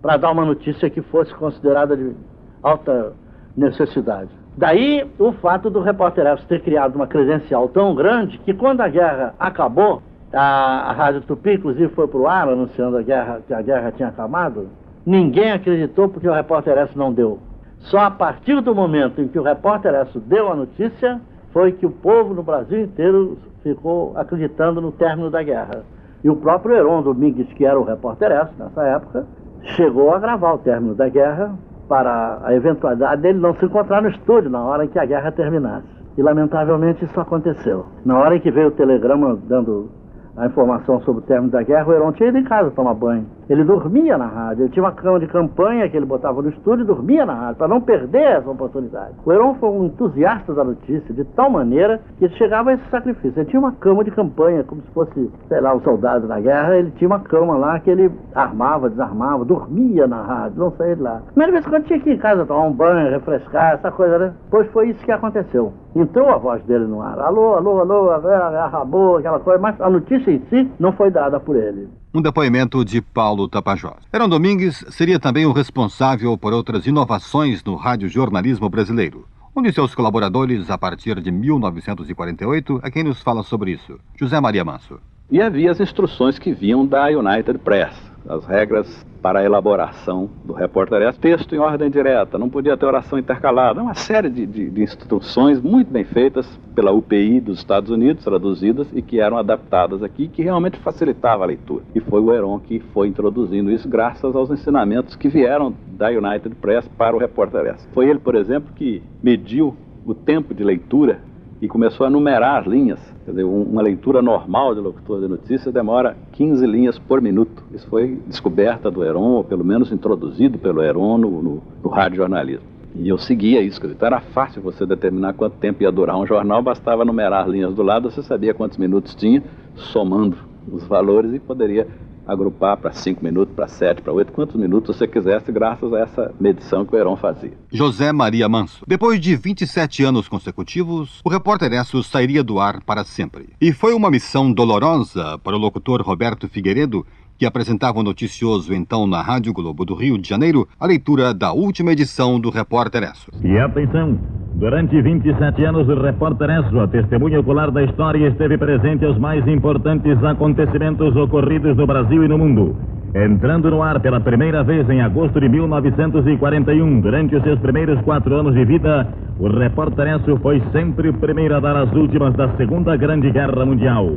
para 0.00 0.16
dar 0.16 0.30
uma 0.30 0.44
notícia 0.44 0.90
que 0.90 1.02
fosse 1.02 1.34
considerada 1.34 1.96
de 1.96 2.14
alta 2.62 3.12
necessidade. 3.56 4.30
Daí 4.56 5.06
o 5.18 5.32
fato 5.32 5.68
do 5.68 5.80
repórter 5.80 6.26
Esso 6.26 6.46
ter 6.46 6.62
criado 6.62 6.96
uma 6.96 7.06
credencial 7.06 7.68
tão 7.68 7.94
grande 7.94 8.38
que 8.38 8.54
quando 8.54 8.80
a 8.80 8.88
guerra 8.88 9.34
acabou, 9.38 10.02
a, 10.32 10.90
a 10.90 10.92
Rádio 10.92 11.20
Tupi, 11.22 11.54
inclusive, 11.54 11.88
foi 11.94 12.08
para 12.08 12.18
o 12.18 12.26
ar 12.26 12.48
anunciando 12.48 12.96
a 12.96 13.02
guerra, 13.02 13.40
que 13.46 13.54
a 13.54 13.62
guerra 13.62 13.92
tinha 13.92 14.08
acabado, 14.08 14.68
ninguém 15.04 15.52
acreditou 15.52 16.08
porque 16.08 16.28
o 16.28 16.32
repórter 16.32 16.78
Esso 16.78 16.98
não 16.98 17.12
deu. 17.12 17.38
Só 17.78 17.98
a 17.98 18.10
partir 18.10 18.60
do 18.62 18.74
momento 18.74 19.20
em 19.20 19.28
que 19.28 19.38
o 19.38 19.42
repórter 19.42 19.94
Esso 19.94 20.18
deu 20.20 20.50
a 20.50 20.56
notícia, 20.56 21.20
foi 21.52 21.72
que 21.72 21.86
o 21.86 21.90
povo 21.90 22.34
no 22.34 22.42
Brasil 22.42 22.80
inteiro 22.80 23.38
ficou 23.62 24.12
acreditando 24.16 24.80
no 24.80 24.92
término 24.92 25.30
da 25.30 25.42
guerra. 25.42 25.84
E 26.24 26.30
o 26.30 26.36
próprio 26.36 26.74
Heron 26.74 27.02
Domingues, 27.02 27.52
que 27.52 27.64
era 27.64 27.78
o 27.78 27.84
repórter 27.84 28.30
Esso 28.32 28.52
nessa 28.58 28.82
época, 28.84 29.26
chegou 29.62 30.14
a 30.14 30.18
gravar 30.18 30.54
o 30.54 30.58
término 30.58 30.94
da 30.94 31.08
guerra 31.08 31.54
para 31.88 32.40
a 32.42 32.54
eventualidade 32.54 33.22
dele 33.22 33.38
não 33.38 33.54
se 33.54 33.64
encontrar 33.64 34.02
no 34.02 34.08
estúdio 34.08 34.50
na 34.50 34.62
hora 34.62 34.84
em 34.84 34.88
que 34.88 34.98
a 34.98 35.04
guerra 35.04 35.30
terminasse. 35.32 35.86
E 36.16 36.22
lamentavelmente 36.22 37.04
isso 37.04 37.20
aconteceu. 37.20 37.86
Na 38.04 38.18
hora 38.18 38.36
em 38.36 38.40
que 38.40 38.50
veio 38.50 38.68
o 38.68 38.72
telegrama 38.72 39.38
dando 39.46 39.90
a 40.36 40.46
informação 40.46 41.00
sobre 41.00 41.22
o 41.22 41.24
término 41.24 41.50
da 41.50 41.62
guerra, 41.62 41.88
o 41.88 41.92
Heron 41.92 42.12
tinha 42.12 42.28
ido 42.28 42.38
em 42.38 42.44
casa 42.44 42.70
tomar 42.70 42.94
banho. 42.94 43.26
Ele 43.48 43.62
dormia 43.62 44.18
na 44.18 44.26
rádio, 44.26 44.64
ele 44.64 44.72
tinha 44.72 44.82
uma 44.82 44.92
cama 44.92 45.20
de 45.20 45.26
campanha 45.28 45.88
que 45.88 45.96
ele 45.96 46.06
botava 46.06 46.42
no 46.42 46.48
estúdio 46.48 46.82
e 46.82 46.86
dormia 46.86 47.24
na 47.24 47.34
rádio, 47.34 47.56
para 47.56 47.68
não 47.68 47.80
perder 47.80 48.38
essa 48.38 48.50
oportunidade. 48.50 49.14
O 49.24 49.32
Heron 49.32 49.54
foi 49.54 49.68
um 49.68 49.84
entusiasta 49.84 50.52
da 50.52 50.64
notícia, 50.64 51.14
de 51.14 51.24
tal 51.24 51.48
maneira 51.48 52.00
que 52.18 52.24
ele 52.24 52.34
chegava 52.34 52.70
a 52.70 52.74
esse 52.74 52.90
sacrifício. 52.90 53.38
Ele 53.38 53.48
tinha 53.48 53.60
uma 53.60 53.72
cama 53.72 54.02
de 54.02 54.10
campanha, 54.10 54.64
como 54.64 54.82
se 54.82 54.90
fosse, 54.90 55.30
sei 55.48 55.60
lá, 55.60 55.74
um 55.74 55.80
soldado 55.80 56.26
na 56.26 56.40
guerra, 56.40 56.76
ele 56.76 56.90
tinha 56.92 57.08
uma 57.08 57.20
cama 57.20 57.56
lá 57.56 57.78
que 57.78 57.90
ele 57.90 58.10
armava, 58.34 58.90
desarmava, 58.90 59.44
dormia 59.44 60.06
na 60.06 60.22
rádio, 60.22 60.58
não 60.58 60.72
saía 60.72 60.96
de 60.96 61.02
lá. 61.02 61.22
Mas 61.34 61.46
de 61.46 61.52
vez 61.52 61.66
em 61.66 61.70
quando 61.70 61.84
tinha 61.84 62.00
que 62.00 62.10
ir 62.10 62.14
em 62.14 62.18
casa 62.18 62.46
tomar 62.46 62.64
um 62.64 62.72
banho, 62.72 63.10
refrescar, 63.10 63.74
essa 63.74 63.92
coisa, 63.92 64.18
né? 64.18 64.32
Pois 64.50 64.66
foi 64.72 64.90
isso 64.90 65.04
que 65.04 65.12
aconteceu. 65.12 65.72
Entrou 65.94 66.28
a 66.28 66.36
voz 66.36 66.62
dele 66.64 66.86
no 66.86 67.00
ar, 67.00 67.18
alô, 67.20 67.54
alô, 67.54 67.80
alô, 67.80 68.10
arrabou, 68.10 69.18
aquela 69.18 69.38
coisa, 69.38 69.60
mas 69.60 69.80
a 69.80 69.88
notícia 69.88 70.30
em 70.30 70.40
si 70.50 70.70
não 70.78 70.92
foi 70.92 71.10
dada 71.10 71.38
por 71.38 71.56
ele. 71.56 71.88
Um 72.16 72.22
depoimento 72.22 72.82
de 72.82 73.02
Paulo 73.02 73.46
Tapajós. 73.46 73.98
Heron 74.10 74.30
Domingues 74.30 74.82
seria 74.88 75.20
também 75.20 75.44
o 75.44 75.52
responsável 75.52 76.34
por 76.38 76.50
outras 76.50 76.86
inovações 76.86 77.62
no 77.62 77.74
radiojornalismo 77.74 78.70
brasileiro. 78.70 79.28
Um 79.54 79.60
de 79.60 79.70
seus 79.70 79.94
colaboradores, 79.94 80.70
a 80.70 80.78
partir 80.78 81.20
de 81.20 81.30
1948, 81.30 82.80
é 82.82 82.90
quem 82.90 83.04
nos 83.04 83.20
fala 83.20 83.42
sobre 83.42 83.72
isso, 83.72 84.00
José 84.18 84.40
Maria 84.40 84.64
Manso. 84.64 84.98
E 85.30 85.42
havia 85.42 85.70
as 85.70 85.78
instruções 85.78 86.38
que 86.38 86.54
vinham 86.54 86.86
da 86.86 87.08
United 87.08 87.58
Press, 87.58 87.94
as 88.28 88.44
regras 88.44 89.06
para 89.22 89.40
a 89.40 89.44
elaboração 89.44 90.30
do 90.44 90.52
repórter. 90.52 91.02
É 91.02 91.12
texto 91.12 91.54
em 91.54 91.58
ordem 91.58 91.90
direta, 91.90 92.38
não 92.38 92.48
podia 92.48 92.76
ter 92.76 92.86
oração 92.86 93.18
intercalada, 93.18 93.82
uma 93.82 93.94
série 93.94 94.30
de, 94.30 94.46
de, 94.46 94.70
de, 94.70 94.82
instruções 94.82 95.60
muito 95.60 95.90
bem 95.90 96.04
feitas 96.04 96.46
pela 96.74 96.92
UPI 96.92 97.40
dos 97.40 97.58
Estados 97.58 97.90
Unidos, 97.90 98.22
traduzidas 98.22 98.86
e 98.92 99.02
que 99.02 99.18
eram 99.20 99.36
adaptadas 99.36 100.02
aqui, 100.02 100.28
que 100.28 100.42
realmente 100.42 100.78
facilitava 100.78 101.42
a 101.42 101.46
leitura. 101.46 101.84
E 101.94 102.00
foi 102.00 102.20
o 102.20 102.32
Heron 102.32 102.60
que 102.60 102.78
foi 102.92 103.08
introduzindo 103.08 103.70
isso 103.70 103.88
graças 103.88 104.36
aos 104.36 104.50
ensinamentos 104.50 105.16
que 105.16 105.28
vieram 105.28 105.74
da 105.88 106.08
United 106.08 106.54
Press 106.56 106.86
para 106.96 107.16
o 107.16 107.18
repórter. 107.18 107.76
Foi 107.92 108.08
ele, 108.08 108.18
por 108.18 108.34
exemplo, 108.34 108.72
que 108.74 109.02
mediu 109.22 109.74
o 110.04 110.14
tempo 110.14 110.54
de 110.54 110.62
leitura 110.62 111.20
e 111.60 111.68
começou 111.68 112.06
a 112.06 112.10
numerar 112.10 112.60
as 112.60 112.66
linhas. 112.66 113.00
Quer 113.24 113.30
dizer, 113.30 113.44
uma 113.44 113.82
leitura 113.82 114.20
normal 114.20 114.74
de 114.74 114.80
locutor 114.80 115.20
de 115.20 115.28
notícias 115.28 115.72
demora 115.72 116.16
15 116.32 116.66
linhas 116.66 116.98
por 116.98 117.20
minuto. 117.20 117.62
Isso 117.72 117.86
foi 117.88 118.18
descoberta 118.26 118.90
do 118.90 119.02
Heron, 119.02 119.36
ou 119.36 119.44
pelo 119.44 119.64
menos 119.64 119.90
introduzido 119.90 120.58
pelo 120.58 120.82
Heron 120.82 121.18
no, 121.18 121.42
no, 121.42 121.62
no 121.82 121.90
radiojornalismo. 121.90 122.76
E 122.98 123.08
eu 123.08 123.18
seguia 123.18 123.60
isso, 123.60 123.84
então 123.86 124.06
era 124.06 124.20
fácil 124.20 124.62
você 124.62 124.86
determinar 124.86 125.34
quanto 125.34 125.56
tempo 125.56 125.82
ia 125.82 125.92
durar 125.92 126.16
um 126.16 126.26
jornal, 126.26 126.62
bastava 126.62 127.04
numerar 127.04 127.44
as 127.44 127.50
linhas 127.50 127.74
do 127.74 127.82
lado, 127.82 128.10
você 128.10 128.22
sabia 128.22 128.54
quantos 128.54 128.78
minutos 128.78 129.14
tinha, 129.14 129.42
somando 129.74 130.38
os 130.70 130.86
valores 130.86 131.34
e 131.34 131.38
poderia 131.38 131.86
agrupar 132.26 132.76
para 132.76 132.92
5 132.92 133.22
minutos, 133.22 133.54
para 133.54 133.68
7, 133.68 134.02
para 134.02 134.12
8, 134.12 134.32
quantos 134.32 134.56
minutos 134.56 134.96
você 134.96 135.06
quisesse, 135.06 135.52
graças 135.52 135.92
a 135.92 136.00
essa 136.00 136.34
medição 136.40 136.84
que 136.84 136.94
o 136.94 136.98
Heron 136.98 137.16
fazia. 137.16 137.52
José 137.70 138.12
Maria 138.12 138.48
Manso. 138.48 138.84
Depois 138.86 139.20
de 139.20 139.36
27 139.36 140.04
anos 140.04 140.28
consecutivos, 140.28 141.20
o 141.24 141.28
repórter 141.28 141.72
Esso 141.72 142.02
sairia 142.02 142.42
do 142.42 142.58
ar 142.58 142.82
para 142.82 143.04
sempre. 143.04 143.50
E 143.60 143.72
foi 143.72 143.94
uma 143.94 144.10
missão 144.10 144.52
dolorosa 144.52 145.38
para 145.38 145.56
o 145.56 145.58
locutor 145.58 146.02
Roberto 146.02 146.48
Figueiredo, 146.48 147.06
que 147.38 147.46
apresentava 147.46 147.98
o 147.98 148.02
noticioso 148.02 148.72
então 148.74 149.06
na 149.06 149.22
Rádio 149.22 149.52
Globo 149.52 149.84
do 149.84 149.94
Rio 149.94 150.18
de 150.18 150.28
Janeiro, 150.28 150.66
a 150.78 150.86
leitura 150.86 151.34
da 151.34 151.52
última 151.52 151.92
edição 151.92 152.40
do 152.40 152.50
Repórter 152.50 153.02
Esso. 153.02 153.30
E 153.44 153.58
atenção! 153.58 154.18
Durante 154.56 155.02
27 155.02 155.64
anos, 155.64 155.86
o 155.86 156.00
repórter 156.00 156.48
Esso, 156.48 156.80
a 156.80 156.88
testemunha 156.88 157.40
ocular 157.40 157.70
da 157.70 157.84
história, 157.84 158.26
esteve 158.26 158.56
presente 158.56 159.04
aos 159.04 159.18
mais 159.18 159.46
importantes 159.46 160.16
acontecimentos 160.24 161.14
ocorridos 161.14 161.76
no 161.76 161.86
Brasil 161.86 162.24
e 162.24 162.28
no 162.28 162.38
mundo. 162.38 162.74
Entrando 163.14 163.70
no 163.70 163.82
ar 163.82 164.00
pela 164.00 164.18
primeira 164.18 164.64
vez 164.64 164.88
em 164.88 165.02
agosto 165.02 165.38
de 165.38 165.48
1941, 165.48 167.00
durante 167.00 167.36
os 167.36 167.42
seus 167.42 167.58
primeiros 167.60 168.00
quatro 168.00 168.34
anos 168.34 168.54
de 168.54 168.64
vida, 168.64 169.12
o 169.38 169.46
repórter 169.48 170.06
Esso 170.16 170.38
foi 170.38 170.62
sempre 170.72 171.10
o 171.10 171.14
primeiro 171.14 171.54
a 171.54 171.60
dar 171.60 171.76
as 171.76 171.92
últimas 171.92 172.32
da 172.34 172.48
Segunda 172.56 172.96
Grande 172.96 173.30
Guerra 173.30 173.66
Mundial. 173.66 174.16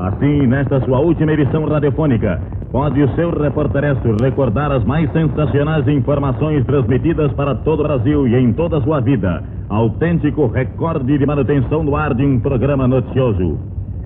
Assim, 0.00 0.46
nesta 0.46 0.80
sua 0.80 0.98
última 0.98 1.32
edição 1.32 1.66
radiofônica, 1.66 2.40
pode 2.72 3.02
o 3.02 3.14
seu 3.14 3.28
reporteresso 3.38 4.16
recordar 4.18 4.72
as 4.72 4.82
mais 4.82 5.12
sensacionais 5.12 5.86
informações 5.86 6.64
transmitidas 6.64 7.30
para 7.34 7.54
todo 7.56 7.80
o 7.80 7.82
Brasil 7.82 8.26
e 8.26 8.34
em 8.34 8.50
toda 8.54 8.78
a 8.78 8.80
sua 8.80 9.00
vida. 9.00 9.42
Autêntico 9.68 10.46
recorde 10.46 11.18
de 11.18 11.26
manutenção 11.26 11.82
no 11.82 11.94
ar 11.96 12.14
de 12.14 12.24
um 12.24 12.40
programa 12.40 12.88
noticioso. 12.88 13.58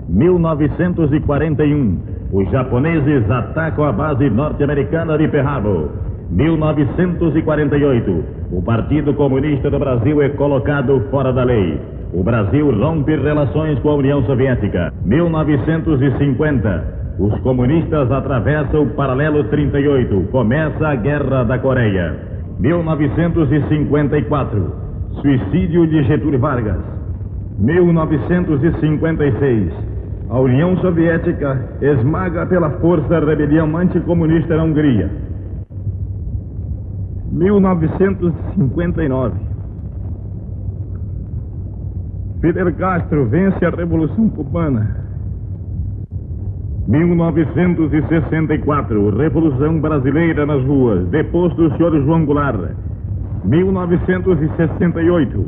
1941. 0.09 1.97
Os 2.33 2.51
japoneses 2.51 3.31
atacam 3.31 3.85
a 3.85 3.93
base 3.93 4.29
norte-americana 4.29 5.17
de 5.17 5.29
Perrabo. 5.29 5.91
1948. 6.29 8.23
O 8.51 8.61
Partido 8.61 9.13
Comunista 9.13 9.71
do 9.71 9.79
Brasil 9.79 10.21
é 10.21 10.27
colocado 10.27 10.99
fora 11.09 11.31
da 11.31 11.45
lei. 11.45 11.94
O 12.13 12.23
Brasil 12.23 12.71
rompe 12.79 13.15
relações 13.15 13.79
com 13.79 13.89
a 13.89 13.95
União 13.95 14.23
Soviética. 14.25 14.93
1950. 15.05 17.05
Os 17.17 17.39
comunistas 17.41 18.11
atravessam 18.11 18.83
o 18.83 18.89
paralelo 18.91 19.45
38. 19.45 20.27
Começa 20.31 20.87
a 20.87 20.93
Guerra 20.95 21.43
da 21.43 21.57
Coreia. 21.59 22.15
1954. 22.59 24.85
Suicídio 25.21 25.87
de 25.87 26.03
Getúlio 26.03 26.39
Vargas. 26.39 26.77
1956. 27.57 29.73
A 30.29 30.39
União 30.39 30.77
Soviética 30.77 31.59
esmaga 31.81 32.45
pela 32.45 32.69
força 32.79 33.17
a 33.17 33.19
rebelião 33.19 33.75
anticomunista 33.77 34.55
na 34.57 34.63
Hungria. 34.63 35.09
1959. 37.31 39.54
Fidel 42.41 42.73
Castro 42.73 43.27
vence 43.27 43.63
a 43.65 43.69
Revolução 43.69 44.27
Cubana. 44.29 45.05
1964, 46.87 49.17
Revolução 49.17 49.79
Brasileira 49.79 50.45
nas 50.45 50.61
ruas, 50.65 51.07
deposto 51.07 51.69
do 51.69 51.77
senhor 51.77 51.97
João 52.03 52.25
Goulart. 52.25 52.75
1968, 53.45 55.45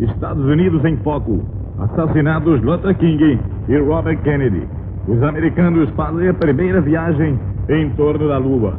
Estados 0.00 0.44
Unidos 0.44 0.84
em 0.84 0.96
foco, 0.98 1.40
assassinados 1.78 2.60
Luther 2.62 2.96
King 2.96 3.38
e 3.68 3.78
Robert 3.78 4.20
Kennedy. 4.22 4.66
Os 5.06 5.22
americanos 5.22 5.88
fazem 5.90 6.28
a 6.28 6.34
primeira 6.34 6.80
viagem 6.80 7.38
em 7.68 7.90
torno 7.90 8.26
da 8.28 8.38
Lua. 8.38 8.74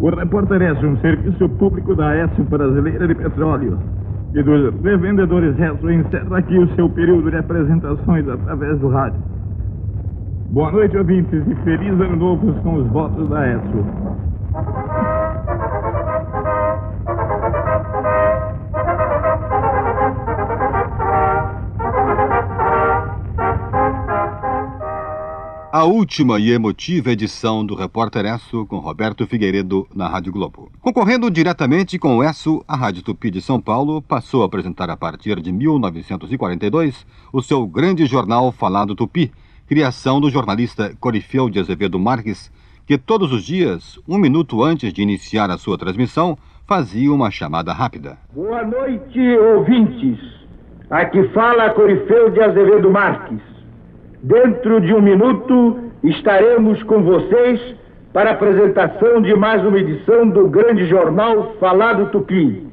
O 0.00 0.08
repórter 0.10 0.62
é 0.62 0.72
um 0.72 0.96
serviço 0.98 1.48
público 1.50 1.94
da 1.94 2.14
S 2.14 2.42
Brasileira 2.42 3.06
de 3.08 3.14
Petróleo 3.14 3.78
e 4.34 4.42
dos 4.42 4.82
revendedores 4.82 5.56
Resto 5.56 5.90
encerra 5.90 6.38
aqui 6.38 6.58
o 6.58 6.66
seu 6.74 6.88
período 6.90 7.30
de 7.30 7.36
apresentações 7.36 8.28
através 8.28 8.78
do 8.80 8.88
rádio. 8.88 9.20
Boa 10.50 10.72
noite, 10.72 10.96
ouvintes, 10.96 11.42
e 11.46 11.54
feliz 11.62 11.92
ano 12.00 12.16
novo 12.16 12.52
com 12.62 12.74
os 12.74 12.86
votos 12.88 13.28
da 13.28 13.48
ESO. 13.48 13.84
A 25.76 25.82
última 25.82 26.38
e 26.38 26.52
emotiva 26.52 27.10
edição 27.10 27.66
do 27.66 27.74
Repórter 27.74 28.24
Esso 28.26 28.64
com 28.64 28.78
Roberto 28.78 29.26
Figueiredo 29.26 29.88
na 29.92 30.06
Rádio 30.06 30.32
Globo. 30.32 30.70
Concorrendo 30.80 31.28
diretamente 31.28 31.98
com 31.98 32.16
o 32.16 32.22
Esso, 32.22 32.64
a 32.68 32.76
Rádio 32.76 33.02
Tupi 33.02 33.28
de 33.28 33.42
São 33.42 33.60
Paulo 33.60 34.00
passou 34.00 34.44
a 34.44 34.46
apresentar 34.46 34.88
a 34.88 34.96
partir 34.96 35.40
de 35.40 35.50
1942 35.50 37.04
o 37.32 37.42
seu 37.42 37.66
grande 37.66 38.06
jornal 38.06 38.52
Falado 38.52 38.94
Tupi, 38.94 39.32
criação 39.66 40.20
do 40.20 40.30
jornalista 40.30 40.94
Corifeu 41.00 41.50
de 41.50 41.58
Azevedo 41.58 41.98
Marques, 41.98 42.52
que 42.86 42.96
todos 42.96 43.32
os 43.32 43.42
dias, 43.42 43.98
um 44.08 44.16
minuto 44.16 44.62
antes 44.62 44.92
de 44.92 45.02
iniciar 45.02 45.50
a 45.50 45.58
sua 45.58 45.76
transmissão, 45.76 46.38
fazia 46.68 47.12
uma 47.12 47.32
chamada 47.32 47.72
rápida. 47.72 48.16
Boa 48.32 48.62
noite, 48.62 49.18
ouvintes. 49.38 50.20
Aqui 50.88 51.26
fala 51.30 51.70
Corifeu 51.70 52.30
de 52.30 52.40
Azevedo 52.40 52.92
Marques. 52.92 53.53
Dentro 54.24 54.80
de 54.80 54.94
um 54.94 55.02
minuto 55.02 55.90
estaremos 56.02 56.82
com 56.84 57.02
vocês 57.02 57.60
para 58.10 58.30
a 58.30 58.32
apresentação 58.32 59.20
de 59.20 59.36
mais 59.36 59.62
uma 59.62 59.78
edição 59.78 60.26
do 60.30 60.48
grande 60.48 60.86
jornal 60.86 61.52
Falado 61.60 62.10
Tupi. 62.10 62.66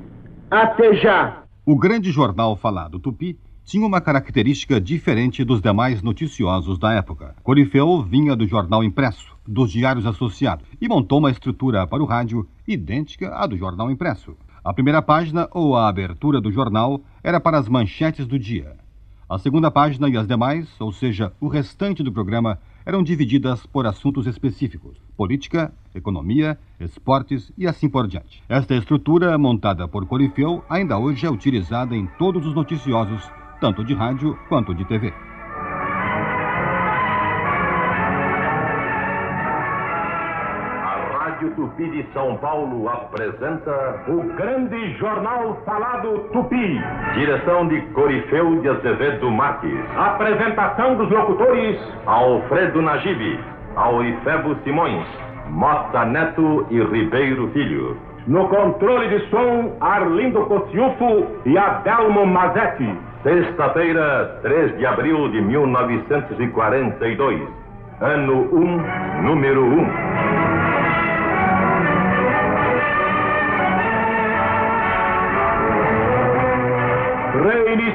Até 0.50 0.94
já! 0.94 1.44
O 1.66 1.78
grande 1.78 2.10
jornal 2.10 2.56
falado 2.56 3.02
Tupi 3.02 3.38
tinha 3.66 3.86
uma 3.86 4.00
característica 4.00 4.80
diferente 4.80 5.44
dos 5.44 5.62
demais 5.62 6.02
noticiosos 6.02 6.80
da 6.80 6.94
época. 6.94 7.36
Corifeu 7.44 8.02
vinha 8.02 8.34
do 8.34 8.48
jornal 8.48 8.82
impresso, 8.82 9.36
dos 9.46 9.74
diários 9.74 10.06
associados, 10.06 10.66
e 10.80 10.88
montou 10.88 11.20
uma 11.20 11.32
estrutura 11.32 11.86
para 11.86 12.02
o 12.02 12.06
rádio 12.06 12.48
idêntica 12.66 13.28
à 13.36 13.46
do 13.46 13.58
jornal 13.58 13.92
impresso. 13.92 14.38
A 14.64 14.74
primeira 14.74 15.02
página 15.02 15.50
ou 15.52 15.76
a 15.76 15.90
abertura 15.90 16.40
do 16.40 16.50
jornal 16.50 17.02
era 17.22 17.42
para 17.42 17.58
as 17.58 17.68
manchetes 17.68 18.26
do 18.26 18.40
dia. 18.40 18.80
A 19.32 19.38
segunda 19.38 19.72
página 19.72 20.10
e 20.10 20.18
as 20.18 20.28
demais, 20.28 20.70
ou 20.78 20.92
seja, 20.92 21.32
o 21.40 21.48
restante 21.48 22.04
do 22.04 22.12
programa, 22.12 22.60
eram 22.86 23.02
divididas 23.02 23.66
por 23.66 23.88
assuntos 23.88 24.28
específicos: 24.28 24.98
política, 25.16 25.74
economia, 25.96 26.60
esportes 26.78 27.50
e 27.58 27.66
assim 27.66 27.88
por 27.88 28.10
diante. 28.10 28.44
Esta 28.50 28.76
estrutura, 28.76 29.38
montada 29.38 29.88
por 29.88 30.06
Corifeu, 30.06 30.66
ainda 30.70 30.98
hoje 30.98 31.26
é 31.26 31.32
utilizada 31.32 31.96
em 31.96 32.08
todos 32.20 32.46
os 32.46 32.54
noticiosos, 32.54 33.24
tanto 33.62 33.86
de 33.86 33.94
rádio 33.94 34.38
quanto 34.50 34.76
de 34.76 34.84
TV. 34.84 35.14
São 42.14 42.36
Paulo 42.38 42.88
apresenta 42.90 44.04
o 44.08 44.22
grande 44.36 44.94
jornal 44.98 45.58
falado 45.66 46.20
Tupi. 46.34 46.82
Direção 47.14 47.68
de 47.70 47.80
Corifeu 47.94 48.60
de 48.62 48.68
Azevedo 48.68 49.32
Marques. 49.32 49.80
Apresentação 49.98 50.96
dos 50.96 51.10
locutores 51.10 51.80
Alfredo 52.06 52.82
Nagibe, 52.82 53.40
Aurifebo 53.78 54.58
Simões, 54.66 55.08
Mota 55.48 56.04
Neto 56.04 56.68
e 56.70 56.82
Ribeiro 56.82 57.48
Filho. 57.52 57.96
No 58.28 58.46
controle 58.50 59.08
de 59.08 59.30
som, 59.30 59.78
Arlindo 59.80 60.46
Cociufo 60.48 61.28
e 61.46 61.58
Adelmo 61.58 62.26
Mazetti. 62.26 62.94
Sexta-feira, 63.24 64.38
3 64.42 64.78
de 64.78 64.86
abril 64.86 65.32
de 65.32 65.42
1942. 65.42 67.42
Ano 68.02 68.50
1, 68.52 69.24
número 69.24 69.64
1. 69.64 70.71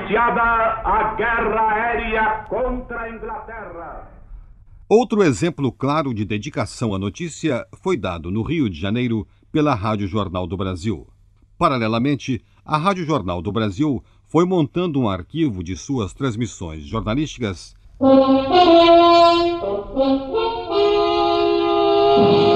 Reiniciada 0.06 0.82
a 0.84 1.14
guerra 1.16 1.72
aérea 1.72 2.44
contra 2.48 3.00
a 3.00 3.10
Inglaterra. 3.10 4.08
Outro 4.88 5.24
exemplo 5.24 5.72
claro 5.72 6.14
de 6.14 6.24
dedicação 6.24 6.94
à 6.94 6.98
notícia 6.98 7.66
foi 7.82 7.96
dado 7.96 8.30
no 8.30 8.42
Rio 8.42 8.70
de 8.70 8.78
Janeiro 8.78 9.26
pela 9.50 9.74
Rádio 9.74 10.06
Jornal 10.06 10.46
do 10.46 10.56
Brasil. 10.56 11.08
Paralelamente, 11.58 12.40
a 12.64 12.76
Rádio 12.76 13.04
Jornal 13.04 13.42
do 13.42 13.50
Brasil 13.50 14.00
foi 14.28 14.44
montando 14.44 15.00
um 15.00 15.08
arquivo 15.08 15.64
de 15.64 15.74
suas 15.74 16.14
transmissões 16.14 16.84
jornalísticas 16.84 17.74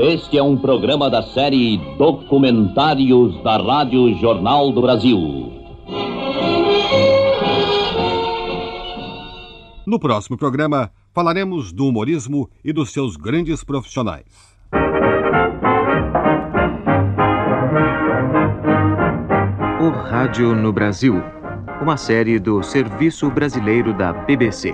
Este 0.00 0.38
é 0.38 0.42
um 0.44 0.56
programa 0.56 1.10
da 1.10 1.24
série 1.24 1.76
Documentários 1.98 3.42
da 3.42 3.56
Rádio 3.56 4.14
Jornal 4.20 4.70
do 4.70 4.80
Brasil. 4.80 5.18
No 9.84 9.98
próximo 9.98 10.38
programa, 10.38 10.92
falaremos 11.12 11.72
do 11.72 11.84
humorismo 11.88 12.48
e 12.64 12.72
dos 12.72 12.92
seus 12.92 13.16
grandes 13.16 13.64
profissionais. 13.64 14.56
O 19.80 19.90
Rádio 19.90 20.54
no 20.54 20.72
Brasil. 20.72 21.20
Uma 21.82 21.96
série 21.96 22.38
do 22.38 22.62
Serviço 22.62 23.28
Brasileiro 23.32 23.92
da 23.92 24.12
BBC. 24.12 24.72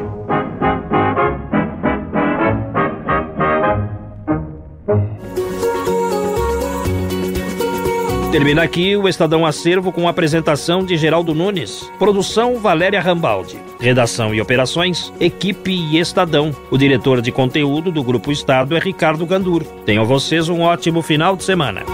Termina 8.34 8.64
aqui 8.64 8.96
o 8.96 9.08
Estadão 9.08 9.46
Acervo 9.46 9.92
com 9.92 10.08
a 10.08 10.10
apresentação 10.10 10.84
de 10.84 10.96
Geraldo 10.96 11.32
Nunes. 11.32 11.88
Produção 12.00 12.58
Valéria 12.58 13.00
Rambaldi. 13.00 13.56
Redação 13.78 14.34
e 14.34 14.40
operações, 14.40 15.12
equipe 15.20 15.70
e 15.70 16.00
Estadão. 16.00 16.50
O 16.68 16.76
diretor 16.76 17.22
de 17.22 17.30
conteúdo 17.30 17.92
do 17.92 18.02
Grupo 18.02 18.32
Estado 18.32 18.76
é 18.76 18.80
Ricardo 18.80 19.24
Gandur. 19.24 19.62
Tenham 19.86 20.04
vocês 20.04 20.48
um 20.48 20.62
ótimo 20.62 21.00
final 21.00 21.36
de 21.36 21.44
semana. 21.44 21.84